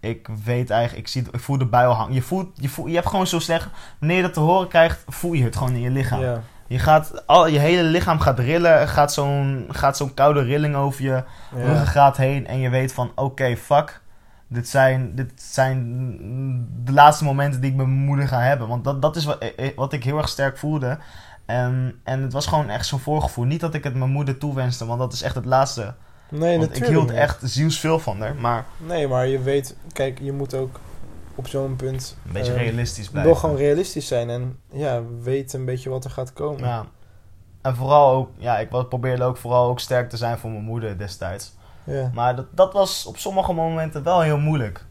Ik 0.00 0.28
weet 0.44 0.70
eigenlijk, 0.70 1.06
ik, 1.06 1.12
zie, 1.12 1.24
ik 1.32 1.40
voel 1.40 1.58
de 1.58 1.66
bui 1.66 1.86
al 1.86 1.94
hangen. 1.94 2.14
Je, 2.14 2.22
voelt, 2.22 2.48
je, 2.54 2.68
voelt, 2.68 2.88
je 2.88 2.94
hebt 2.94 3.08
gewoon 3.08 3.26
zo 3.26 3.38
slecht, 3.38 3.68
wanneer 3.98 4.16
je 4.16 4.22
dat 4.22 4.34
te 4.34 4.40
horen 4.40 4.68
krijgt, 4.68 5.04
voel 5.06 5.32
je 5.32 5.44
het 5.44 5.56
gewoon 5.56 5.72
in 5.72 5.80
je 5.80 5.90
lichaam. 5.90 6.42
Je, 6.68 6.78
gaat, 6.78 7.26
al, 7.26 7.46
je 7.46 7.58
hele 7.58 7.82
lichaam 7.82 8.20
gaat 8.20 8.38
rillen, 8.38 8.88
gaat 8.88 9.12
zo'n, 9.12 9.66
gaat 9.70 9.96
zo'n 9.96 10.14
koude 10.14 10.42
rilling 10.42 10.74
over 10.76 11.02
je 11.02 11.24
ruggengraat 11.54 12.16
heen. 12.16 12.46
En 12.46 12.58
je 12.58 12.68
weet 12.68 12.92
van, 12.92 13.12
oké, 13.14 13.56
fuck. 13.56 14.00
Dit 14.48 14.68
zijn, 14.68 15.14
dit 15.14 15.32
zijn 15.42 15.78
de 16.84 16.92
laatste 16.92 17.24
momenten 17.24 17.60
die 17.60 17.70
ik 17.70 17.76
met 17.76 17.86
mijn 17.86 17.98
moeder 17.98 18.28
ga 18.28 18.40
hebben. 18.40 18.68
Want 18.68 18.84
dat, 18.84 19.02
dat 19.02 19.16
is 19.16 19.24
wat, 19.24 19.38
eh, 19.38 19.70
wat 19.76 19.92
ik 19.92 20.04
heel 20.04 20.16
erg 20.18 20.28
sterk 20.28 20.58
voelde. 20.58 20.98
En, 21.46 22.00
en 22.04 22.22
het 22.22 22.32
was 22.32 22.46
gewoon 22.46 22.68
echt 22.68 22.86
zo'n 22.86 22.98
voorgevoel. 22.98 23.44
Niet 23.44 23.60
dat 23.60 23.74
ik 23.74 23.84
het 23.84 23.94
mijn 23.94 24.10
moeder 24.10 24.38
toewenste, 24.38 24.86
want 24.86 24.98
dat 24.98 25.12
is 25.12 25.22
echt 25.22 25.34
het 25.34 25.44
laatste. 25.44 25.94
Nee, 26.30 26.40
want 26.58 26.62
ik 26.62 26.68
natuurlijk 26.68 26.90
hield 26.98 27.08
niet. 27.10 27.18
echt 27.18 27.38
zielsveel 27.42 27.98
van 27.98 28.20
haar. 28.20 28.34
Maar 28.34 28.64
Nee, 28.76 29.08
maar 29.08 29.26
je 29.26 29.40
weet, 29.42 29.76
kijk, 29.92 30.18
je 30.20 30.32
moet 30.32 30.54
ook 30.54 30.80
op 31.34 31.48
zo'n 31.48 31.76
punt 31.76 32.16
een 32.26 32.32
beetje 32.32 32.52
eh, 32.52 32.58
realistisch 32.58 33.08
blijven. 33.08 33.30
nog 33.32 33.40
gewoon 33.40 33.56
realistisch 33.56 34.06
zijn 34.06 34.30
en 34.30 34.58
ja, 34.72 35.02
weten 35.22 35.58
een 35.60 35.64
beetje 35.66 35.90
wat 35.90 36.04
er 36.04 36.10
gaat 36.10 36.32
komen. 36.32 36.64
Ja. 36.64 36.84
En 37.62 37.76
vooral 37.76 38.12
ook, 38.14 38.30
ja, 38.36 38.58
ik 38.58 38.70
was- 38.70 38.88
probeerde 38.88 39.24
ook 39.24 39.36
vooral 39.36 39.68
ook 39.68 39.80
sterk 39.80 40.08
te 40.10 40.16
zijn 40.16 40.38
voor 40.38 40.50
mijn 40.50 40.64
moeder 40.64 40.98
destijds. 40.98 41.55
Ja. 41.86 42.10
Maar 42.14 42.36
dat, 42.36 42.46
dat 42.50 42.72
was 42.72 43.06
op 43.06 43.16
sommige 43.16 43.52
momenten 43.52 44.02
wel 44.02 44.20
heel 44.20 44.38
moeilijk. 44.38 44.84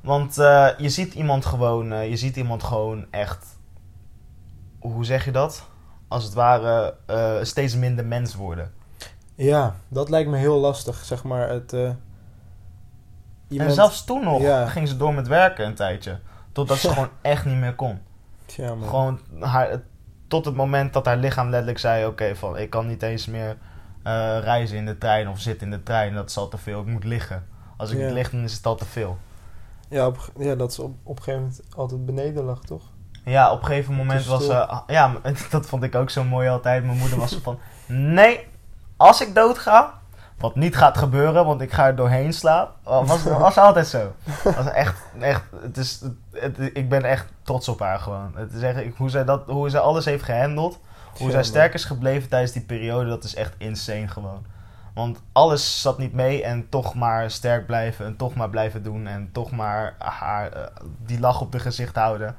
Want 0.00 0.38
eh, 0.38 0.68
je 0.78 0.88
ziet 0.88 1.14
iemand 1.14 1.44
gewoon, 1.44 1.92
eh, 1.92 2.08
je 2.08 2.16
ziet 2.16 2.36
iemand 2.36 2.62
gewoon 2.62 3.06
echt, 3.10 3.46
hoe 4.78 5.04
zeg 5.04 5.24
je 5.24 5.30
dat? 5.30 5.64
Als 6.08 6.24
het 6.24 6.32
ware 6.32 6.94
eh, 7.06 7.36
steeds 7.42 7.76
minder 7.76 8.04
mens 8.04 8.34
worden. 8.34 8.72
ja, 9.34 9.74
dat 9.88 10.10
lijkt 10.10 10.30
me 10.30 10.36
heel 10.36 10.58
lastig, 10.58 11.04
zeg 11.04 11.24
maar. 11.24 11.48
Het, 11.48 11.72
iemand, 13.48 13.70
En 13.70 13.74
zelfs 13.74 14.04
toen 14.04 14.24
nog 14.24 14.40
Ja. 14.40 14.66
ging 14.66 14.88
ze 14.88 14.96
door 14.96 15.14
met 15.14 15.28
werken 15.28 15.66
een 15.66 15.74
tijdje. 15.74 16.18
Totdat 16.52 16.78
ze 16.78 16.88
gewoon 16.88 17.10
echt 17.22 17.44
niet 17.44 17.56
meer 17.56 17.74
kon. 17.74 17.98
Ja, 18.46 18.74
man. 18.74 18.88
Gewoon 18.88 19.20
haar, 19.40 19.80
tot 20.28 20.44
het 20.44 20.54
moment 20.54 20.92
dat 20.92 21.06
haar 21.06 21.16
lichaam 21.16 21.48
letterlijk 21.48 21.78
zei: 21.78 22.06
Oké, 22.06 22.36
van 22.36 22.58
ik 22.58 22.70
kan 22.70 22.86
niet 22.86 23.02
eens 23.02 23.26
meer 23.26 23.56
eh, 24.02 24.12
reizen 24.40 24.76
in 24.76 24.86
de 24.86 24.98
trein 24.98 25.28
of 25.28 25.40
zitten 25.40 25.66
in 25.66 25.72
de 25.78 25.82
trein. 25.82 26.14
Dat 26.14 26.28
is 26.30 26.36
al 26.36 26.48
te 26.48 26.58
veel. 26.58 26.80
Ik 26.80 26.86
moet 26.86 27.04
liggen. 27.04 27.46
Als 27.76 27.90
ik 27.90 27.98
Ja. 27.98 28.04
niet 28.04 28.14
lig, 28.14 28.30
dan 28.30 28.40
is 28.42 28.54
het 28.54 28.66
al 28.66 28.74
te 28.76 28.84
veel. 28.84 29.18
Ja, 29.88 30.06
op, 30.06 30.30
ja, 30.38 30.54
dat 30.54 30.74
ze 30.74 30.82
op, 30.82 30.94
op 31.02 31.16
een 31.16 31.22
gegeven 31.22 31.40
moment 31.48 31.62
altijd 31.76 32.06
beneden 32.06 32.44
lag, 32.44 32.60
toch? 32.60 32.82
Ja, 33.24 33.52
op 33.52 33.60
een 33.60 33.66
gegeven 33.66 33.94
moment 33.94 34.26
was 34.26 34.44
ze. 34.46 34.82
ja, 34.86 35.06
maar 35.08 35.20
dat 35.50 35.66
vond 35.66 35.82
ik 35.82 35.94
ook 35.94 36.10
zo 36.10 36.24
mooi 36.24 36.48
altijd. 36.48 36.84
Mijn 36.84 36.98
moeder 36.98 37.18
was 37.18 37.38
van: 37.42 37.58
Nee, 37.86 38.46
als 38.96 39.20
ik 39.20 39.34
dood 39.34 39.58
ga. 39.58 40.00
Wat 40.38 40.54
niet 40.54 40.76
gaat 40.76 40.98
gebeuren, 40.98 41.46
want 41.46 41.60
ik 41.60 41.72
ga 41.72 41.86
er 41.86 41.96
doorheen 41.96 42.32
slaan. 42.32 42.68
Was, 42.82 43.22
was 43.46 43.58
altijd 43.58 43.86
zo. 43.86 44.12
Was 44.44 44.70
echt, 44.70 45.02
echt, 45.20 45.42
het 45.62 45.76
is, 45.76 46.02
het, 46.32 46.58
ik 46.58 46.88
ben 46.88 47.04
echt 47.04 47.26
trots 47.42 47.68
op 47.68 47.78
haar 47.78 47.98
gewoon. 47.98 48.32
Het 48.36 48.52
is 48.52 48.62
echt, 48.62 48.96
hoe, 48.96 49.10
zij 49.10 49.24
dat, 49.24 49.42
hoe 49.46 49.70
zij 49.70 49.80
alles 49.80 50.04
heeft 50.04 50.24
gehandeld. 50.24 50.78
Hoe 51.18 51.30
zij 51.30 51.42
sterk 51.42 51.74
is 51.74 51.84
gebleven 51.84 52.28
tijdens 52.28 52.52
die 52.52 52.62
periode, 52.62 53.08
dat 53.08 53.24
is 53.24 53.34
echt 53.34 53.54
insane 53.58 54.08
gewoon. 54.08 54.46
Want 54.94 55.22
alles 55.32 55.80
zat 55.80 55.98
niet 55.98 56.12
mee 56.12 56.42
en 56.42 56.68
toch 56.68 56.94
maar 56.94 57.30
sterk 57.30 57.66
blijven 57.66 58.06
en 58.06 58.16
toch 58.16 58.34
maar 58.34 58.50
blijven 58.50 58.82
doen 58.82 59.06
en 59.06 59.28
toch 59.32 59.50
maar 59.50 59.94
haar, 59.98 60.52
eh, 60.52 60.62
die 61.06 61.20
lach 61.20 61.40
op 61.40 61.52
de 61.52 61.58
gezicht 61.58 61.94
houden. 61.94 62.36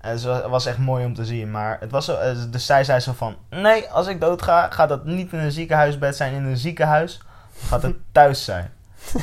En 0.00 0.10
het 0.10 0.46
was 0.46 0.66
echt 0.66 0.78
mooi 0.78 1.04
om 1.04 1.14
te 1.14 1.24
zien. 1.24 1.50
Maar 1.50 1.76
het 1.80 1.90
was 1.90 2.04
zo, 2.04 2.14
eh, 2.14 2.36
dus 2.50 2.66
zij 2.66 2.84
zei 2.84 3.00
zo 3.00 3.12
van: 3.12 3.36
Nee, 3.50 3.88
als 3.88 4.06
ik 4.06 4.20
dood 4.20 4.42
ga, 4.42 4.70
gaat 4.70 4.88
dat 4.88 5.04
niet 5.04 5.32
in 5.32 5.38
een 5.38 5.52
ziekenhuisbed 5.52 6.16
zijn 6.16 6.34
in 6.34 6.44
een 6.44 6.56
ziekenhuis. 6.56 7.20
Gaat 7.66 7.82
het 7.82 7.96
thuis 8.12 8.44
zijn. 8.44 8.70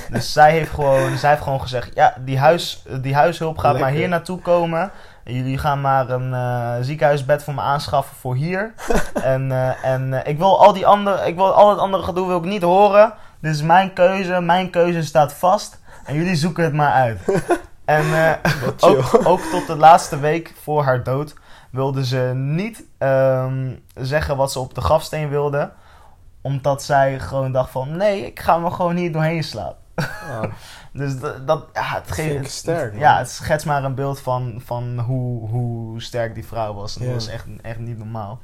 Dus 0.09 0.33
zij 0.33 0.51
heeft 0.51 0.71
gewoon, 0.71 1.17
zij 1.17 1.29
heeft 1.29 1.41
gewoon 1.41 1.61
gezegd: 1.61 1.95
Ja, 1.95 2.15
die, 2.19 2.39
huis, 2.39 2.83
die 3.01 3.15
huishulp 3.15 3.57
gaat 3.57 3.79
maar 3.79 3.91
hier 3.91 4.09
naartoe 4.09 4.39
komen. 4.39 4.91
Jullie 5.23 5.57
gaan 5.57 5.81
maar 5.81 6.09
een 6.09 6.33
eh, 6.33 6.75
ziekenhuisbed 6.81 7.43
voor 7.43 7.53
me 7.53 7.61
aanschaffen 7.61 8.15
voor 8.15 8.35
hier. 8.35 8.73
en 9.23 9.51
eh, 9.51 9.85
en 9.85 10.13
eh, 10.13 10.31
ik 10.31 10.37
wil 10.37 10.59
al 10.59 10.73
die 10.73 10.87
andere, 10.87 11.27
ik 11.27 11.35
wil 11.35 11.53
al 11.53 11.69
het 11.69 11.79
andere 11.79 12.03
gedoe 12.03 12.27
wil 12.27 12.37
ik 12.37 12.43
niet 12.43 12.61
horen. 12.61 13.13
Dit 13.39 13.53
is 13.55 13.61
mijn 13.61 13.93
keuze. 13.93 14.41
Mijn 14.41 14.69
keuze 14.69 15.03
staat 15.03 15.33
vast. 15.33 15.81
En 16.05 16.15
jullie 16.15 16.35
zoeken 16.35 16.63
het 16.63 16.73
maar 16.73 16.91
uit. 16.91 17.21
en 17.85 18.37
ook, 18.79 19.19
ook 19.23 19.39
tot 19.39 19.67
de 19.67 19.75
laatste 19.75 20.19
week 20.19 20.53
voor 20.61 20.83
haar 20.83 21.03
dood 21.03 21.35
wilde 21.69 22.05
ze 22.05 22.31
niet 22.35 22.83
ehm, 22.97 23.75
zeggen 23.93 24.37
wat 24.37 24.51
ze 24.51 24.59
op 24.59 24.75
de 24.75 24.81
grafsteen 24.81 25.29
wilde. 25.29 25.71
Omdat 26.41 26.83
zij 26.83 27.19
gewoon 27.19 27.51
dacht 27.51 27.69
van... 27.69 27.97
Nee, 27.97 28.25
ik 28.25 28.39
ga 28.39 28.57
me 28.57 28.71
gewoon 28.71 28.95
hier 28.95 29.11
doorheen 29.11 29.43
slaan. 29.43 29.73
Ah, 29.95 30.43
Dus 30.93 31.19
dat, 31.19 31.47
dat 31.47 31.65
ja, 31.73 31.81
het 31.83 32.11
geeft... 32.11 32.51
sterk. 32.51 32.97
Ja, 32.97 33.17
het 33.17 33.29
schetst 33.29 33.65
maar 33.65 33.83
een 33.83 33.95
beeld 33.95 34.19
van, 34.19 34.61
van 34.65 34.99
hoe, 34.99 35.49
hoe 35.49 36.01
sterk 36.01 36.35
die 36.35 36.45
vrouw 36.45 36.73
was. 36.73 36.97
En 36.97 37.05
dat 37.05 37.13
was 37.13 37.27
echt, 37.27 37.45
echt 37.61 37.79
niet 37.79 37.97
normaal. 37.97 38.39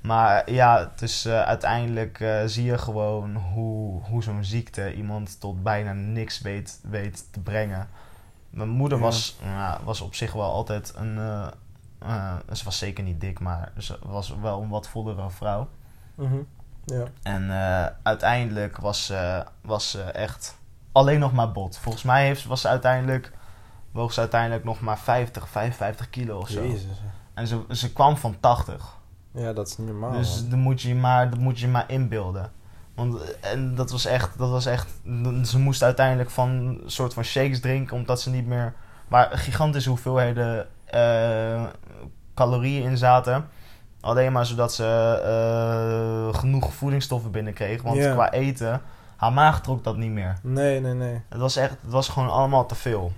Maar 0.00 0.50
ja, 0.50 0.92
dus 0.96 1.24
eh, 1.24 1.42
uiteindelijk 1.42 2.20
eh, 2.20 2.42
zie 2.46 2.64
je 2.64 2.78
gewoon 2.78 3.36
hoe, 3.36 4.02
hoe 4.02 4.22
zo'n 4.22 4.44
ziekte 4.44 4.94
iemand 4.94 5.40
tot 5.40 5.62
bijna 5.62 5.92
niks 5.92 6.40
weet, 6.40 6.80
weet 6.82 7.32
te 7.32 7.40
brengen. 7.40 7.88
Mijn 8.50 8.68
moeder 8.68 8.98
was, 8.98 9.38
ja, 9.42 9.80
was 9.84 10.00
op 10.00 10.14
zich 10.14 10.32
wel 10.32 10.50
altijd 10.50 10.92
een... 10.96 11.18
eh, 11.98 12.36
ze 12.52 12.64
was 12.64 12.78
zeker 12.78 13.04
niet 13.04 13.20
dik, 13.20 13.40
maar 13.40 13.72
ze 13.78 13.98
was 14.02 14.34
wel 14.40 14.62
een 14.62 14.68
wat 14.68 14.88
vollere 14.88 15.30
vrouw. 15.30 15.68
mhm. 16.14 16.36
Ja. 16.84 17.04
En 17.22 17.50
uiteindelijk 18.02 18.76
was, 18.76 19.12
was 19.60 19.90
ze 19.90 20.02
echt 20.02 20.56
alleen 20.96 21.18
nog 21.18 21.32
maar 21.32 21.52
bot. 21.52 21.78
Volgens 21.78 22.04
mij 22.04 22.26
heeft, 22.26 22.44
was 22.44 22.60
ze 22.60 22.68
uiteindelijk, 22.68 23.32
woog 23.92 24.12
ze 24.12 24.20
uiteindelijk 24.20 24.64
nog 24.64 24.80
maar 24.80 24.98
50, 24.98 25.48
55 25.48 26.10
kilo 26.10 26.38
of 26.38 26.48
zo. 26.48 26.62
Jezus. 26.62 27.02
En 27.34 27.46
ze, 27.46 27.64
ze 27.70 27.92
kwam 27.92 28.16
van 28.16 28.36
80. 28.40 28.96
Ja, 29.30 29.52
dat 29.52 29.68
is 29.68 29.78
niet 29.78 29.86
normaal. 29.86 30.12
dus 30.12 30.40
man. 30.40 30.50
dat 30.50 30.58
moet, 30.58 30.82
je 30.82 30.94
maar, 30.94 31.30
dat 31.30 31.38
moet 31.38 31.58
je 31.58 31.68
maar 31.68 31.84
inbeelden. 31.86 32.50
Want, 32.94 33.20
eh, 33.20 33.52
en 33.52 33.74
dat 33.74 33.90
was 33.90 34.04
echt, 34.04 34.38
dat 34.38 34.50
was 34.50 34.66
echt, 34.66 34.88
ze 35.42 35.58
moest 35.58 35.82
uiteindelijk 35.82 36.30
van 36.30 36.48
een 36.48 36.82
soort 36.86 37.14
van 37.14 37.24
shakes 37.24 37.60
drinken, 37.60 37.96
omdat 37.96 38.20
ze 38.20 38.30
niet 38.30 38.46
meer, 38.46 38.74
waar 39.08 39.38
gigantische 39.38 39.88
hoeveelheden 39.88 40.66
eh, 40.84 41.64
calorieën 42.34 42.90
in 42.90 42.96
zaten. 42.96 43.48
Alleen 44.00 44.32
maar 44.32 44.46
zodat 44.46 44.74
ze 44.74 45.20
eh, 45.24 46.38
genoeg 46.38 46.74
voedingsstoffen 46.74 47.30
binnenkreeg. 47.30 47.82
Want 47.82 47.98
qua 47.98 48.32
eten, 48.32 48.80
haar 49.16 49.32
maag 49.32 49.60
trok 49.60 49.84
dat 49.84 49.96
niet 49.96 50.10
meer. 50.10 50.38
Nee, 50.42 50.80
nee, 50.80 50.94
nee. 50.94 51.22
Het 51.28 51.40
was 51.40 51.56
echt, 51.56 51.70
het 51.70 51.92
was 51.92 52.08
gewoon 52.08 52.30
allemaal 52.30 52.66
te 52.66 52.74
veel. 52.74 53.12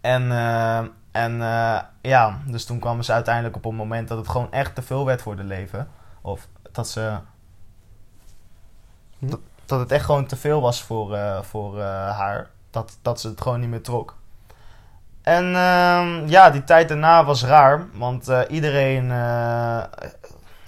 En, 0.00 0.32
eh, 0.32 0.78
en 1.12 1.42
eh, 1.42 1.78
ja, 2.00 2.38
dus 2.46 2.64
toen 2.64 2.78
kwamen 2.78 3.04
ze 3.04 3.12
uiteindelijk 3.12 3.56
op 3.56 3.64
een 3.64 3.74
moment 3.74 4.08
dat 4.08 4.18
het 4.18 4.28
gewoon 4.28 4.52
echt 4.52 4.74
te 4.74 4.82
veel 4.82 5.04
werd 5.04 5.22
voor 5.22 5.36
de 5.36 5.44
leven. 5.44 5.88
Of 6.20 6.48
dat 6.72 6.88
ze. 6.88 7.18
Hm? 9.18 9.28
Dat, 9.28 9.40
dat 9.66 9.80
het 9.80 9.92
echt 9.92 10.04
gewoon 10.04 10.26
te 10.26 10.36
veel 10.36 10.60
was 10.60 10.82
voor, 10.82 11.14
eh, 11.14 11.42
voor 11.42 11.80
haar. 11.82 12.50
Dat, 12.70 12.98
dat 13.02 13.20
ze 13.20 13.28
het 13.28 13.40
gewoon 13.40 13.60
niet 13.60 13.68
meer 13.68 13.82
trok. 13.82 14.16
En 15.22 15.44
ehm, 15.54 16.26
ja, 16.26 16.50
die 16.50 16.64
tijd 16.64 16.88
daarna 16.88 17.24
was 17.24 17.44
raar. 17.44 17.86
Want 17.92 18.30
iedereen. 18.48 19.06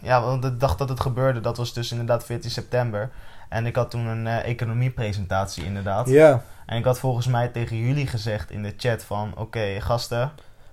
ja, 0.01 0.23
want 0.23 0.43
de 0.43 0.57
dag 0.57 0.77
dat 0.77 0.89
het 0.89 1.01
gebeurde, 1.01 1.41
dat 1.41 1.57
was 1.57 1.73
dus 1.73 1.91
inderdaad 1.91 2.25
14 2.25 2.51
september. 2.51 3.11
En 3.51 3.67
ik 3.67 3.77
had 3.77 3.91
toen 3.91 4.07
een 4.07 4.27
eh, 4.27 4.49
economiepresentatie 4.49 5.65
inderdaad. 5.65 6.09
Ja, 6.09 6.45
En 6.67 6.79
ik 6.79 6.85
had 6.85 6.99
volgens 6.99 7.27
mij 7.27 7.49
tegen 7.49 7.77
jullie 7.77 8.07
gezegd 8.07 8.51
in 8.51 8.63
de 8.63 8.75
chat 8.77 9.05
van... 9.05 9.33
Oké, 9.37 9.81
gasten, 9.81 10.33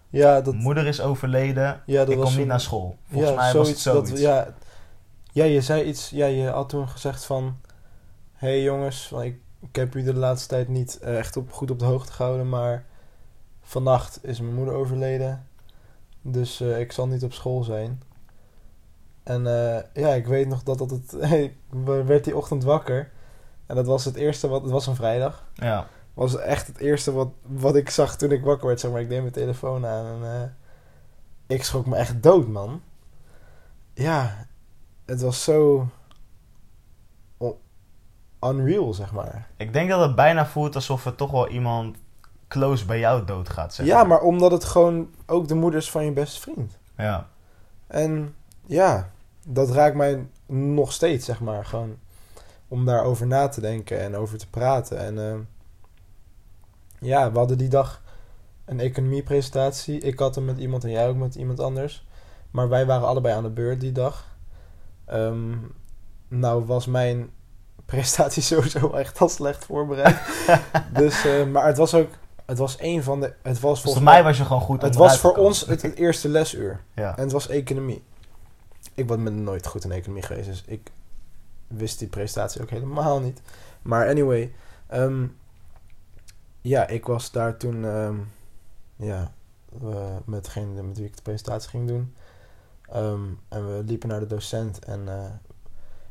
ja, 0.10 0.42
dat, 0.42 0.54
moeder 0.54 0.88
is 0.88 1.02
overleden. 1.02 1.82
ja, 1.86 2.00
dat 2.00 2.10
ik 2.10 2.18
was 2.18 2.30
kom 2.30 2.38
niet 2.38 2.48
naar 2.48 2.60
school. 2.60 2.98
Volgens 3.12 3.32
ja, 3.32 3.38
mij 3.38 3.54
was 3.54 3.70
het 3.70 3.80
zoiets. 3.80 4.10
Dat, 4.10 4.20
ja, 4.20 4.48
ja, 5.32 5.44
je 5.44 5.62
zei 5.62 5.84
iets. 5.84 6.10
Ja, 6.10 6.26
je 6.26 6.48
had 6.48 6.70
toen 6.70 6.90
gezegd 6.90 7.26
van... 7.26 7.58
Hé 8.34 8.48
hey 8.48 8.62
jongens, 8.62 9.12
ik, 9.12 9.40
ik 9.60 9.76
heb 9.76 9.96
u 9.96 10.04
de 10.04 10.14
laatste 10.14 10.48
tijd 10.48 10.68
niet 10.68 11.00
eh, 11.00 11.18
echt 11.18 11.38
op, 11.38 11.52
goed 11.52 11.72
op 11.72 11.80
de 11.80 11.86
hoogte 11.86 12.12
gehouden, 12.12 12.50
maar... 12.50 12.86
Vannacht 13.62 14.20
is 14.22 14.42
mijn 14.42 14.56
moeder 14.56 14.74
overleden. 14.74 15.48
Dus 16.22 16.62
eh, 16.62 16.80
ik 16.80 16.92
zal 16.92 17.08
niet 17.08 17.24
op 17.24 17.34
school 17.34 17.64
zijn. 17.64 18.02
En 19.28 19.48
eh, 19.48 19.84
ja, 19.94 20.10
ik 20.10 20.28
weet 20.28 20.48
nog 20.48 20.64
dat 20.64 20.78
dat 20.78 20.90
het... 20.90 21.14
ik 21.32 21.54
werd 22.06 22.24
die 22.24 22.38
ochtend 22.38 22.64
wakker. 22.64 23.12
En 23.66 23.76
dat 23.76 23.86
was 23.86 24.06
het 24.06 24.16
eerste 24.16 24.48
wat... 24.48 24.62
Het 24.62 24.72
was 24.72 24.88
een 24.88 24.96
vrijdag. 24.96 25.44
Ja, 25.54 25.88
was 26.14 26.38
echt 26.38 26.68
het 26.68 26.78
eerste 26.78 27.12
wat, 27.12 27.30
wat 27.42 27.76
ik 27.76 27.90
zag 27.90 28.18
toen 28.18 28.32
ik 28.32 28.44
wakker 28.44 28.68
werd. 28.68 28.80
Zeg 28.80 28.92
maar, 28.92 29.02
ik 29.02 29.10
deed 29.10 29.22
mijn 29.22 29.32
telefoon 29.32 29.86
aan 29.86 30.06
en 30.06 30.42
eh, 30.42 30.50
ik 31.56 31.64
schrok 31.64 31.86
me 31.86 31.96
echt 31.96 32.24
dood, 32.24 32.48
man. 32.48 32.82
Ja, 33.94 34.46
het 35.06 35.22
was 35.22 35.44
zo 35.44 35.88
unreal, 38.42 38.94
zeg 38.94 39.12
maar. 39.12 39.48
ik 39.58 39.74
denk 39.74 39.90
dat 39.90 40.02
het 40.02 40.16
bijna 40.16 40.46
voelt 40.46 40.76
alsof 40.76 41.06
er 41.06 41.16
toch 41.16 41.32
wel 41.32 41.48
iemand 41.48 41.98
close 42.48 42.86
bij 42.86 43.00
jou 43.00 43.26
doodgaat. 43.26 43.74
Zeg 43.74 43.86
Ja, 43.86 44.04
maar 44.04 44.22
omdat 44.22 44.52
het 44.52 44.64
gewoon 44.64 45.10
ook 45.26 45.48
de 45.48 45.56
moeder 45.56 45.80
is 45.80 45.92
van 45.92 46.06
je 46.06 46.12
beste 46.12 46.42
vriend. 46.42 46.78
Ja. 46.98 47.28
En 47.88 48.36
ja, 48.66 49.10
dat 49.50 49.72
raakt 49.72 49.96
mij 49.96 50.28
nog 50.46 50.94
steeds, 50.94 51.26
zeg 51.26 51.40
maar. 51.40 51.66
Gewoon 51.66 51.98
om 52.68 52.86
daarover 52.86 53.28
na 53.28 53.48
te 53.48 53.62
denken 53.62 54.00
en 54.00 54.16
over 54.16 54.38
te 54.38 54.50
praten. 54.50 55.00
En 55.00 55.20
eh, 55.20 55.36
ja, 57.00 57.32
we 57.32 57.38
hadden 57.38 57.58
die 57.58 57.68
dag 57.68 58.02
een 58.66 58.80
economiepresentatie. 58.80 60.00
Ik 60.00 60.20
had 60.20 60.36
hem 60.36 60.46
met 60.46 60.58
iemand 60.58 60.84
en 60.84 60.92
jij 60.92 61.08
ook 61.08 61.16
met 61.16 61.36
iemand 61.36 61.60
anders. 61.60 62.06
Maar 62.52 62.70
wij 62.70 62.86
waren 62.86 63.08
allebei 63.08 63.36
aan 63.36 63.44
de 63.44 63.50
beurt 63.50 63.82
die 63.82 63.92
dag. 63.92 64.26
Ehm, 65.06 65.56
nou 66.28 66.66
was 66.66 66.86
mijn 66.86 67.30
presentatie 67.86 68.44
sowieso 68.44 68.92
echt 68.92 69.20
al 69.20 69.30
slecht 69.30 69.66
voorbereid. 69.66 70.18
dus, 70.94 71.26
eh, 71.26 71.46
maar 71.46 71.66
het 71.66 71.78
was 71.78 71.94
ook... 71.94 72.10
Het 72.46 72.58
was 72.58 72.78
een 72.80 73.04
van 73.04 73.20
de... 73.20 73.34
Het 73.42 73.60
was 73.60 73.74
Dus 73.74 73.82
volgens 73.82 74.04
mij 74.04 74.24
was 74.24 74.38
je 74.38 74.46
gewoon 74.46 74.62
goed 74.62 74.82
het 74.82 74.96
was 74.96 75.20
voor 75.20 75.36
ons 75.36 75.66
het, 75.66 75.82
het 75.82 75.96
eerste 75.96 76.30
lesuur. 76.30 76.80
Ja. 76.96 77.18
En 77.18 77.24
het 77.24 77.32
was 77.32 77.48
economie. 77.48 78.04
Ik 78.98 79.08
ben 79.08 79.44
nooit 79.44 79.68
goed 79.68 79.84
in 79.84 79.92
economie 79.92 80.24
geweest, 80.24 80.48
dus 80.48 80.64
ik 80.68 80.92
wist 81.68 82.00
die 82.00 82.08
presentatie 82.08 82.62
ook 82.62 82.70
helemaal 82.70 83.20
niet. 83.20 83.42
Maar 83.82 84.08
anyway, 84.08 84.54
ehm, 84.88 85.26
ja, 86.62 86.88
ik 86.88 87.06
was 87.06 87.32
daar 87.32 87.58
toen, 87.58 87.86
ehm, 87.86 88.16
ja, 88.96 89.32
met 90.26 90.44
degene 90.46 90.82
met 90.82 90.98
wie 90.98 91.06
ik 91.06 91.16
de 91.16 91.22
presentatie 91.22 91.70
ging 91.70 91.88
doen. 91.88 92.16
Ehm, 92.90 93.22
en 93.50 93.68
we 93.68 93.84
liepen 93.86 94.10
naar 94.10 94.20
de 94.20 94.28
docent 94.28 94.86
en, 94.86 95.08
eh, 95.08 95.32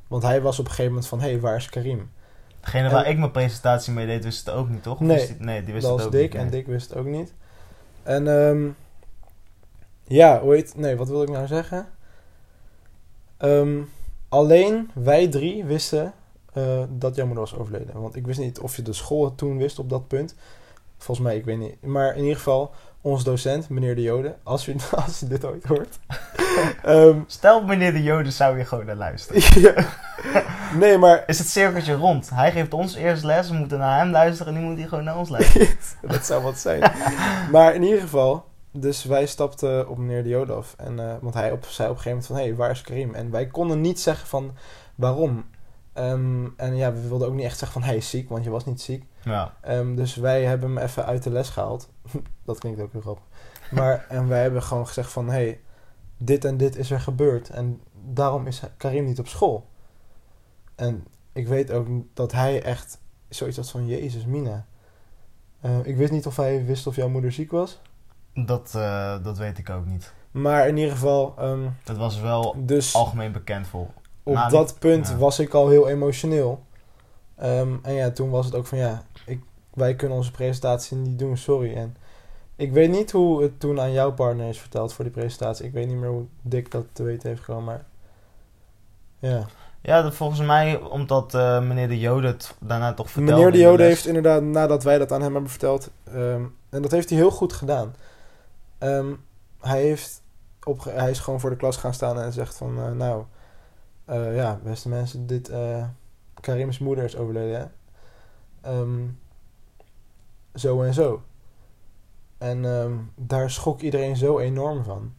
want 0.09 0.23
hij 0.23 0.43
was 0.43 0.59
op 0.59 0.65
een 0.65 0.71
gegeven 0.71 0.91
moment 0.93 1.09
van, 1.09 1.21
hé, 1.21 1.31
hey, 1.31 1.41
waar 1.41 1.57
is 1.57 1.69
Karim? 1.69 2.11
Degene 2.61 2.87
En- 2.87 2.93
waar 2.93 3.09
ik 3.09 3.19
mijn 3.19 3.31
presentatie 3.31 3.93
mee 3.93 4.07
deed, 4.07 4.25
wist 4.25 4.47
het 4.47 4.55
ook 4.55 4.69
niet, 4.69 4.83
toch? 4.83 5.01
Nee, 5.01 5.27
die, 5.27 5.37
nee 5.39 5.63
die 5.65 5.73
wist 5.75 5.87
dat 5.87 5.95
het 5.95 6.05
was 6.05 6.15
ook 6.15 6.21
Dick 6.21 6.33
niet. 6.33 6.43
en. 6.43 6.51
Dick 6.51 6.67
wist 6.67 6.89
het 6.89 6.99
ook 6.99 7.07
niet. 7.07 7.33
En 8.03 8.25
ja, 10.05 10.41
hoe 10.41 10.55
heet... 10.55 10.77
Nee, 10.77 10.97
wat 10.97 11.09
wil 11.09 11.23
ik 11.23 11.29
nou 11.29 11.47
zeggen? 11.47 11.89
Ehm, 13.37 13.81
alleen 14.29 14.91
wij 14.95 15.29
drie 15.29 15.65
wisten 15.65 16.13
eh, 16.53 16.83
dat 16.89 17.17
moeder 17.17 17.39
was 17.39 17.57
overleden. 17.57 18.01
Want 18.01 18.17
ik 18.17 18.27
wist 18.27 18.39
niet 18.39 18.59
of 18.59 18.77
je 18.77 18.83
de 18.83 18.93
school 18.93 19.25
het 19.25 19.39
toen 19.39 19.57
wist 19.57 19.79
op 19.79 19.91
dat 19.91 20.09
punt. 20.09 20.35
Volgens 20.99 21.27
mij, 21.27 21.37
ik 21.37 21.45
weet 21.45 21.59
niet. 21.59 21.83
Maar 21.83 22.15
in 22.15 22.23
ieder 22.23 22.37
geval, 22.37 22.71
ons 23.01 23.25
docent, 23.25 23.69
meneer 23.69 23.95
De 23.95 24.03
Jode, 24.03 24.37
als 24.43 24.65
je, 24.65 24.75
als 25.05 25.19
dit 25.19 25.45
ooit 25.45 25.65
hoort. 25.65 25.99
Ehm, 26.83 27.19
Stel, 27.27 27.63
meneer 27.65 27.93
de 27.93 28.03
Joden 28.03 28.33
zou 28.33 28.59
je 28.59 28.65
gewoon 28.65 28.87
naar 28.87 28.97
luisteren. 28.97 29.43
ja. 29.63 29.75
Nee, 30.79 30.99
maar 30.99 31.25
Is 31.27 31.39
het 31.39 31.49
cirkeltje 31.49 31.95
rond? 31.95 32.31
Hij 32.31 32.53
geeft 32.53 32.75
ons 32.75 32.95
eerst 32.95 33.25
les, 33.25 33.49
we 33.49 33.55
moeten 33.55 33.79
naar 33.79 33.99
hem 33.99 34.11
luisteren 34.11 34.55
en 34.55 34.61
nu 34.61 34.67
moet 34.67 34.79
hij 34.79 34.89
gewoon 34.89 35.05
naar 35.05 35.19
ons 35.19 35.29
luisteren. 35.29 35.69
dat 36.01 36.27
zou 36.27 36.43
wat 36.43 36.59
zijn. 36.59 36.93
maar 37.51 37.75
in 37.75 37.83
ieder 37.83 38.01
geval, 38.01 38.45
dus 38.79 39.05
wij 39.05 39.27
stapten 39.27 39.89
op 39.89 39.99
meneer 39.99 40.53
af. 40.53 40.75
En, 40.79 40.99
eh, 40.99 41.15
want 41.21 41.35
hij 41.35 41.53
op, 41.53 41.65
zei 41.65 41.89
op 41.91 41.97
een 41.97 42.03
gegeven 42.03 42.11
moment 42.11 42.27
van, 42.27 42.37
hé, 42.37 42.43
hey, 42.43 42.55
waar 42.55 42.71
is 42.71 42.81
Karim? 42.81 43.15
En 43.15 43.31
wij 43.31 43.47
konden 43.47 43.81
niet 43.81 44.01
zeggen 44.01 44.29
van, 44.29 44.55
waarom? 44.95 45.45
Ehm, 45.93 46.47
en 46.57 46.77
ja, 46.77 46.93
we 46.93 47.09
wilden 47.09 47.29
ook 47.29 47.35
niet 47.35 47.45
echt 47.45 47.59
zeggen 47.59 47.81
van, 47.81 47.89
hij 47.89 47.97
is 47.97 48.11
ziek, 48.11 48.29
want 48.29 48.45
je 48.45 48.51
was 48.51 48.65
niet 48.65 48.81
ziek. 48.81 49.05
Ja. 49.23 49.55
Ehm, 49.61 49.95
dus 49.95 50.15
wij 50.15 50.45
hebben 50.45 50.75
hem 50.75 50.85
even 50.85 51.07
uit 51.07 51.23
de 51.23 51.31
les 51.31 51.49
gehaald. 51.49 51.89
dat 52.45 52.59
klinkt 52.59 52.81
ook 52.81 52.93
heel 52.93 53.01
grappig. 53.01 53.25
Maar, 53.71 54.07
en 54.09 54.29
wij 54.29 54.43
hebben 54.43 54.63
gewoon 54.63 54.87
gezegd 54.87 55.13
van, 55.13 55.27
hé, 55.27 55.33
hey, 55.33 55.61
dit 56.17 56.45
en 56.45 56.57
dit 56.57 56.77
is 56.77 56.91
er 56.91 57.01
gebeurd. 57.01 57.51
En 57.51 57.81
daarom 58.05 58.47
is 58.47 58.63
Karim 58.77 59.05
niet 59.05 59.19
op 59.19 59.29
school. 59.29 59.67
En 60.75 61.07
ik 61.33 61.49
weet 61.49 61.71
ook 61.71 61.87
dat 62.15 62.33
hij 62.33 62.63
echt 62.63 62.99
zoiets 63.29 63.57
had 63.57 63.71
van, 63.71 63.87
jezus, 63.87 64.25
Mina. 64.25 64.67
Eh, 65.61 65.79
ik 65.83 65.97
weet 65.97 66.11
niet 66.11 66.27
of 66.27 66.37
hij 66.37 66.65
wist 66.65 66.87
of 66.87 66.97
jouw 66.97 67.09
moeder 67.09 67.33
ziek 67.33 67.51
was. 67.51 67.81
Dat, 68.45 68.73
eh, 68.75 69.15
dat 69.23 69.39
weet 69.39 69.59
ik 69.59 69.71
ook 69.71 69.87
niet. 69.87 70.13
Maar 70.31 70.69
in 70.69 70.77
ieder 70.77 70.93
geval, 70.93 71.35
ehm, 71.39 71.69
Dat 71.85 71.97
was 71.97 72.21
wel 72.21 72.55
dus 72.59 72.95
algemeen 72.95 73.33
bekend 73.33 73.67
voor. 73.67 73.87
op 74.23 74.35
Nou, 74.35 74.51
dat 74.51 74.79
punt 74.79 75.09
ja. 75.09 75.17
was 75.17 75.39
ik 75.39 75.55
al 75.55 75.69
heel 75.69 75.89
emotioneel. 75.89 76.65
Ehm, 77.37 77.75
en 77.83 77.95
ja, 77.95 78.11
toen 78.11 78.31
was 78.31 78.47
het 78.47 78.55
ook 78.55 78.67
van 78.67 78.79
ja, 78.79 79.03
ik, 79.27 79.41
wij 79.75 79.95
kunnen 79.95 80.17
onze 80.17 80.31
presentatie 80.31 80.97
niet 80.97 81.19
doen, 81.19 81.37
sorry. 81.37 81.75
En 81.75 81.97
ik 82.57 82.73
weet 82.73 82.91
niet 82.91 83.11
hoe 83.11 83.43
het 83.43 83.61
toen 83.61 83.81
aan 83.81 83.93
jouw 83.93 84.13
partner 84.13 84.49
is 84.49 84.61
verteld 84.61 84.93
voor 84.93 85.05
die 85.05 85.15
presentatie. 85.15 85.67
Ik 85.67 85.73
weet 85.73 85.87
niet 85.87 85.97
meer 85.97 86.09
hoe 86.09 86.25
Dick 86.43 86.71
dat 86.71 86.85
te 86.93 87.03
weten 87.03 87.29
heeft 87.29 87.45
gekomen, 87.45 87.65
maar 87.65 87.85
ja. 89.19 89.47
Ja, 89.81 90.03
dat 90.03 90.15
volgens 90.15 90.41
mij 90.41 90.81
omdat 90.81 91.35
eh, 91.35 91.61
meneer 91.61 91.89
de 91.89 91.99
Joden 91.99 92.31
het 92.31 92.55
daarna 92.59 92.95
toch 92.95 93.11
vertelde. 93.11 93.37
Meneer 93.37 93.53
de 93.53 93.59
Jode 93.59 93.83
heeft 93.83 94.07
inderdaad, 94.07 94.43
nadat 94.43 94.83
wij 94.83 94.99
dat 94.99 95.13
aan 95.13 95.23
hem 95.23 95.33
hebben 95.33 95.51
verteld, 95.51 95.91
ehm, 96.05 96.43
en 96.69 96.83
dat 96.83 96.91
heeft 96.91 97.09
hij 97.09 97.19
heel 97.19 97.31
goed 97.31 97.53
gedaan. 97.53 97.95
Ehm, 98.79 99.15
hij, 99.61 99.83
heeft 99.83 100.23
op, 100.63 100.85
hij 100.85 101.11
is 101.11 101.19
gewoon 101.19 101.41
voor 101.41 101.51
de 101.51 101.57
klas 101.57 101.77
gaan 101.77 101.95
staan 101.95 102.21
en 102.21 102.33
zegt 102.33 102.57
van, 102.57 102.79
eh, 102.79 102.91
nou, 102.91 103.25
eh, 104.05 104.37
ja, 104.37 104.61
beste 104.63 104.89
mensen, 104.89 105.27
dit, 105.27 105.49
eh 105.49 105.85
Karim's 106.41 106.79
moeder 106.79 107.05
is 107.05 107.17
overleden, 107.17 107.59
hè? 107.61 107.67
Ehm, 108.71 109.07
zo 110.55 110.83
en 110.83 110.95
zo. 110.95 111.23
En 112.39 112.65
ehm, 112.65 112.95
daar 113.15 113.51
schrok 113.51 113.81
iedereen 113.81 114.17
zo 114.17 114.39
enorm 114.39 114.85
van. 114.85 115.15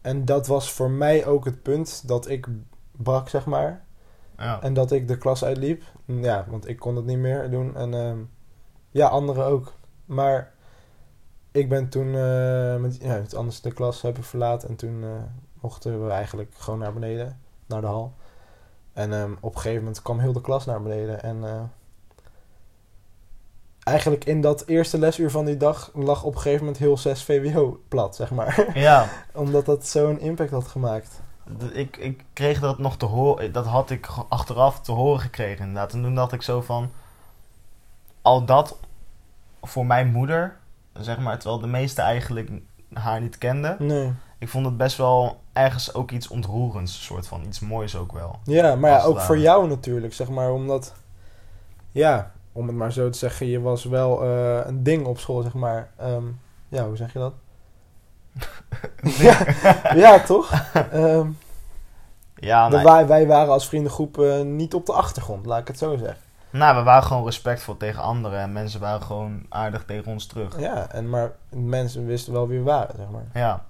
En 0.00 0.24
dat 0.24 0.46
was 0.46 0.72
voor 0.72 0.90
mij 0.90 1.26
ook 1.26 1.44
het 1.44 1.62
punt 1.62 2.08
dat 2.08 2.28
ik 2.28 2.48
brak, 2.90 3.28
zeg 3.28 3.46
maar. 3.46 3.84
Ja. 4.38 4.62
En 4.62 4.74
dat 4.74 4.92
ik 4.92 5.08
de 5.08 5.18
klas 5.18 5.44
uitliep. 5.44 5.82
Ja, 6.04 6.46
want 6.48 6.68
ik 6.68 6.78
kon 6.78 6.96
het 6.96 7.04
niet 7.04 7.18
meer 7.18 7.50
doen. 7.50 7.76
En 7.76 8.28
ja, 8.90 9.08
anderen 9.08 9.44
ook. 9.44 9.72
Maar 10.04 10.53
ik 11.54 11.68
ben 11.68 11.88
toen 11.88 12.06
eh, 12.06 12.76
met 12.76 12.96
ja, 13.00 13.16
met 13.16 13.34
anders 13.34 13.60
de 13.60 13.72
klas 13.72 14.02
hebben 14.02 14.24
verlaten. 14.24 14.68
En 14.68 14.76
toen 14.76 15.02
eh, 15.02 15.08
mochten 15.60 16.04
we 16.04 16.10
eigenlijk 16.10 16.54
gewoon 16.56 16.78
naar 16.78 16.92
beneden. 16.92 17.40
Naar 17.66 17.80
de 17.80 17.86
hal. 17.86 18.14
En 18.92 19.12
ehm, 19.12 19.32
op 19.40 19.54
een 19.54 19.60
gegeven 19.60 19.84
moment 19.84 20.02
kwam 20.02 20.18
heel 20.18 20.32
de 20.32 20.40
klas 20.40 20.64
naar 20.64 20.82
beneden. 20.82 21.22
En 21.22 21.44
eh, 21.44 21.62
eigenlijk 23.82 24.24
in 24.24 24.40
dat 24.40 24.66
eerste 24.66 24.98
lesuur 24.98 25.30
van 25.30 25.44
die 25.44 25.56
dag 25.56 25.90
lag 25.94 26.24
op 26.24 26.34
een 26.34 26.40
gegeven 26.40 26.64
moment 26.64 26.78
heel 26.78 26.96
6 26.96 27.22
VWO 27.22 27.80
plat, 27.88 28.16
zeg 28.16 28.30
maar. 28.30 28.70
ja, 28.78 29.08
Omdat 29.34 29.66
dat 29.66 29.86
zo'n 29.86 30.20
impact 30.20 30.50
had 30.50 30.68
gemaakt. 30.68 31.20
ik, 31.72 31.96
ik 31.96 32.24
kreeg 32.32 32.60
dat 32.60 32.78
nog 32.78 32.96
te 32.96 33.06
horen. 33.06 33.52
Dat 33.52 33.66
had 33.66 33.90
ik 33.90 34.06
achteraf 34.28 34.80
te 34.80 34.92
horen 34.92 35.20
gekregen 35.20 35.66
inderdaad. 35.66 35.92
En 35.92 36.02
toen 36.02 36.14
dacht 36.14 36.32
ik 36.32 36.42
zo 36.42 36.60
van... 36.60 36.90
Al 38.22 38.44
dat 38.44 38.78
voor 39.62 39.86
mijn 39.86 40.12
moeder, 40.12 40.56
zeg 41.00 41.18
maar, 41.18 41.38
terwijl 41.38 41.60
de 41.60 41.66
meesten 41.66 42.04
eigenlijk 42.04 42.50
haar 42.92 43.20
niet 43.20 43.38
kenden. 43.38 43.76
Nee. 43.78 44.12
Ik 44.38 44.48
vond 44.48 44.66
het 44.66 44.76
best 44.76 44.96
wel 44.96 45.40
ergens 45.52 45.94
ook 45.94 46.10
iets 46.10 46.28
ontroerends, 46.28 47.04
soort 47.04 47.26
van 47.26 47.42
iets 47.44 47.60
moois 47.60 47.96
ook 47.96 48.12
wel. 48.12 48.38
Ja, 48.44 48.74
maar 48.74 48.90
ja, 48.90 49.02
ook 49.02 49.20
voor 49.20 49.38
jou 49.38 49.68
natuurlijk, 49.68 50.14
zeg 50.14 50.28
maar, 50.28 50.52
omdat... 50.52 50.94
Ja, 51.90 52.32
om 52.52 52.66
het 52.66 52.76
maar 52.76 52.92
zo 52.92 53.10
te 53.10 53.18
zeggen, 53.18 53.46
je 53.46 53.60
was 53.60 53.84
wel 53.84 54.22
eh, 54.22 54.66
een 54.66 54.82
ding 54.82 55.06
op 55.06 55.18
school, 55.18 55.42
zeg 55.42 55.54
maar. 55.54 55.90
Ehm, 55.96 56.24
ja, 56.68 56.86
hoe 56.86 56.96
zeg 56.96 57.12
je 57.12 57.18
dat? 57.18 57.32
ja, 59.26 59.46
ja, 60.04 60.20
toch? 60.20 60.52
Ehm, 60.90 61.28
Ja, 62.34 62.68
nee. 62.68 62.84
wij, 62.84 63.06
wij 63.06 63.26
waren 63.26 63.52
als 63.52 63.68
vriendengroep 63.68 64.18
eh, 64.18 64.40
niet 64.40 64.74
op 64.74 64.86
de 64.86 64.92
achtergrond, 64.92 65.46
laat 65.46 65.60
ik 65.60 65.68
het 65.68 65.78
zo 65.78 65.96
zeggen. 65.96 66.23
Nou, 66.58 66.76
we 66.76 66.82
waren 66.82 67.02
gewoon 67.02 67.24
respectvol 67.24 67.76
tegen 67.76 68.02
anderen 68.02 68.38
en 68.40 68.52
mensen 68.52 68.80
waren 68.80 69.02
gewoon 69.02 69.46
aardig 69.48 69.84
tegen 69.84 70.12
ons 70.12 70.26
terug. 70.26 70.60
Ja, 70.60 70.88
en 70.90 71.08
maar 71.10 71.32
mensen 71.48 72.06
wisten 72.06 72.32
wel 72.32 72.48
wie 72.48 72.58
we 72.58 72.64
waren, 72.64 72.94
zeg 72.96 73.06
maar. 73.10 73.24
Ja. 73.42 73.64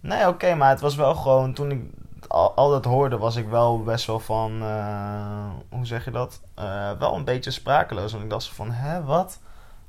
Nee, 0.00 0.28
oké, 0.28 0.54
maar 0.54 0.70
het 0.70 0.80
was 0.80 0.94
wel 0.94 1.14
gewoon, 1.14 1.54
toen 1.54 1.70
ik 1.70 1.80
al, 2.28 2.54
al 2.54 2.70
dat 2.70 2.84
hoorde, 2.84 3.18
was 3.18 3.36
ik 3.36 3.48
wel 3.48 3.82
best 3.82 4.06
wel 4.06 4.20
van, 4.20 4.62
eh, 4.62 5.50
hoe 5.68 5.86
zeg 5.86 6.04
je 6.04 6.10
dat? 6.10 6.40
Eh, 6.54 6.90
wel 6.98 7.14
een 7.14 7.24
beetje 7.24 7.50
sprakeloos. 7.50 8.12
Want 8.12 8.24
ik 8.24 8.30
dacht 8.30 8.48
van, 8.48 8.70
hè, 8.70 9.02
wat? 9.04 9.38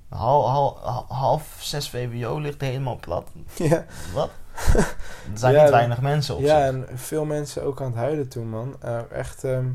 Hal, 0.10 0.50
hal, 0.50 0.80
hal- 0.84 1.06
half 1.10 1.56
6 1.60 1.90
VWO 1.90 2.38
ligt 2.40 2.62
helemaal 2.62 2.98
plat. 3.00 3.30
ja, 3.56 3.86
Wat? 4.14 4.30
Er 5.32 5.38
zijn 5.38 5.54
Ja, 5.54 5.62
niet 5.62 5.72
weinig 5.72 6.02
mensen 6.02 6.36
op 6.36 6.42
ja 6.42 6.58
zich. 6.60 6.68
en 6.90 6.98
veel 6.98 7.26
mensen 7.26 7.64
ook 7.64 7.80
aan 7.82 7.88
het 7.88 7.96
huilen 7.96 8.28
toen, 8.30 8.50
man. 8.50 8.76
Eh, 8.82 9.12
echt, 9.12 9.44
ehm, 9.44 9.66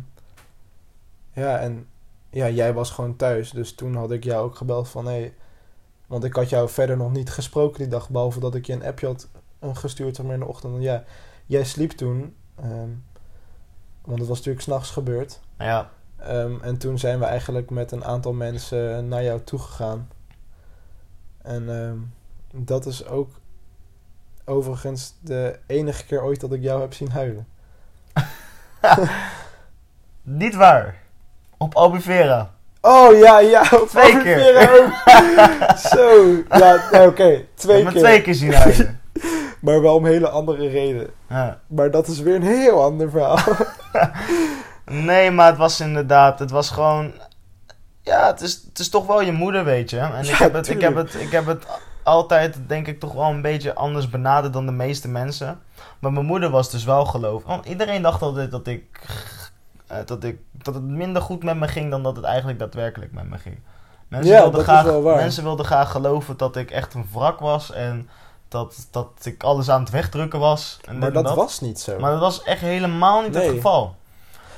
ja, 1.33 1.59
en 1.59 1.87
ja, 2.31 2.49
jij 2.49 2.75
was 2.75 2.91
gewoon 2.91 3.17
thuis. 3.17 3.51
Dus 3.51 3.75
toen 3.75 3.95
had 3.95 4.11
ik 4.11 4.25
jou 4.25 4.45
ook 4.45 4.57
gebeld 4.57 4.89
van, 4.89 5.07
hé... 5.07 5.13
Hey, 5.13 5.35
want 6.07 6.25
ik 6.25 6.35
had 6.35 6.49
jou 6.49 6.69
verder 6.69 6.97
nog 6.97 7.13
niet 7.13 7.31
gesproken 7.31 7.79
die 7.79 7.89
dag, 7.89 8.09
behalve 8.09 8.41
dat 8.41 8.55
ik 8.55 8.67
je 8.67 8.73
een 8.73 8.85
appje 8.85 9.07
had 9.07 9.29
eh, 9.59 9.77
gestuurd 9.77 10.17
zeg 10.17 10.25
maar, 10.27 10.35
in 10.35 10.41
de 10.41 10.47
ochtend. 10.47 10.75
En 10.75 10.81
ja, 10.81 11.05
jij 11.47 11.65
sliep 11.65 11.91
toen, 11.91 12.35
ehm, 12.57 12.89
want 14.03 14.19
het 14.19 14.29
was 14.29 14.37
natuurlijk 14.37 14.65
s'nachts 14.65 14.91
gebeurd. 14.91 15.41
Ja, 15.59 15.91
Ehm, 16.21 16.61
en 16.63 16.79
toen 16.79 16.99
zijn 16.99 17.19
we 17.19 17.25
eigenlijk 17.25 17.71
met 17.71 17.93
een 17.93 18.05
aantal 18.05 18.33
mensen 18.33 19.09
naar 19.09 19.23
jou 19.23 19.41
toegegaan. 19.45 20.09
En 21.43 21.83
ehm, 21.83 21.99
dat 22.65 22.87
is 22.87 23.07
ook 23.07 23.31
overigens 24.45 25.15
de 25.21 25.59
enige 25.67 26.05
keer 26.05 26.23
ooit 26.23 26.41
dat 26.41 26.53
ik 26.53 26.63
jou 26.63 26.81
heb 26.81 26.93
zien 26.93 27.11
huilen. 27.11 27.47
niet 30.23 30.55
waar. 30.55 31.03
Op 31.63 31.75
Albufera. 31.75 32.51
Oh 32.81 33.19
ja, 33.19 33.39
ja. 33.39 33.61
Op 33.61 33.89
Twee 33.89 34.23
keer. 34.23 34.71
Ook. 34.71 34.93
Zo. 35.95 36.37
Ja, 36.59 37.07
oké. 37.07 37.45
Twee 37.55 37.83
keer. 37.87 38.01
twee 38.01 38.23
keer 38.23 38.35
zien. 38.35 38.55
Maar 39.61 39.83
wel 39.83 39.95
om 39.95 40.05
hele 40.05 40.29
andere 40.29 40.69
reden. 40.69 41.11
Ja. 41.29 41.61
Maar 41.67 41.91
dat 41.91 42.07
is 42.07 42.21
weer 42.21 42.35
een 42.35 42.43
heel 42.43 42.83
ander 42.83 43.11
verhaal. 43.11 43.39
Nee, 44.91 45.31
maar 45.31 45.47
het 45.47 45.57
was 45.57 45.81
inderdaad, 45.81 46.39
het 46.39 46.51
was 46.51 46.71
gewoon, 46.71 47.13
ja, 48.03 48.27
het 48.27 48.41
is, 48.41 48.63
het 48.69 48.79
is 48.79 48.89
toch 48.89 49.07
wel 49.07 49.21
je 49.21 49.33
moeder, 49.33 49.65
weet 49.65 49.91
je. 49.91 49.99
En 49.99 50.25
ik, 50.25 50.35
heb 50.35 50.53
het, 50.53 50.69
ik, 50.69 50.81
heb 50.81 50.95
het, 50.95 51.15
ik 51.15 51.31
heb 51.31 51.47
het 51.47 51.67
altijd, 52.03 52.57
denk 52.67 52.87
ik, 52.87 53.01
toch 53.01 53.13
wel 53.13 53.31
een 53.31 53.43
beetje 53.43 53.75
anders 53.75 54.09
benaderd 54.09 54.53
dan 54.53 54.67
de 54.67 54.73
meeste 54.73 55.09
mensen. 55.09 55.61
Maar 55.99 56.13
mijn 56.13 56.27
moeder 56.27 56.51
was 56.51 56.71
dus 56.71 56.85
wel 56.85 57.05
geloof. 57.05 57.45
Want 57.45 57.67
iedereen 57.67 58.03
dacht 58.03 58.23
altijd 58.23 58.51
dat 58.51 58.67
ik, 58.67 58.85
eh, 59.91 60.07
dat 60.07 60.25
ik, 60.25 60.39
dat 60.53 60.75
het 60.75 60.83
minder 60.83 61.23
goed 61.23 61.43
met 61.43 61.57
me 61.57 61.69
ging 61.69 61.91
dan 61.91 62.03
dat 62.03 62.17
het 62.17 62.25
eigenlijk 62.25 62.59
daadwerkelijk 62.59 63.13
met 63.13 63.29
me 63.29 63.39
ging. 63.39 63.59
Mensen, 64.09 64.33
Ja, 64.33 64.41
wilden, 64.41 64.67
dat 64.67 64.77
graag, 64.77 65.17
mensen 65.17 65.43
wilden 65.43 65.67
graag 65.67 65.91
geloven 65.91 66.37
dat 66.37 66.57
ik 66.57 66.71
echt 66.71 66.95
een 66.95 67.07
wrak 67.13 67.41
was 67.41 67.73
en 67.73 68.09
dat, 68.49 68.89
dat 68.91 69.11
ik 69.23 69.43
alles 69.43 69.71
aan 69.71 69.81
het 69.81 69.91
wegdrukken 69.91 70.39
was. 70.39 70.79
En 70.85 70.99
Maar 70.99 71.09
en 71.09 71.23
dat 71.23 71.35
was 71.35 71.61
niet 71.61 71.81
zo. 71.81 71.99
Maar 71.99 72.11
dat 72.11 72.21
was 72.21 72.43
echt 72.43 72.61
helemaal 72.61 73.23
niet 73.23 73.35
het 73.35 73.45
geval. 73.45 73.95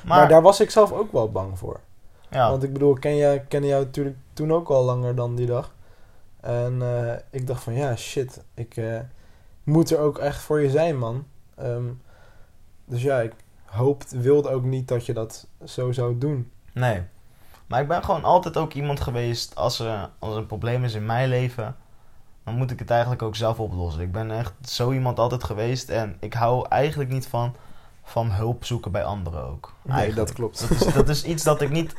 Maar, 0.02 0.18
Maar, 0.18 0.28
daar 0.28 0.42
was 0.42 0.60
ik 0.60 0.70
zelf 0.70 0.92
ook 0.92 1.12
wel 1.12 1.30
bang 1.30 1.58
voor. 1.58 1.80
ja. 2.28 2.50
Want 2.50 2.62
ik 2.62 2.72
bedoel, 2.72 2.94
ik 2.94 3.00
ken 3.00 3.46
kende 3.48 3.66
jou 3.66 3.84
natuurlijk 3.84 4.16
toen 4.32 4.52
ook 4.52 4.68
al 4.68 4.84
langer 4.84 5.14
dan 5.14 5.34
die 5.34 5.46
dag. 5.46 5.72
En 6.40 6.82
eh, 6.82 7.14
ik 7.30 7.46
dacht 7.46 7.62
van, 7.62 7.72
ja, 7.74 7.96
shit. 7.96 8.42
Ik 8.54 8.76
eh, 8.76 9.00
moet 9.62 9.90
er 9.90 9.98
ook 9.98 10.18
echt 10.18 10.40
voor 10.40 10.60
je 10.60 10.70
zijn, 10.70 10.98
man. 10.98 11.26
Ehm, 11.54 11.84
dus 12.84 13.02
ja, 13.02 13.20
ik 13.20 13.32
hoopte, 13.72 14.18
wilde 14.18 14.48
ook 14.50 14.64
niet 14.64 14.88
dat 14.88 15.06
je 15.06 15.12
dat 15.12 15.46
zo 15.64 15.92
zou 15.92 16.18
doen. 16.18 16.50
Nee. 16.72 17.02
Maar 17.66 17.80
ik 17.80 17.88
ben 17.88 18.04
gewoon 18.04 18.24
altijd 18.24 18.56
ook 18.56 18.72
iemand 18.72 19.00
geweest, 19.00 19.54
als 19.54 19.78
er, 19.78 20.08
als 20.18 20.32
er 20.32 20.38
een 20.38 20.46
probleem 20.46 20.84
is 20.84 20.94
in 20.94 21.06
mijn 21.06 21.28
leven, 21.28 21.76
dan 22.44 22.54
moet 22.54 22.70
ik 22.70 22.78
het 22.78 22.90
eigenlijk 22.90 23.22
ook 23.22 23.36
zelf 23.36 23.60
oplossen. 23.60 24.02
Ik 24.02 24.12
ben 24.12 24.38
echt 24.38 24.52
zo 24.64 24.92
iemand 24.92 25.18
altijd 25.18 25.44
geweest 25.44 25.88
en 25.88 26.16
ik 26.20 26.34
hou 26.34 26.66
eigenlijk 26.68 27.10
niet 27.10 27.26
van, 27.26 27.54
van 28.04 28.30
hulp 28.30 28.64
zoeken 28.64 28.92
bij 28.92 29.04
anderen 29.04 29.44
ook. 29.50 29.72
Nee, 29.82 30.14
dat 30.14 30.32
klopt. 30.32 30.68
Dat 30.68 30.70
is, 30.70 30.92
dat 30.92 31.08
is 31.08 31.24
iets 31.24 31.42
dat 31.42 31.60
ik 31.60 31.70
niet, 31.70 31.94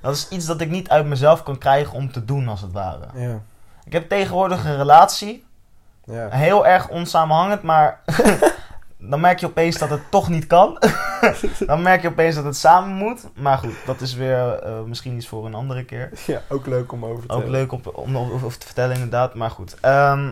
dat 0.00 0.14
is 0.14 0.28
iets 0.28 0.46
dat 0.46 0.60
ik 0.60 0.70
niet 0.70 0.88
uit 0.88 1.06
mezelf 1.06 1.42
kan 1.42 1.58
krijgen 1.58 1.94
om 1.94 2.12
te 2.12 2.24
doen, 2.24 2.48
als 2.48 2.60
het 2.60 2.72
ware. 2.72 3.06
Ja, 3.14 3.42
Ik 3.84 3.92
heb 3.92 4.08
tegenwoordig 4.08 4.64
een 4.64 4.76
relatie, 4.76 5.44
ja. 6.04 6.28
heel 6.28 6.66
erg 6.66 6.88
onsamenhangend, 6.88 7.62
maar 7.62 8.00
dan 9.10 9.20
merk 9.20 9.38
je 9.38 9.46
opeens 9.46 9.78
dat 9.78 9.90
het 9.90 10.10
toch 10.10 10.28
niet 10.28 10.46
kan. 10.46 10.78
dan 11.66 11.82
merk 11.82 12.02
je 12.02 12.08
opeens 12.08 12.34
dat 12.34 12.44
het 12.44 12.56
samen 12.56 12.94
moet. 12.94 13.28
Maar 13.34 13.58
goed, 13.58 13.74
dat 13.86 14.00
is 14.00 14.14
weer 14.14 14.52
eh, 14.52 14.82
misschien 14.82 15.16
iets 15.16 15.28
voor 15.28 15.46
een 15.46 15.54
andere 15.54 15.84
keer. 15.84 16.10
ja, 16.26 16.42
ook 16.48 16.66
leuk 16.66 16.92
om 16.92 17.04
over 17.04 17.26
te 17.26 17.34
Ook 17.34 17.46
leuk 17.46 17.72
om, 17.72 17.80
om 17.92 18.16
over 18.16 18.58
te 18.58 18.66
vertellen, 18.66 18.94
inderdaad. 18.94 19.34
Maar 19.34 19.50
goed. 19.50 19.76
Ehm, 19.80 20.30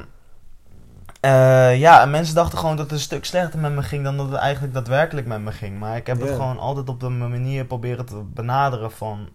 eh, 1.20 1.78
ja, 1.78 2.02
en 2.02 2.10
mensen 2.10 2.34
dachten 2.34 2.58
gewoon 2.58 2.76
dat 2.76 2.84
het 2.84 2.94
een 2.94 3.04
stuk 3.04 3.24
slechter 3.24 3.60
met 3.60 3.72
me 3.72 3.82
ging 3.82 4.04
dan 4.04 4.16
dat 4.16 4.28
het 4.28 4.38
eigenlijk 4.38 4.74
daadwerkelijk 4.74 5.26
met 5.26 5.40
me 5.40 5.52
ging. 5.52 5.78
Maar 5.78 5.96
ik 5.96 6.06
heb 6.06 6.20
het 6.20 6.30
gewoon 6.30 6.58
altijd 6.58 6.88
op 6.88 7.00
de 7.00 7.08
manier 7.08 7.64
proberen 7.64 8.06
te 8.06 8.22
benaderen 8.34 8.92
van... 8.92 9.28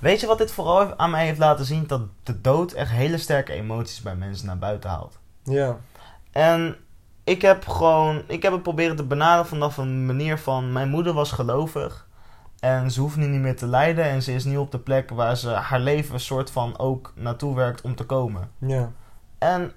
Weet 0.00 0.20
je 0.20 0.26
wat 0.26 0.38
dit 0.38 0.52
vooral 0.52 0.98
aan 0.98 1.10
mij 1.10 1.24
heeft 1.24 1.38
laten 1.38 1.64
zien? 1.64 1.86
Dat 1.86 2.00
de 2.22 2.40
dood 2.40 2.72
echt 2.72 2.90
hele 2.90 3.18
sterke 3.18 3.52
emoties 3.52 4.02
bij 4.02 4.14
mensen 4.14 4.46
naar 4.46 4.58
buiten 4.58 4.90
haalt. 4.90 5.18
Ja, 5.42 5.76
En 6.32 6.76
ik 7.24 7.42
heb 7.42 7.66
gewoon, 7.68 8.22
ik 8.26 8.42
heb 8.42 8.52
het 8.52 8.62
proberen 8.62 8.96
te 8.96 9.04
benaderen 9.04 9.46
vanaf 9.46 9.76
een 9.76 10.06
manier 10.06 10.38
van, 10.38 10.72
mijn 10.72 10.88
moeder 10.88 11.12
was 11.12 11.32
gelovig. 11.32 12.08
En 12.60 12.90
ze 12.90 13.00
hoeft 13.00 13.16
nu 13.16 13.26
niet 13.26 13.40
meer 13.40 13.56
te 13.56 13.66
lijden 13.66 14.04
en 14.04 14.22
ze 14.22 14.34
is 14.34 14.44
nu 14.44 14.56
op 14.56 14.70
de 14.70 14.78
plek 14.78 15.10
waar 15.10 15.36
ze 15.36 15.48
haar 15.48 15.80
leven 15.80 16.20
soort 16.20 16.50
van 16.50 16.78
ook 16.78 17.12
naartoe 17.14 17.54
werkt 17.54 17.80
om 17.80 17.94
te 17.94 18.04
komen. 18.04 18.50
ja. 18.58 18.92
En 19.38 19.72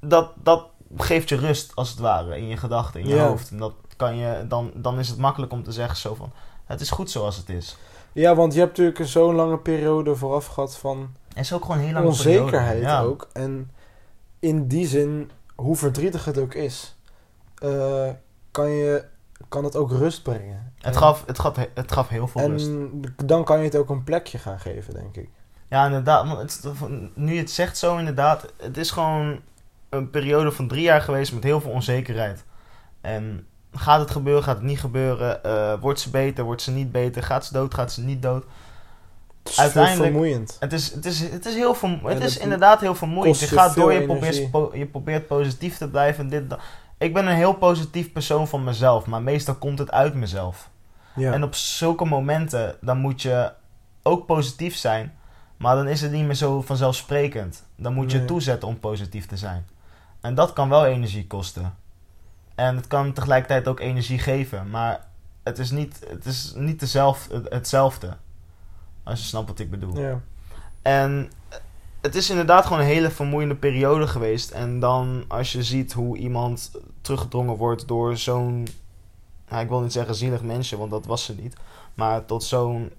dat, 0.00 0.30
dat 0.42 0.66
geeft 0.96 1.28
je 1.28 1.36
rust 1.36 1.72
als 1.74 1.90
het 1.90 1.98
ware 1.98 2.36
in 2.38 2.48
je 2.48 2.56
gedachten, 2.56 3.00
in 3.00 3.06
je 3.08 3.14
Ja. 3.14 3.26
hoofd. 3.26 3.50
En 3.50 3.56
dat 3.58 3.74
kan 3.96 4.16
je, 4.16 4.44
dan, 4.48 4.70
dan 4.74 4.98
is 4.98 5.08
het 5.08 5.18
makkelijk 5.18 5.52
om 5.52 5.62
te 5.62 5.72
zeggen 5.72 5.96
zo 5.96 6.14
van, 6.14 6.32
het 6.64 6.80
is 6.80 6.90
goed 6.90 7.10
zoals 7.10 7.36
het 7.36 7.48
is. 7.48 7.76
Ja, 8.12 8.34
want 8.34 8.52
je 8.54 8.58
hebt 8.58 8.78
natuurlijk 8.78 9.10
zo'n 9.10 9.34
lange 9.34 9.58
periode 9.58 10.16
vooraf 10.16 10.46
gehad 10.46 10.76
van 10.76 10.96
En 10.98 11.10
het 11.28 11.38
is 11.38 11.52
ook 11.52 11.64
gewoon 11.64 11.78
heel 11.80 11.92
lange 11.92 12.06
onzekerheid 12.06 12.72
periode. 12.72 12.88
Ja. 12.88 13.00
ook. 13.00 13.28
En 13.32 13.70
in 14.38 14.68
die 14.68 14.86
zin, 14.86 15.30
hoe 15.54 15.76
verdrietig 15.76 16.24
het 16.24 16.38
ook 16.38 16.54
is, 16.54 16.96
eh, 17.58 18.08
kan, 18.50 18.70
je, 18.70 19.04
kan 19.48 19.64
het 19.64 19.76
ook 19.76 19.90
rust 19.90 20.22
brengen. 20.22 20.72
Het 20.76 20.94
En- 20.94 21.00
gaf, 21.00 21.26
het, 21.26 21.38
gaf, 21.38 21.56
het 21.74 21.92
gaf 21.92 22.08
heel 22.08 22.28
veel 22.28 22.46
rust. 22.46 22.66
En 22.66 23.02
dan 23.24 23.44
kan 23.44 23.58
je 23.58 23.64
het 23.64 23.76
ook 23.76 23.90
een 23.90 24.04
plekje 24.04 24.38
gaan 24.38 24.60
geven, 24.60 24.94
denk 24.94 25.16
ik. 25.16 25.28
Ja, 25.68 25.84
inderdaad. 25.86 26.26
Want 26.28 26.62
het, 26.62 27.16
nu 27.16 27.32
je 27.32 27.40
het 27.40 27.50
zegt 27.50 27.78
zo 27.78 27.96
inderdaad. 27.96 28.52
Het 28.56 28.76
is 28.76 28.90
gewoon 28.90 29.40
een 29.88 30.10
periode 30.10 30.52
van 30.52 30.68
drie 30.68 30.82
jaar 30.82 31.00
geweest 31.00 31.32
met 31.32 31.42
heel 31.42 31.60
veel 31.60 31.70
onzekerheid. 31.70 32.44
En 33.00 33.46
gaat 33.72 34.00
het 34.00 34.10
gebeuren, 34.10 34.42
gaat 34.42 34.56
het 34.56 34.64
niet 34.64 34.80
gebeuren? 34.80 35.44
Eh, 35.44 35.80
wordt 35.80 36.00
ze 36.00 36.10
beter, 36.10 36.44
wordt 36.44 36.62
ze 36.62 36.70
niet 36.70 36.92
beter? 36.92 37.22
Gaat 37.22 37.44
ze 37.44 37.52
dood, 37.52 37.74
gaat 37.74 37.92
ze 37.92 38.00
niet 38.02 38.22
dood? 38.22 38.44
Het 39.44 39.52
is 39.52 39.54
veel 39.54 39.64
Uiteindelijk- 39.64 40.04
vermoeiend. 40.12 40.56
Het 40.60 40.72
is, 40.72 40.92
het 40.92 41.04
is, 41.04 41.20
het 41.20 41.46
is, 41.46 41.54
heel, 41.54 41.74
vermo- 41.74 42.08
het 42.08 42.22
is 42.22 42.36
inderdaad 42.38 42.80
heel 42.80 42.94
vermoeiend. 42.94 43.38
Je 43.40 43.46
gaat 43.46 43.74
door, 43.74 43.92
je 43.92 44.02
probeert, 44.04 44.36
energie. 44.36 44.78
je 44.78 44.86
probeert 44.86 45.26
positief 45.26 45.76
te 45.76 45.88
blijven. 45.88 46.28
Dit, 46.28 46.50
dat. 46.50 46.60
Ik 46.98 47.14
ben 47.14 47.26
een 47.26 47.34
heel 47.36 47.54
positief 47.54 48.12
persoon 48.12 48.48
van 48.48 48.64
mezelf, 48.64 49.06
maar 49.06 49.22
meestal 49.22 49.54
komt 49.54 49.78
het 49.78 49.90
uit 49.90 50.14
mezelf. 50.14 50.70
Ja. 51.14 51.32
En 51.32 51.42
op 51.42 51.54
zulke 51.54 52.04
momenten, 52.04 52.76
dan 52.80 52.98
moet 52.98 53.22
je 53.22 53.52
ook 54.02 54.26
positief 54.26 54.76
zijn. 54.76 55.14
Maar 55.56 55.76
dan 55.76 55.88
is 55.88 56.00
het 56.00 56.12
niet 56.12 56.24
meer 56.24 56.34
zo 56.34 56.60
vanzelfsprekend. 56.60 57.62
Dan 57.76 57.94
moet 57.94 58.10
je 58.10 58.18
Nee. 58.18 58.26
toezetten 58.26 58.68
om 58.68 58.78
positief 58.80 59.26
te 59.26 59.36
zijn. 59.36 59.66
En 60.20 60.34
dat 60.34 60.52
kan 60.52 60.68
wel 60.68 60.86
energie 60.86 61.26
kosten. 61.26 61.74
En 62.54 62.76
het 62.76 62.86
kan 62.86 63.12
tegelijkertijd 63.12 63.68
ook 63.68 63.80
energie 63.80 64.18
geven. 64.18 64.70
Maar 64.70 65.06
het 65.42 65.58
is 65.58 65.70
niet, 65.70 66.00
het 66.08 66.24
is 66.24 66.52
niet 66.56 66.80
dezelfde, 66.80 67.42
hetzelfde. 67.48 68.16
Als 69.04 69.20
je 69.20 69.26
snapt 69.26 69.48
wat 69.48 69.58
ik 69.58 69.70
bedoel. 69.70 70.00
ja. 70.00 70.20
En 70.82 71.30
het 72.00 72.14
is 72.14 72.30
inderdaad 72.30 72.64
gewoon 72.66 72.80
een 72.80 72.86
hele 72.86 73.10
vermoeiende 73.10 73.54
periode 73.54 74.06
geweest. 74.06 74.50
En 74.50 74.80
dan 74.80 75.24
als 75.28 75.52
je 75.52 75.62
ziet 75.62 75.92
hoe 75.92 76.16
iemand 76.16 76.70
teruggedrongen 77.00 77.56
wordt 77.56 77.88
door 77.88 78.16
zo'n... 78.16 78.66
Nou, 79.48 79.62
ik 79.62 79.68
wil 79.68 79.80
niet 79.80 79.92
zeggen 79.92 80.14
zielig 80.14 80.42
mensje, 80.42 80.76
want 80.76 80.90
dat 80.90 81.06
was 81.06 81.24
ze 81.24 81.34
niet. 81.34 81.56
Maar 81.94 82.24
tot 82.24 82.44
zo'n... 82.44 82.92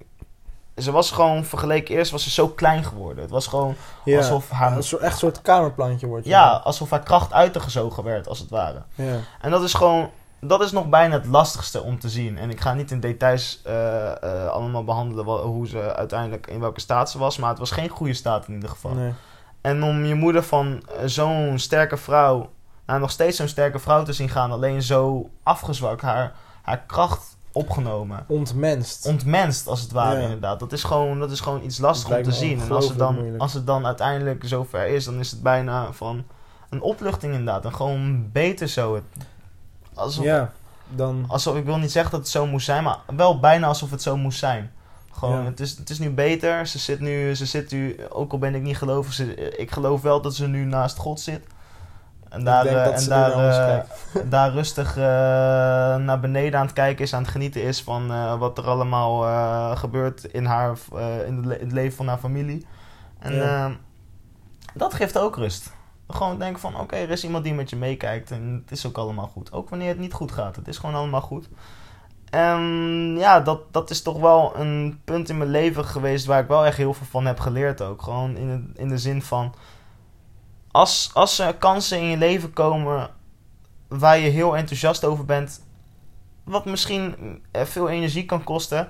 Ze 0.78 0.92
was 0.92 1.12
gewoon, 1.12 1.46
vergeleken 1.46 1.96
eerst 1.96 2.12
was 2.12 2.24
ze 2.24 2.30
zo 2.30 2.48
klein 2.48 2.84
geworden. 2.84 3.24
Het 3.24 3.32
was 3.32 3.48
gewoon 3.48 3.76
ja. 4.06 4.18
alsof 4.18 4.50
haar... 4.50 4.76
Een 4.76 4.84
soort, 4.84 5.02
echt 5.02 5.14
een 5.14 5.20
soort 5.20 5.42
kamerplantje 5.42 6.08
wordt. 6.08 6.26
Ja, 6.26 6.52
alsof 6.64 6.90
haar 6.90 7.04
kracht 7.04 7.34
uitgezogen 7.34 8.04
werd, 8.04 8.28
als 8.28 8.40
het 8.40 8.50
ware. 8.50 8.84
ja. 8.96 9.20
En 9.42 9.52
dat 9.52 9.64
is 9.64 9.74
gewoon, 9.74 10.10
dat 10.40 10.62
is 10.62 10.72
nog 10.72 10.90
bijna 10.90 11.14
het 11.14 11.26
lastigste 11.26 11.82
om 11.82 12.00
te 12.00 12.10
zien. 12.10 12.38
En 12.38 12.50
ik 12.50 12.62
ga 12.62 12.74
niet 12.74 12.92
in 12.92 13.00
details 13.00 13.62
eh, 13.64 14.12
eh, 14.24 14.48
allemaal 14.48 14.84
behandelen 14.84 15.26
hoe 15.26 15.68
ze 15.68 15.96
uiteindelijk 15.96 16.48
in 16.48 16.60
welke 16.60 16.80
staat 16.80 17.12
ze 17.12 17.18
was, 17.18 17.38
maar 17.38 17.50
het 17.50 17.60
was 17.60 17.72
geen 17.72 17.90
goede 17.90 18.14
staat 18.14 18.48
in 18.48 18.54
ieder 18.54 18.70
geval. 18.70 18.94
Nee. 18.94 19.14
En 19.62 19.84
om 19.84 20.06
je 20.06 20.16
moeder 20.16 20.44
van 20.44 20.84
eh, 20.88 21.06
zo'n 21.06 21.60
sterke 21.60 21.98
vrouw, 21.98 22.50
nou 22.86 23.00
nog 23.00 23.12
steeds 23.12 23.38
zo'n 23.38 23.48
sterke 23.48 23.80
vrouw 23.80 24.04
te 24.04 24.14
zien 24.14 24.30
gaan, 24.30 24.52
alleen 24.52 24.82
zo 24.82 25.30
afgezwakt, 25.44 26.02
haar, 26.02 26.34
haar 26.62 26.84
kracht 26.88 27.38
opgenomen. 27.52 28.24
Ontmenst. 28.28 29.06
Ontmenst 29.06 29.68
als 29.68 29.82
het 29.82 29.92
ware 29.92 30.18
Ja. 30.18 30.24
inderdaad. 30.24 30.60
Dat 30.60 30.72
is 30.72 30.84
gewoon, 30.84 31.20
dat 31.20 31.32
is 31.32 31.40
gewoon 31.40 31.64
iets 31.64 31.78
lastig 31.78 32.18
om 32.18 32.24
te 32.24 32.32
zien. 32.32 32.62
En 32.62 32.72
als 32.72 32.88
het, 32.88 32.98
dan, 32.98 33.16
moeilijk. 33.16 33.42
als 33.42 33.54
het 33.54 33.66
dan 33.66 33.86
uiteindelijk 33.86 34.44
zover 34.46 34.88
is, 34.88 35.06
dan 35.06 35.20
is 35.20 35.32
het 35.32 35.44
bijna 35.44 35.92
van 35.92 36.24
een 36.70 36.82
opluchting 36.82 37.34
inderdaad. 37.34 37.66
En 37.66 37.76
gewoon 37.76 38.32
beter 38.32 38.68
zo. 38.68 38.96
Het, 38.96 39.04
alsof, 39.96 40.24
ja, 40.26 40.52
dan... 40.90 41.26
alsof, 41.28 41.56
ik 41.56 41.66
wil 41.66 41.78
niet 41.78 41.92
zeggen 41.92 42.12
dat 42.12 42.20
het 42.20 42.30
zo 42.30 42.46
moest 42.48 42.66
zijn, 42.66 42.84
maar 42.84 42.98
wel 43.16 43.40
bijna 43.40 43.68
alsof 43.68 43.92
het 43.92 44.02
zo 44.02 44.18
moest 44.18 44.40
zijn. 44.40 44.72
Gewoon, 45.12 45.40
Ja. 45.40 45.46
het, 45.46 45.60
is, 45.60 45.78
het 45.78 45.90
is 45.90 46.00
nu 46.00 46.10
beter. 46.12 46.68
Ze 46.68 46.80
zit 46.80 47.00
nu, 47.00 47.36
ze 47.36 47.46
zit 47.46 47.72
nu, 47.72 47.98
ook 48.10 48.32
al 48.32 48.38
ben 48.38 48.56
ik 48.56 48.62
niet 48.62 48.78
gelovig, 48.78 49.14
ze, 49.14 49.36
ik 49.58 49.72
geloof 49.72 50.02
wel 50.02 50.22
dat 50.22 50.36
ze 50.36 50.48
nu 50.48 50.64
naast 50.66 50.98
God 50.98 51.20
zit. 51.20 51.44
En 52.30 52.44
daar, 52.44 52.66
eh, 52.66 53.02
en 53.02 53.10
daar, 53.10 53.32
eh, 53.32 53.84
daar 54.30 54.52
rustig 54.52 54.98
eh, 54.98 55.04
naar 55.96 56.20
beneden 56.20 56.60
aan 56.60 56.66
het 56.66 56.76
kijken 56.76 57.04
is, 57.04 57.14
aan 57.14 57.22
het 57.22 57.32
genieten 57.32 57.62
is 57.64 57.82
van 57.82 58.38
wat 58.40 58.58
er 58.58 58.68
allemaal 58.68 59.22
gebeurt 59.78 60.24
in, 60.24 60.46
haar, 60.46 60.78
in, 61.28 61.36
het 61.36 61.46
le- 61.46 61.58
het 61.60 61.72
leven 61.72 61.96
van 61.98 62.08
haar 62.08 62.18
familie. 62.18 62.66
En 63.20 63.36
Ja. 63.36 63.66
eh, 63.66 63.72
dat 64.74 64.94
geeft 64.94 65.18
ook 65.18 65.36
rust. 65.36 65.72
Gewoon 66.08 66.40
denken 66.40 66.60
van, 66.62 66.80
oké, 66.80 66.96
er 66.96 67.10
is 67.10 67.24
iemand 67.24 67.44
die 67.44 67.54
met 67.54 67.70
je 67.70 67.76
meekijkt 67.76 68.32
en 68.32 68.62
het 68.64 68.72
is 68.72 68.86
ook 68.88 68.98
allemaal 68.98 69.28
goed. 69.28 69.52
Ook 69.52 69.70
wanneer 69.70 69.88
het 69.88 70.00
niet 70.00 70.14
goed 70.14 70.32
gaat, 70.32 70.56
het 70.56 70.68
is 70.68 70.78
gewoon 70.78 70.96
allemaal 70.96 71.22
goed. 71.22 71.50
En 72.30 72.62
ja, 73.18 73.40
dat, 73.40 73.74
dat 73.74 73.90
is 73.90 74.02
toch 74.02 74.20
wel 74.20 74.56
een 74.58 75.00
punt 75.04 75.30
in 75.30 75.38
mijn 75.38 75.50
leven 75.50 75.86
geweest 75.86 76.26
waar 76.26 76.42
ik 76.42 76.48
wel 76.48 76.66
echt 76.66 76.78
heel 76.78 76.94
veel 76.94 77.06
van 77.10 77.26
heb 77.26 77.40
geleerd 77.40 77.82
ook. 77.82 78.02
Gewoon 78.02 78.38
in, 78.38 78.48
het- 78.50 78.78
in 78.78 78.88
de 78.90 78.98
zin 78.98 79.22
van, 79.22 79.54
als, 80.72 81.10
als 81.14 81.40
er 81.40 81.56
kansen 81.56 81.98
in 82.00 82.06
je 82.06 82.18
leven 82.18 82.54
komen 82.54 83.10
waar 83.88 84.18
je 84.18 84.30
heel 84.30 84.58
enthousiast 84.58 85.04
over 85.06 85.26
bent, 85.26 85.62
wat 86.44 86.66
misschien 86.66 87.16
eh, 87.52 87.62
veel 87.64 87.90
energie 87.90 88.26
kan 88.26 88.44
kosten, 88.44 88.90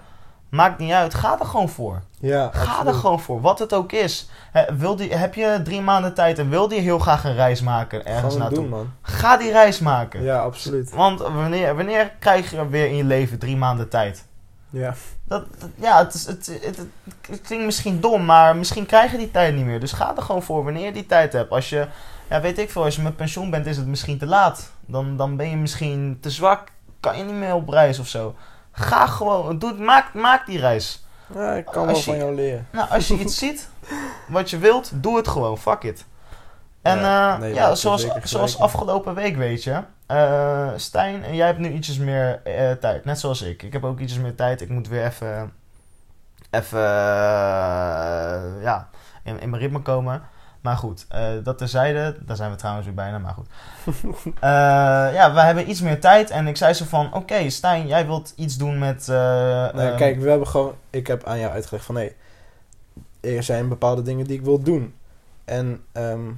Maakt 0.55 0.79
niet 0.79 0.91
uit. 0.91 1.13
Ga 1.13 1.39
er 1.39 1.45
gewoon 1.45 1.69
voor. 1.69 2.01
Ja, 2.19 2.49
Ga 2.53 2.85
er 2.85 2.93
gewoon 2.93 3.19
voor. 3.19 3.41
Wat 3.41 3.59
het 3.59 3.73
ook 3.73 3.91
is. 3.91 4.29
Wil 4.77 4.95
die, 4.95 5.13
heb 5.15 5.33
je 5.35 5.59
drie 5.63 5.81
maanden 5.81 6.13
tijd 6.13 6.39
en 6.39 6.49
wil 6.49 6.71
je 6.73 6.79
heel 6.79 6.99
graag 6.99 7.23
een 7.23 7.35
reis 7.35 7.61
maken 7.61 8.05
ergens 8.05 8.35
naartoe? 8.37 8.57
doen, 8.57 8.69
man. 8.69 8.91
Ga 9.01 9.37
die 9.37 9.51
reis 9.51 9.79
maken. 9.79 10.23
Ja, 10.23 10.39
absoluut. 10.39 10.89
Want 10.89 11.19
wanneer, 11.19 11.75
wanneer 11.75 12.11
krijg 12.19 12.51
je 12.51 12.69
weer 12.69 12.87
in 12.87 12.95
je 12.95 13.03
leven 13.03 13.39
drie 13.39 13.57
maanden 13.57 13.89
tijd? 13.89 14.25
Ja. 14.69 14.93
Dat, 15.23 15.45
dat- 15.59 15.69
ja, 15.75 15.97
het, 15.97 16.13
is, 16.13 16.25
het, 16.25 16.45
het, 16.63 16.77
het- 16.77 16.87
het 17.29 17.41
klinkt 17.41 17.65
misschien 17.65 17.99
dom, 18.01 18.25
maar 18.25 18.55
misschien 18.55 18.85
krijg 18.85 19.11
je 19.11 19.17
die 19.17 19.31
tijd 19.31 19.55
niet 19.55 19.65
meer. 19.65 19.79
Dus 19.79 19.91
ga 19.91 20.13
er 20.15 20.21
gewoon 20.21 20.43
voor 20.43 20.63
wanneer 20.63 20.85
je 20.85 20.91
die 20.91 21.05
tijd 21.05 21.33
hebt. 21.33 21.51
Als 21.51 21.69
je, 21.69 21.87
ja, 22.29 22.41
weet 22.41 22.57
ik 22.59 22.71
veel, 22.71 22.83
als 22.83 22.95
je 22.95 23.01
met 23.01 23.15
pensioen 23.15 23.49
bent, 23.49 23.65
is 23.65 23.77
het 23.77 23.87
misschien 23.87 24.17
te 24.17 24.25
laat. 24.25 24.71
Dan, 24.85 25.17
dan 25.17 25.35
ben 25.35 25.49
je 25.49 25.55
misschien 25.57 26.17
te 26.21 26.29
zwak, 26.29 26.67
kan 26.99 27.17
je 27.17 27.23
niet 27.23 27.35
meer 27.35 27.53
op 27.53 27.69
reis 27.69 27.99
of 27.99 28.07
zo. 28.07 28.35
Ga 28.77 29.05
gewoon, 29.07 29.59
doe, 29.59 29.73
maak, 29.73 30.13
maak 30.13 30.45
die 30.45 30.59
reis. 30.59 31.05
ja, 31.33 31.53
ik 31.53 31.65
kan 31.65 31.85
wel 31.85 31.95
je- 31.95 32.01
van 32.03 32.17
jou 32.17 32.35
leren. 32.35 32.67
Nou, 32.71 32.89
als 32.89 33.07
je 33.07 33.13
iets 33.23 33.37
ziet 33.37 33.69
wat 34.27 34.49
je 34.49 34.57
wilt, 34.57 34.91
doe 34.93 35.17
het 35.17 35.27
gewoon. 35.27 35.57
Fuck 35.57 35.83
it. 35.83 36.05
En 36.81 36.99
Ja, 36.99 37.37
nee, 37.37 37.53
ja 37.53 37.75
zoals, 37.75 38.07
zoals 38.23 38.59
afgelopen 38.59 39.13
week, 39.15 39.35
weet 39.35 39.63
je. 39.63 39.81
eh, 40.05 40.69
Stijn, 40.75 41.23
en 41.23 41.35
jij 41.35 41.45
hebt 41.45 41.59
nu 41.59 41.69
ietsjes 41.71 41.97
meer 41.97 42.41
eh, 42.43 42.71
tijd. 42.71 43.05
Net 43.05 43.19
zoals 43.19 43.41
ik. 43.41 43.63
Ik 43.63 43.73
heb 43.73 43.83
ook 43.83 43.99
ietsjes 43.99 44.19
meer 44.21 44.35
tijd. 44.35 44.61
Ik 44.61 44.69
moet 44.69 44.87
weer 44.87 45.05
even... 45.05 45.53
Even... 46.51 46.79
eh, 46.79 48.61
ja, 48.63 48.89
in, 49.23 49.39
in 49.39 49.49
mijn 49.49 49.61
ritme 49.61 49.81
komen. 49.81 50.21
Maar 50.65 50.77
goed, 50.77 51.05
eh, 51.09 51.27
dat 51.43 51.57
terzijde. 51.57 52.15
Daar 52.25 52.35
zijn 52.35 52.51
we 52.51 52.57
trouwens 52.57 52.85
weer 52.85 52.95
bijna, 52.95 53.17
maar 53.17 53.33
goed. 53.33 53.47
Eh, 54.25 54.49
ja, 55.13 55.33
we 55.33 55.39
hebben 55.39 55.69
iets 55.69 55.81
meer 55.81 55.99
tijd. 55.99 56.29
En 56.29 56.47
ik 56.47 56.57
zei 56.57 56.73
zo 56.73 56.85
van... 56.85 57.13
Oké, 57.13 57.49
Stijn, 57.49 57.87
jij 57.87 58.05
wilt 58.05 58.33
iets 58.35 58.57
doen 58.57 58.79
met... 58.79 59.09
eh, 59.09 59.73
Nee, 59.73 59.89
eh, 59.89 59.97
kijk, 59.97 60.19
we 60.19 60.29
hebben 60.29 60.47
gewoon... 60.47 60.73
Ik 60.89 61.07
heb 61.07 61.23
aan 61.23 61.39
jou 61.39 61.51
uitgelegd 61.51 61.85
van... 61.85 61.95
Hé, 61.95 62.09
er 63.21 63.43
zijn 63.43 63.69
bepaalde 63.69 64.01
dingen 64.01 64.25
die 64.25 64.37
ik 64.37 64.43
wil 64.45 64.59
doen. 64.59 64.93
En 65.43 65.83
ehm, 65.91 66.31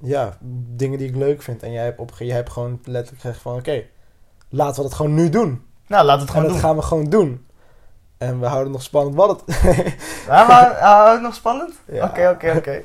ja, 0.00 0.36
dingen 0.76 0.98
die 0.98 1.08
ik 1.08 1.16
leuk 1.16 1.42
vind. 1.42 1.62
En 1.62 1.72
jij 1.72 1.84
hebt, 1.84 1.98
opge 1.98 2.24
jij 2.26 2.36
hebt 2.36 2.50
gewoon 2.50 2.80
letterlijk 2.84 3.22
gezegd 3.22 3.40
van... 3.40 3.54
Oké, 3.56 3.82
laten 4.48 4.76
we 4.76 4.88
dat 4.88 4.94
gewoon 4.94 5.14
nu 5.14 5.28
doen. 5.28 5.62
Nou, 5.86 6.04
laat 6.04 6.20
het 6.20 6.28
En 6.28 6.34
gewoon 6.34 6.42
dat 6.50 6.60
doen. 6.60 6.64
gaan 6.68 6.76
we 6.76 6.82
gewoon 6.82 7.10
doen. 7.10 7.46
En 8.18 8.40
we 8.40 8.46
houden 8.46 8.72
nog 8.72 8.82
spannend 8.82 9.16
wat 9.16 9.40
het... 9.46 9.60
Ja, 10.26 10.46
maar 10.46 10.78
hou 10.80 11.12
het 11.12 11.22
nog 11.22 11.34
spannend? 11.34 11.74
Oké, 11.88 12.28
oké, 12.28 12.54
oké. 12.56 12.82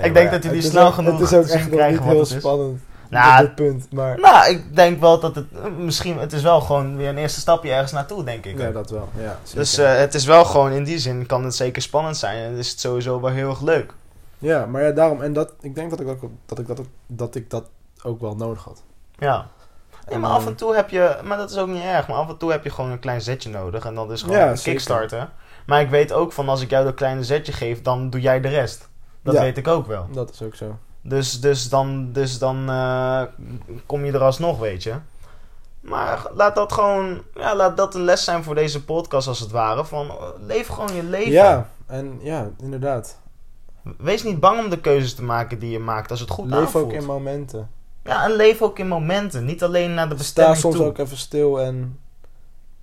Nee, 0.00 0.12
denk 0.12 0.30
dat 0.30 0.42
het 0.42 0.52
is 0.52 0.66
snel 0.66 0.92
genoeg 0.92 1.18
Het 1.18 1.30
is 1.30 1.38
ook 1.38 1.46
echt 1.46 1.68
krijgen 1.68 2.02
heel 2.02 2.24
spannend. 2.24 2.80
Nou, 3.10 3.32
op 3.32 3.46
dit 3.46 3.54
punt. 3.54 3.92
Maar 3.92 4.20
Nou, 4.20 4.50
ik 4.50 4.76
denk 4.76 5.00
wel 5.00 5.20
dat 5.20 5.34
het 5.34 5.46
eh, 5.52 5.70
misschien, 5.78 6.18
het 6.18 6.32
is 6.32 6.42
wel 6.42 6.60
gewoon 6.60 6.96
weer 6.96 7.08
een 7.08 7.18
eerste 7.18 7.40
stapje 7.40 7.70
ergens 7.70 7.92
naartoe, 7.92 8.24
denk 8.24 8.46
ik. 8.46 8.58
ja, 8.58 8.70
dat 8.70 8.90
wel. 8.90 9.08
Ja, 9.18 9.38
dus 9.54 9.78
eh, 9.78 9.96
het 9.96 10.14
is 10.14 10.24
wel 10.24 10.44
gewoon 10.44 10.72
in 10.72 10.84
die 10.84 10.98
zin, 10.98 11.26
kan 11.26 11.44
het 11.44 11.54
zeker 11.54 11.82
spannend 11.82 12.16
zijn 12.16 12.44
en 12.44 12.56
is 12.56 12.70
het 12.70 12.80
sowieso 12.80 13.20
wel 13.20 13.30
heel 13.30 13.48
erg 13.48 13.60
leuk. 13.60 13.92
Ja, 14.38 14.66
maar 14.66 14.82
ja, 14.82 14.90
daarom. 14.90 15.22
En 15.22 15.32
dat, 15.32 15.52
ik 15.60 15.74
denk 15.74 15.90
dat 15.90 16.00
ik, 16.00 16.08
ook, 16.08 16.22
dat, 16.46 16.58
ik 16.58 16.66
dat, 16.66 16.80
ook, 16.80 16.86
dat 17.06 17.34
ik 17.34 17.50
dat 17.50 17.64
ook 18.02 18.20
wel 18.20 18.36
nodig 18.36 18.64
had. 18.64 18.82
Ja. 19.18 19.46
Ja, 20.10 20.18
maar 20.18 20.30
af 20.30 20.46
en 20.46 20.54
toe 20.54 20.74
heb 20.74 20.90
je, 20.90 21.18
maar 21.24 21.36
dat 21.36 21.50
is 21.50 21.56
ook 21.56 21.68
niet 21.68 21.82
erg, 21.82 22.08
maar 22.08 22.16
af 22.16 22.28
en 22.28 22.36
toe 22.36 22.50
heb 22.50 22.64
je 22.64 22.70
gewoon 22.70 22.90
een 22.90 22.98
klein 22.98 23.20
zetje 23.20 23.50
nodig 23.50 23.84
en 23.84 23.94
dat 23.94 24.10
is 24.10 24.22
gewoon 24.22 24.36
Ja, 24.36 24.50
een 24.50 24.58
kickstarter. 24.62 25.28
Maar 25.66 25.80
ik 25.80 25.90
weet 25.90 26.12
ook 26.12 26.32
van 26.32 26.48
als 26.48 26.62
ik 26.62 26.70
jou 26.70 26.84
dat 26.84 26.94
kleine 26.94 27.24
zetje 27.24 27.52
geef, 27.52 27.82
dan 27.82 28.10
doe 28.10 28.20
jij 28.20 28.40
de 28.40 28.48
rest. 28.48 28.88
Dat 29.22 29.34
Ja. 29.34 29.40
weet 29.40 29.56
ik 29.56 29.68
ook 29.68 29.86
wel. 29.86 30.06
Dat 30.12 30.30
is 30.30 30.42
ook 30.42 30.54
zo. 30.54 30.76
Dus, 31.02 31.40
dus 31.40 31.68
dan, 31.68 32.12
dus 32.12 32.38
dan 32.38 32.68
eh, 32.70 33.22
kom 33.86 34.04
je 34.04 34.12
er 34.12 34.22
alsnog, 34.22 34.58
weet 34.58 34.82
je. 34.82 34.94
Maar 35.80 36.26
laat 36.34 36.54
dat 36.54 36.72
gewoon, 36.72 37.22
ja, 37.34 37.56
laat 37.56 37.76
dat 37.76 37.94
een 37.94 38.02
les 38.04 38.24
zijn 38.24 38.44
voor 38.44 38.54
deze 38.54 38.84
podcast 38.84 39.28
als 39.28 39.40
het 39.40 39.50
ware. 39.50 39.84
Van, 39.84 40.08
eh, 40.08 40.16
leef 40.46 40.66
gewoon 40.66 40.94
je 40.94 41.02
leven. 41.02 41.30
Ja, 41.32 41.68
en 41.86 42.18
ja, 42.22 42.50
inderdaad. 42.58 43.18
Wees 43.98 44.22
niet 44.22 44.40
bang 44.40 44.58
om 44.64 44.70
de 44.70 44.80
keuzes 44.80 45.14
te 45.14 45.22
maken 45.22 45.58
die 45.58 45.70
je 45.70 45.78
maakt 45.78 46.10
als 46.10 46.20
het 46.20 46.30
goed 46.30 46.46
Leef 46.50 46.58
aanvoelt. 46.60 46.84
ook 46.84 46.92
in 46.92 47.04
momenten. 47.04 47.70
Ja, 48.04 48.24
en 48.24 48.32
leef 48.32 48.62
ook 48.62 48.78
in 48.78 48.88
momenten. 48.88 49.44
Niet 49.44 49.62
alleen 49.62 49.94
naar 49.94 50.08
de 50.08 50.14
Sta 50.14 50.22
bestemming 50.22 50.56
soms 50.58 50.74
toe. 50.76 50.84
ook 50.86 50.98
even 50.98 51.16
stil 51.16 51.60
en 51.60 51.98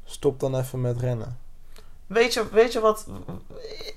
stop 0.06 0.40
dan 0.40 0.56
even 0.58 0.82
met 0.82 1.00
rennen. 1.00 1.38
Weet 2.08 2.34
je, 2.34 2.44
weet 2.52 2.74
je 2.74 2.80
wat, 2.80 3.08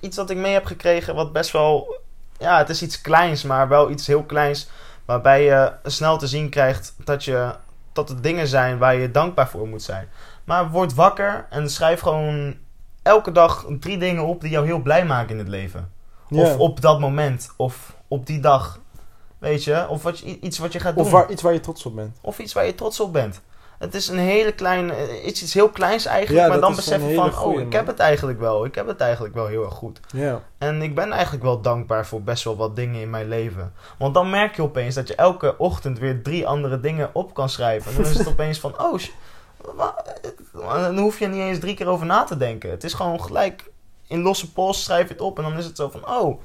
iets 0.01 0.17
wat 0.17 0.31
ik 0.31 0.37
mee 0.37 0.53
heb 0.53 0.65
gekregen 0.65 1.15
wat 1.15 1.33
best 1.33 1.51
wel, 1.51 1.97
ja, 2.41 2.59
het 2.59 2.69
is 2.69 2.83
iets 2.83 3.01
kleins, 3.01 3.43
maar 3.43 3.69
wel 3.69 3.91
iets 3.91 4.07
heel 4.07 4.23
kleins. 4.23 4.69
Waarbij 5.05 5.45
je 5.45 5.73
snel 5.83 6.19
te 6.19 6.27
zien 6.27 6.49
krijgt 6.49 6.95
dat, 7.05 7.25
je, 7.25 7.55
dat 7.93 8.09
het 8.09 8.23
dingen 8.23 8.47
zijn 8.47 8.79
waar 8.79 8.95
je 8.95 9.11
dankbaar 9.11 9.49
voor 9.49 9.69
moet 9.69 9.83
zijn. 9.83 10.09
Maar 10.45 10.71
word 10.71 10.95
wakker 10.95 11.47
en 11.51 11.71
schrijf 11.71 12.01
gewoon 12.01 12.57
elke 13.03 13.33
dag 13.33 13.67
drie 13.81 13.99
dingen 13.99 14.25
op 14.25 14.41
die 14.41 14.51
jou 14.51 14.67
heel 14.67 14.83
blij 14.83 15.05
maken 15.05 15.31
in 15.31 15.39
het 15.39 15.49
leven. 15.49 15.93
Of 16.31 16.57
op 16.57 16.81
dat 16.81 17.01
moment, 17.01 17.53
of 17.57 17.97
op 18.09 18.27
die 18.27 18.41
dag. 18.41 18.81
Weet 19.39 19.65
je, 19.65 19.89
of 19.89 20.03
wat 20.03 20.19
je, 20.19 20.39
iets 20.41 20.59
wat 20.59 20.73
je 20.73 20.81
gaat 20.81 20.95
doen. 20.95 21.05
Of 21.05 21.11
waar, 21.11 21.31
iets 21.31 21.43
waar 21.43 21.53
je 21.53 21.61
trots 21.61 21.87
op 21.87 21.95
bent. 21.95 22.19
Of 22.21 22.39
iets 22.39 22.53
waar 22.53 22.67
je 22.67 22.75
trots 22.75 23.01
op 23.01 23.13
bent. 23.13 23.41
Het 23.81 23.95
is 23.95 24.09
een 24.09 24.19
hele 24.19 24.53
kleine, 24.53 24.93
eh, 24.95 25.27
iets, 25.27 25.43
iets 25.43 25.55
heel 25.55 25.69
kleins 25.69 26.05
eigenlijk, 26.07 26.45
Ja, 26.47 26.49
maar 26.53 26.61
dan 26.61 26.71
is 26.71 26.77
besef 26.77 27.01
een 27.03 27.09
je 27.09 27.15
van, 27.15 27.33
goeie, 27.33 27.59
oh, 27.61 27.67
ik 27.67 27.73
heb 27.73 27.87
het 27.87 27.99
eigenlijk 27.99 28.39
wel. 28.39 28.65
Ik 28.65 28.75
heb 28.75 28.87
het 28.87 29.01
eigenlijk 29.01 29.35
wel 29.35 29.47
heel 29.47 29.65
erg 29.65 29.75
goed. 29.75 30.01
Ja. 30.13 30.41
En 30.59 30.83
ik 30.83 30.95
ben 30.95 31.13
eigenlijk 31.13 31.43
wel 31.45 31.61
dankbaar 31.61 32.07
voor 32.07 32.23
best 32.23 32.45
wel 32.45 32.57
wat 32.57 32.77
dingen 32.77 33.01
in 33.01 33.11
mijn 33.11 33.29
leven. 33.29 33.73
Want 33.99 34.15
dan 34.15 34.31
merk 34.31 34.57
je 34.57 34.63
opeens 34.63 34.95
dat 34.95 35.09
je 35.09 35.15
elke 35.15 35.55
ochtend 35.59 35.99
weer 35.99 36.23
drie 36.23 36.47
andere 36.47 36.81
dingen 36.81 37.11
op 37.13 37.35
kan 37.35 37.49
schrijven. 37.49 37.91
En 37.91 38.03
dan 38.03 38.11
is 38.13 38.19
het 38.19 38.29
opeens 38.39 38.59
van, 38.61 38.81
oh, 38.83 38.99
wa- 39.75 40.05
dan 40.53 40.99
hoef 40.99 41.19
je 41.19 41.27
niet 41.27 41.41
eens 41.41 41.59
drie 41.59 41.75
keer 41.75 41.87
over 41.89 42.07
na 42.07 42.25
te 42.25 42.37
denken. 42.37 42.71
Het 42.71 42.85
is 42.85 42.95
gewoon 42.95 43.23
gelijk 43.23 43.71
in 44.07 44.21
losse 44.23 44.53
pols 44.53 44.85
schrijf 44.85 45.07
je 45.07 45.13
het 45.13 45.23
op 45.23 45.37
en 45.39 45.43
dan 45.45 45.59
is 45.59 45.65
het 45.65 45.77
zo 45.77 45.89
van, 45.89 46.09
oh, 46.09 46.41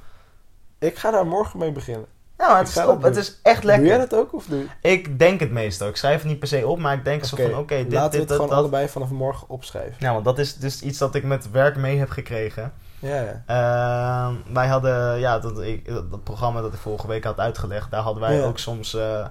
Ik 0.79 0.95
ga 0.97 1.11
daar 1.11 1.27
morgen 1.27 1.59
mee 1.59 1.71
beginnen. 1.71 2.05
Ja, 2.37 2.47
maar 2.47 2.57
het 2.57 2.67
is, 2.67 2.73
top. 2.73 3.01
het 3.03 3.15
is 3.15 3.39
echt 3.43 3.63
lekker. 3.63 3.83
Doe 3.87 3.95
jij 3.97 4.07
dat 4.07 4.19
ook 4.19 4.33
of 4.33 4.45
doe 4.45 4.59
je? 4.81 4.89
Ik 4.89 5.19
denk 5.19 5.39
het 5.39 5.51
meestal. 5.51 5.87
Ik 5.87 5.95
schrijf 5.95 6.19
het 6.21 6.29
niet 6.29 6.39
per 6.39 6.47
se 6.47 6.67
op, 6.67 6.79
maar 6.79 6.93
ik 6.93 7.03
denk 7.05 7.23
zo 7.25 7.35
Oké, 7.35 7.49
van, 7.49 7.59
oké, 7.59 7.75
dit, 7.75 7.91
laten 7.93 8.11
we 8.11 8.17
dit, 8.17 8.19
het 8.19 8.27
dat, 8.27 8.37
gewoon 8.37 8.49
dat. 8.49 8.59
allebei 8.59 8.87
vanaf 8.89 9.09
morgen 9.09 9.49
opschrijven. 9.49 9.95
Ja, 9.99 10.13
want 10.13 10.25
dat 10.25 10.39
is 10.39 10.55
dus 10.55 10.81
iets 10.81 10.97
dat 10.97 11.15
ik 11.15 11.23
met 11.23 11.51
werk 11.51 11.75
mee 11.75 11.97
heb 11.97 12.09
gekregen. 12.09 12.73
Ja, 12.99 13.21
ja. 13.21 13.43
Ehm, 13.45 14.53
wij 14.53 14.67
hadden, 14.67 15.19
ja, 15.19 15.39
dat, 15.39 15.61
ik, 15.61 15.85
dat 15.87 16.23
programma 16.23 16.61
dat 16.61 16.73
ik 16.73 16.79
vorige 16.79 17.07
week 17.07 17.23
had 17.23 17.39
uitgelegd, 17.39 17.91
daar 17.91 18.01
hadden 18.01 18.21
wij 18.23 18.35
Ja. 18.35 18.43
ook 18.45 18.59
soms 18.59 18.93
eh 18.95 19.25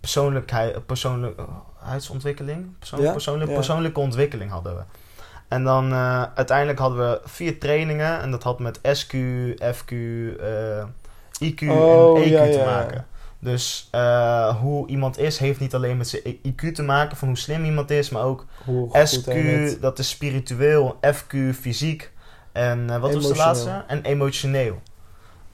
persoonlijkheid, 0.00 0.86
persoonlijkheidsontwikkeling, 0.86 2.78
persoon, 2.78 3.00
Ja, 3.02 3.12
persoonlijk, 3.12 3.54
persoonlijke 3.54 4.00
ontwikkeling 4.00 4.50
hadden 4.50 4.76
we. 4.76 4.82
En 5.48 5.64
dan 5.64 5.92
eh, 5.92 6.22
uiteindelijk 6.34 6.78
hadden 6.78 6.98
we 7.10 7.20
vier 7.24 7.58
trainingen 7.60 8.20
en 8.20 8.30
dat 8.30 8.42
had 8.42 8.58
met 8.58 8.78
SQ, 8.92 9.12
FQ, 9.60 9.90
eh, 10.40 10.84
IQ 11.44 11.62
Oh, 11.68 12.18
en 12.18 12.24
EQ 12.24 12.28
ja, 12.28 12.44
te 12.44 12.58
ja, 12.58 12.64
maken. 12.64 13.06
Dus 13.40 13.88
eh, 13.90 14.56
hoe 14.60 14.86
iemand 14.88 15.18
is, 15.18 15.38
heeft 15.38 15.60
niet 15.60 15.74
alleen 15.74 15.96
met 15.96 16.08
zijn 16.08 16.22
IQ 16.46 16.72
te 16.74 16.82
maken, 16.82 17.16
van 17.16 17.28
hoe 17.28 17.36
slim 17.38 17.64
iemand 17.64 17.90
is, 17.90 18.10
maar 18.10 18.22
ook 18.22 18.46
Hoe 18.64 19.06
SQ, 19.06 19.30
dat 19.80 19.98
is 19.98 20.08
spiritueel. 20.08 20.98
FQ, 21.06 21.36
fysiek. 21.60 22.12
En 22.52 22.90
eh, 22.90 22.98
wat 23.00 23.14
was 23.14 23.28
de 23.28 23.36
laatste? 23.36 23.84
En 23.86 24.02
emotioneel. 24.02 24.80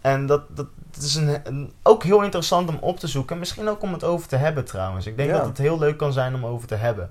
En 0.01 0.27
dat, 0.27 0.57
dat 0.57 0.67
is 1.01 1.15
een, 1.15 1.41
een- 1.45 1.73
ook 1.83 2.03
heel 2.03 2.23
interessant 2.23 2.69
om 2.69 2.79
op 2.81 2.99
te 2.99 3.07
zoeken. 3.07 3.39
Misschien 3.39 3.69
ook 3.69 3.83
om 3.83 3.93
het 3.93 4.05
over 4.05 4.29
te 4.29 4.37
hebben 4.37 4.65
trouwens. 4.65 5.07
Ik 5.07 5.17
denk 5.17 5.31
Ja. 5.31 5.37
dat 5.37 5.47
het 5.47 5.59
heel 5.59 5.79
leuk 5.79 5.97
kan 5.97 6.13
zijn 6.13 6.35
om 6.35 6.47
over 6.47 6.69
te 6.69 6.75
hebben. 6.75 7.11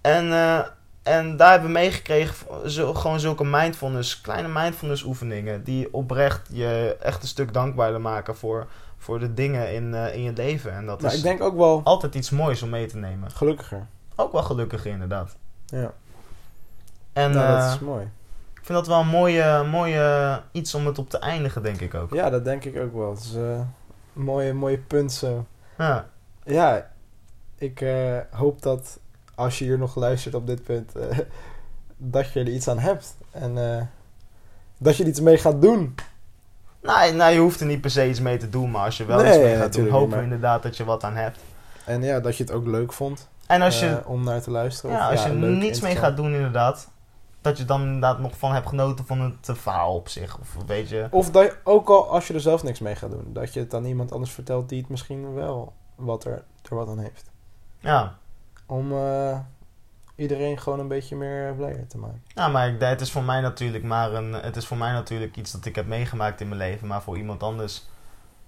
En, 0.00 0.32
eh, 0.32 0.58
en 1.02 1.36
daar 1.36 1.50
hebben 1.50 1.68
we 1.68 1.78
meegekregen 1.78 2.70
zo, 2.70 2.94
gewoon 2.94 3.20
zulke 3.20 3.44
mindfulness, 3.44 4.20
kleine 4.20 4.48
mindfulness 4.48 5.02
oefeningen. 5.02 5.64
Die 5.64 5.94
oprecht 5.94 6.48
je 6.52 6.96
echt 7.00 7.22
een 7.22 7.28
stuk 7.28 7.52
dankbaarder 7.52 8.00
maken 8.00 8.36
voor, 8.36 8.66
voor 8.98 9.18
de 9.18 9.34
dingen 9.34 9.72
in, 9.74 9.94
eh, 9.94 10.14
in 10.14 10.22
je 10.22 10.32
leven. 10.32 10.72
En 10.72 10.86
dat 10.86 11.00
Maar 11.02 11.10
is 11.10 11.16
ik 11.16 11.22
denk 11.24 11.42
ook 11.42 11.56
wel 11.56 11.80
altijd 11.84 12.14
iets 12.14 12.30
moois 12.30 12.62
om 12.62 12.68
mee 12.70 12.86
te 12.86 12.96
nemen. 12.96 13.30
gelukkiger. 13.30 13.86
Ook 14.16 14.32
wel 14.32 14.42
gelukkiger 14.42 14.90
inderdaad. 14.90 15.36
Ja, 15.66 15.92
En 17.12 17.30
nou, 17.30 17.46
eh, 17.56 17.64
dat 17.64 17.74
is 17.74 17.78
mooi. 17.80 18.02
ik 18.54 18.60
vind 18.66 18.78
dat 18.78 18.86
wel 18.86 19.00
een 19.00 19.06
mooie, 19.08 19.62
mooie 19.70 20.40
iets 20.52 20.74
om 20.74 20.86
het 20.86 20.98
op 20.98 21.10
te 21.10 21.18
eindigen, 21.18 21.62
denk 21.62 21.80
ik 21.80 21.94
ook. 21.94 22.14
Ja, 22.14 22.30
dat 22.30 22.44
denk 22.44 22.64
ik 22.64 22.76
ook 22.80 22.94
wel. 22.94 23.10
Het 23.10 23.20
is 23.20 23.34
eh, 23.34 23.42
een 24.14 24.22
mooie, 24.22 24.52
mooie 24.54 24.78
punt 24.78 25.12
zo. 25.12 25.46
Ja. 25.78 26.08
Ja, 26.44 26.90
ik 27.58 27.80
eh, 27.80 28.16
hoop 28.30 28.62
dat 28.62 28.98
als 29.40 29.58
je 29.58 29.64
hier 29.64 29.78
nog 29.78 29.94
luistert 29.94 30.34
op 30.34 30.46
dit 30.46 30.62
punt, 30.62 30.96
eh, 30.96 31.18
dat 32.14 32.32
je 32.32 32.40
er 32.40 32.48
iets 32.48 32.68
aan 32.68 32.78
hebt. 32.78 33.16
En 33.30 33.76
eh, 33.76 33.82
dat 34.78 34.96
je 34.96 35.02
er 35.02 35.08
iets 35.08 35.20
mee 35.20 35.38
gaat 35.38 35.62
doen. 35.62 35.94
Nou, 36.82 37.14
nou, 37.14 37.32
je 37.32 37.38
hoeft 37.38 37.60
er 37.60 37.66
niet 37.66 37.80
per 37.80 37.90
se 37.90 38.08
iets 38.08 38.20
mee 38.20 38.36
te 38.36 38.48
doen, 38.48 38.70
maar 38.70 38.84
als 38.84 38.96
je 38.96 39.04
wel 39.04 39.20
Nee, 39.20 39.28
iets 39.28 39.38
mee 39.38 39.56
gaat 39.56 39.72
doen, 39.72 39.88
hopen 39.88 40.16
we 40.16 40.22
inderdaad 40.22 40.62
dat 40.62 40.76
je 40.76 40.84
wat 40.84 41.04
aan 41.04 41.16
hebt. 41.16 41.38
En 41.84 42.02
ja, 42.02 42.20
dat 42.20 42.36
je 42.36 42.42
het 42.42 42.52
ook 42.52 42.66
leuk 42.66 42.92
vond 42.92 43.28
En 43.46 43.62
als 43.62 43.80
je, 43.80 43.86
eh, 43.86 44.10
om 44.10 44.24
naar 44.24 44.40
te 44.40 44.50
luisteren. 44.50 44.96
ja, 44.96 45.04
Of, 45.04 45.10
als 45.10 45.22
je 45.22 45.32
niets 45.32 45.80
mee 45.80 45.96
gaat 45.96 46.16
doen, 46.16 46.34
inderdaad, 46.34 46.88
dat 47.40 47.58
je 47.58 47.64
dan 47.64 47.82
inderdaad 47.82 48.18
nog 48.18 48.38
van 48.38 48.52
hebt 48.52 48.68
genoten 48.68 49.06
van 49.06 49.20
het 49.20 49.58
verhaal 49.58 49.94
op 49.94 50.08
zich. 50.08 50.38
Of 50.38 50.56
weet 50.66 50.88
je. 50.88 51.06
Of 51.10 51.30
dat 51.30 51.44
je, 51.44 51.56
ook 51.64 51.88
al 51.88 52.10
als 52.10 52.26
je 52.26 52.34
er 52.34 52.40
zelf 52.40 52.62
niks 52.62 52.80
mee 52.80 52.94
gaat 52.94 53.10
doen, 53.10 53.30
dat 53.32 53.54
je 53.54 53.60
het 53.60 53.74
aan 53.74 53.84
iemand 53.84 54.12
anders 54.12 54.32
vertelt 54.32 54.68
die 54.68 54.80
het 54.80 54.88
misschien 54.88 55.34
wel 55.34 55.72
wat 55.94 56.24
er, 56.24 56.44
er 56.68 56.74
wat 56.74 56.88
aan 56.88 56.98
heeft. 56.98 57.30
Ja, 57.78 58.18
Om, 58.70 58.92
eh, 58.92 59.38
iedereen 60.16 60.58
gewoon 60.58 60.78
een 60.80 60.88
beetje 60.88 61.16
meer 61.16 61.54
blijer 61.54 61.86
te 61.86 61.98
maken. 61.98 62.22
Ja, 62.26 62.48
maar 62.48 62.68
ik, 62.68 62.80
het 62.80 63.00
is 63.00 63.12
voor 63.12 63.22
mij 63.22 63.40
natuurlijk 63.40 63.84
maar 63.84 64.12
een, 64.14 64.32
het 64.32 64.56
is 64.56 64.66
voor 64.66 64.76
mij 64.76 64.92
natuurlijk 64.92 65.36
iets 65.36 65.52
dat 65.52 65.64
ik 65.64 65.74
heb 65.74 65.86
meegemaakt 65.86 66.40
in 66.40 66.48
mijn 66.48 66.60
leven. 66.60 66.86
Maar 66.86 67.02
voor 67.02 67.16
iemand 67.16 67.42
anders 67.42 67.86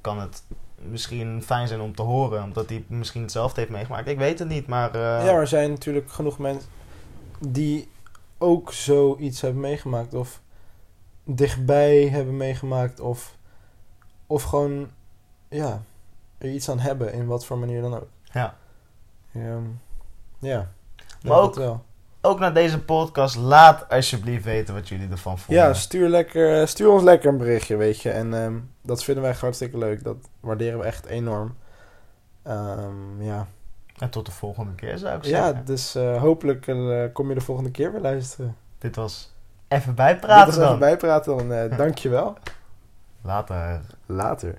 kan 0.00 0.20
het 0.20 0.42
misschien 0.76 1.42
fijn 1.42 1.68
zijn 1.68 1.80
om 1.80 1.94
te 1.94 2.02
horen. 2.02 2.42
Omdat 2.42 2.68
hij 2.68 2.84
misschien 2.86 3.22
hetzelfde 3.22 3.60
heeft 3.60 3.72
meegemaakt. 3.72 4.08
Ik 4.08 4.18
weet 4.18 4.38
het 4.38 4.48
niet, 4.48 4.66
maar... 4.66 4.94
eh, 4.94 5.00
Ja, 5.00 5.32
maar 5.32 5.40
er 5.40 5.46
zijn 5.46 5.70
natuurlijk 5.70 6.10
genoeg 6.10 6.38
mensen 6.38 6.68
die 7.48 7.90
ook 8.38 8.72
zoiets 8.72 9.40
hebben 9.40 9.60
meegemaakt. 9.60 10.14
Of 10.14 10.40
dichtbij 11.24 12.08
hebben 12.08 12.36
meegemaakt. 12.36 13.00
Of, 13.00 13.36
of 14.26 14.42
gewoon, 14.42 14.90
ja, 15.48 15.82
er 16.38 16.50
iets 16.50 16.68
aan 16.70 16.78
hebben 16.80 17.12
in 17.12 17.26
wat 17.26 17.46
voor 17.46 17.58
manier 17.58 17.82
dan 17.82 17.94
ook. 17.94 18.08
Ja. 18.32 18.56
Ehm, 19.34 19.62
ja. 20.42 20.70
Maar 21.22 21.38
ook- 21.38 21.54
wel. 21.54 21.84
Ook 22.24 22.38
na 22.38 22.50
deze 22.50 22.82
podcast, 22.84 23.36
laat 23.36 23.88
alsjeblieft 23.88 24.44
weten 24.44 24.74
wat 24.74 24.88
jullie 24.88 25.10
ervan 25.10 25.38
vonden. 25.38 25.64
Ja, 25.64 25.72
stuur, 25.74 26.08
lekker, 26.08 26.68
stuur 26.68 26.90
ons 26.90 27.02
lekker 27.02 27.28
een 27.28 27.36
berichtje, 27.38 27.76
weet 27.76 28.00
je. 28.02 28.10
En 28.10 28.34
ehm, 28.34 28.54
dat 28.82 29.04
vinden 29.04 29.22
wij 29.22 29.32
echt 29.32 29.40
hartstikke 29.40 29.78
leuk. 29.78 30.04
Dat 30.04 30.16
waarderen 30.40 30.78
we 30.78 30.84
echt 30.84 31.06
enorm. 31.06 31.54
Ehm, 32.42 33.22
ja. 33.22 33.46
En 33.98 34.10
tot 34.10 34.26
de 34.26 34.32
volgende 34.32 34.74
keer 34.74 34.98
zou 34.98 35.16
ik 35.16 35.24
ja, 35.24 35.44
zeggen. 35.46 35.64
dus 35.64 35.94
eh, 35.94 36.20
hopelijk 36.20 36.66
eh, 36.66 37.04
kom 37.12 37.28
je 37.28 37.34
de 37.34 37.40
volgende 37.40 37.70
keer 37.70 37.92
weer 37.92 38.00
luisteren. 38.00 38.56
Dit 38.78 38.96
was 38.96 39.32
even 39.68 39.94
bijpraten 39.94 40.36
Dit 40.46 40.46
was 40.46 40.56
dan. 40.56 40.66
even 40.66 40.78
bijpraten, 40.78 41.36
dan 41.36 41.52
eh 41.52 41.76
dankjewel. 41.84 42.36
Later. 43.22 43.80
Later. 44.06 44.58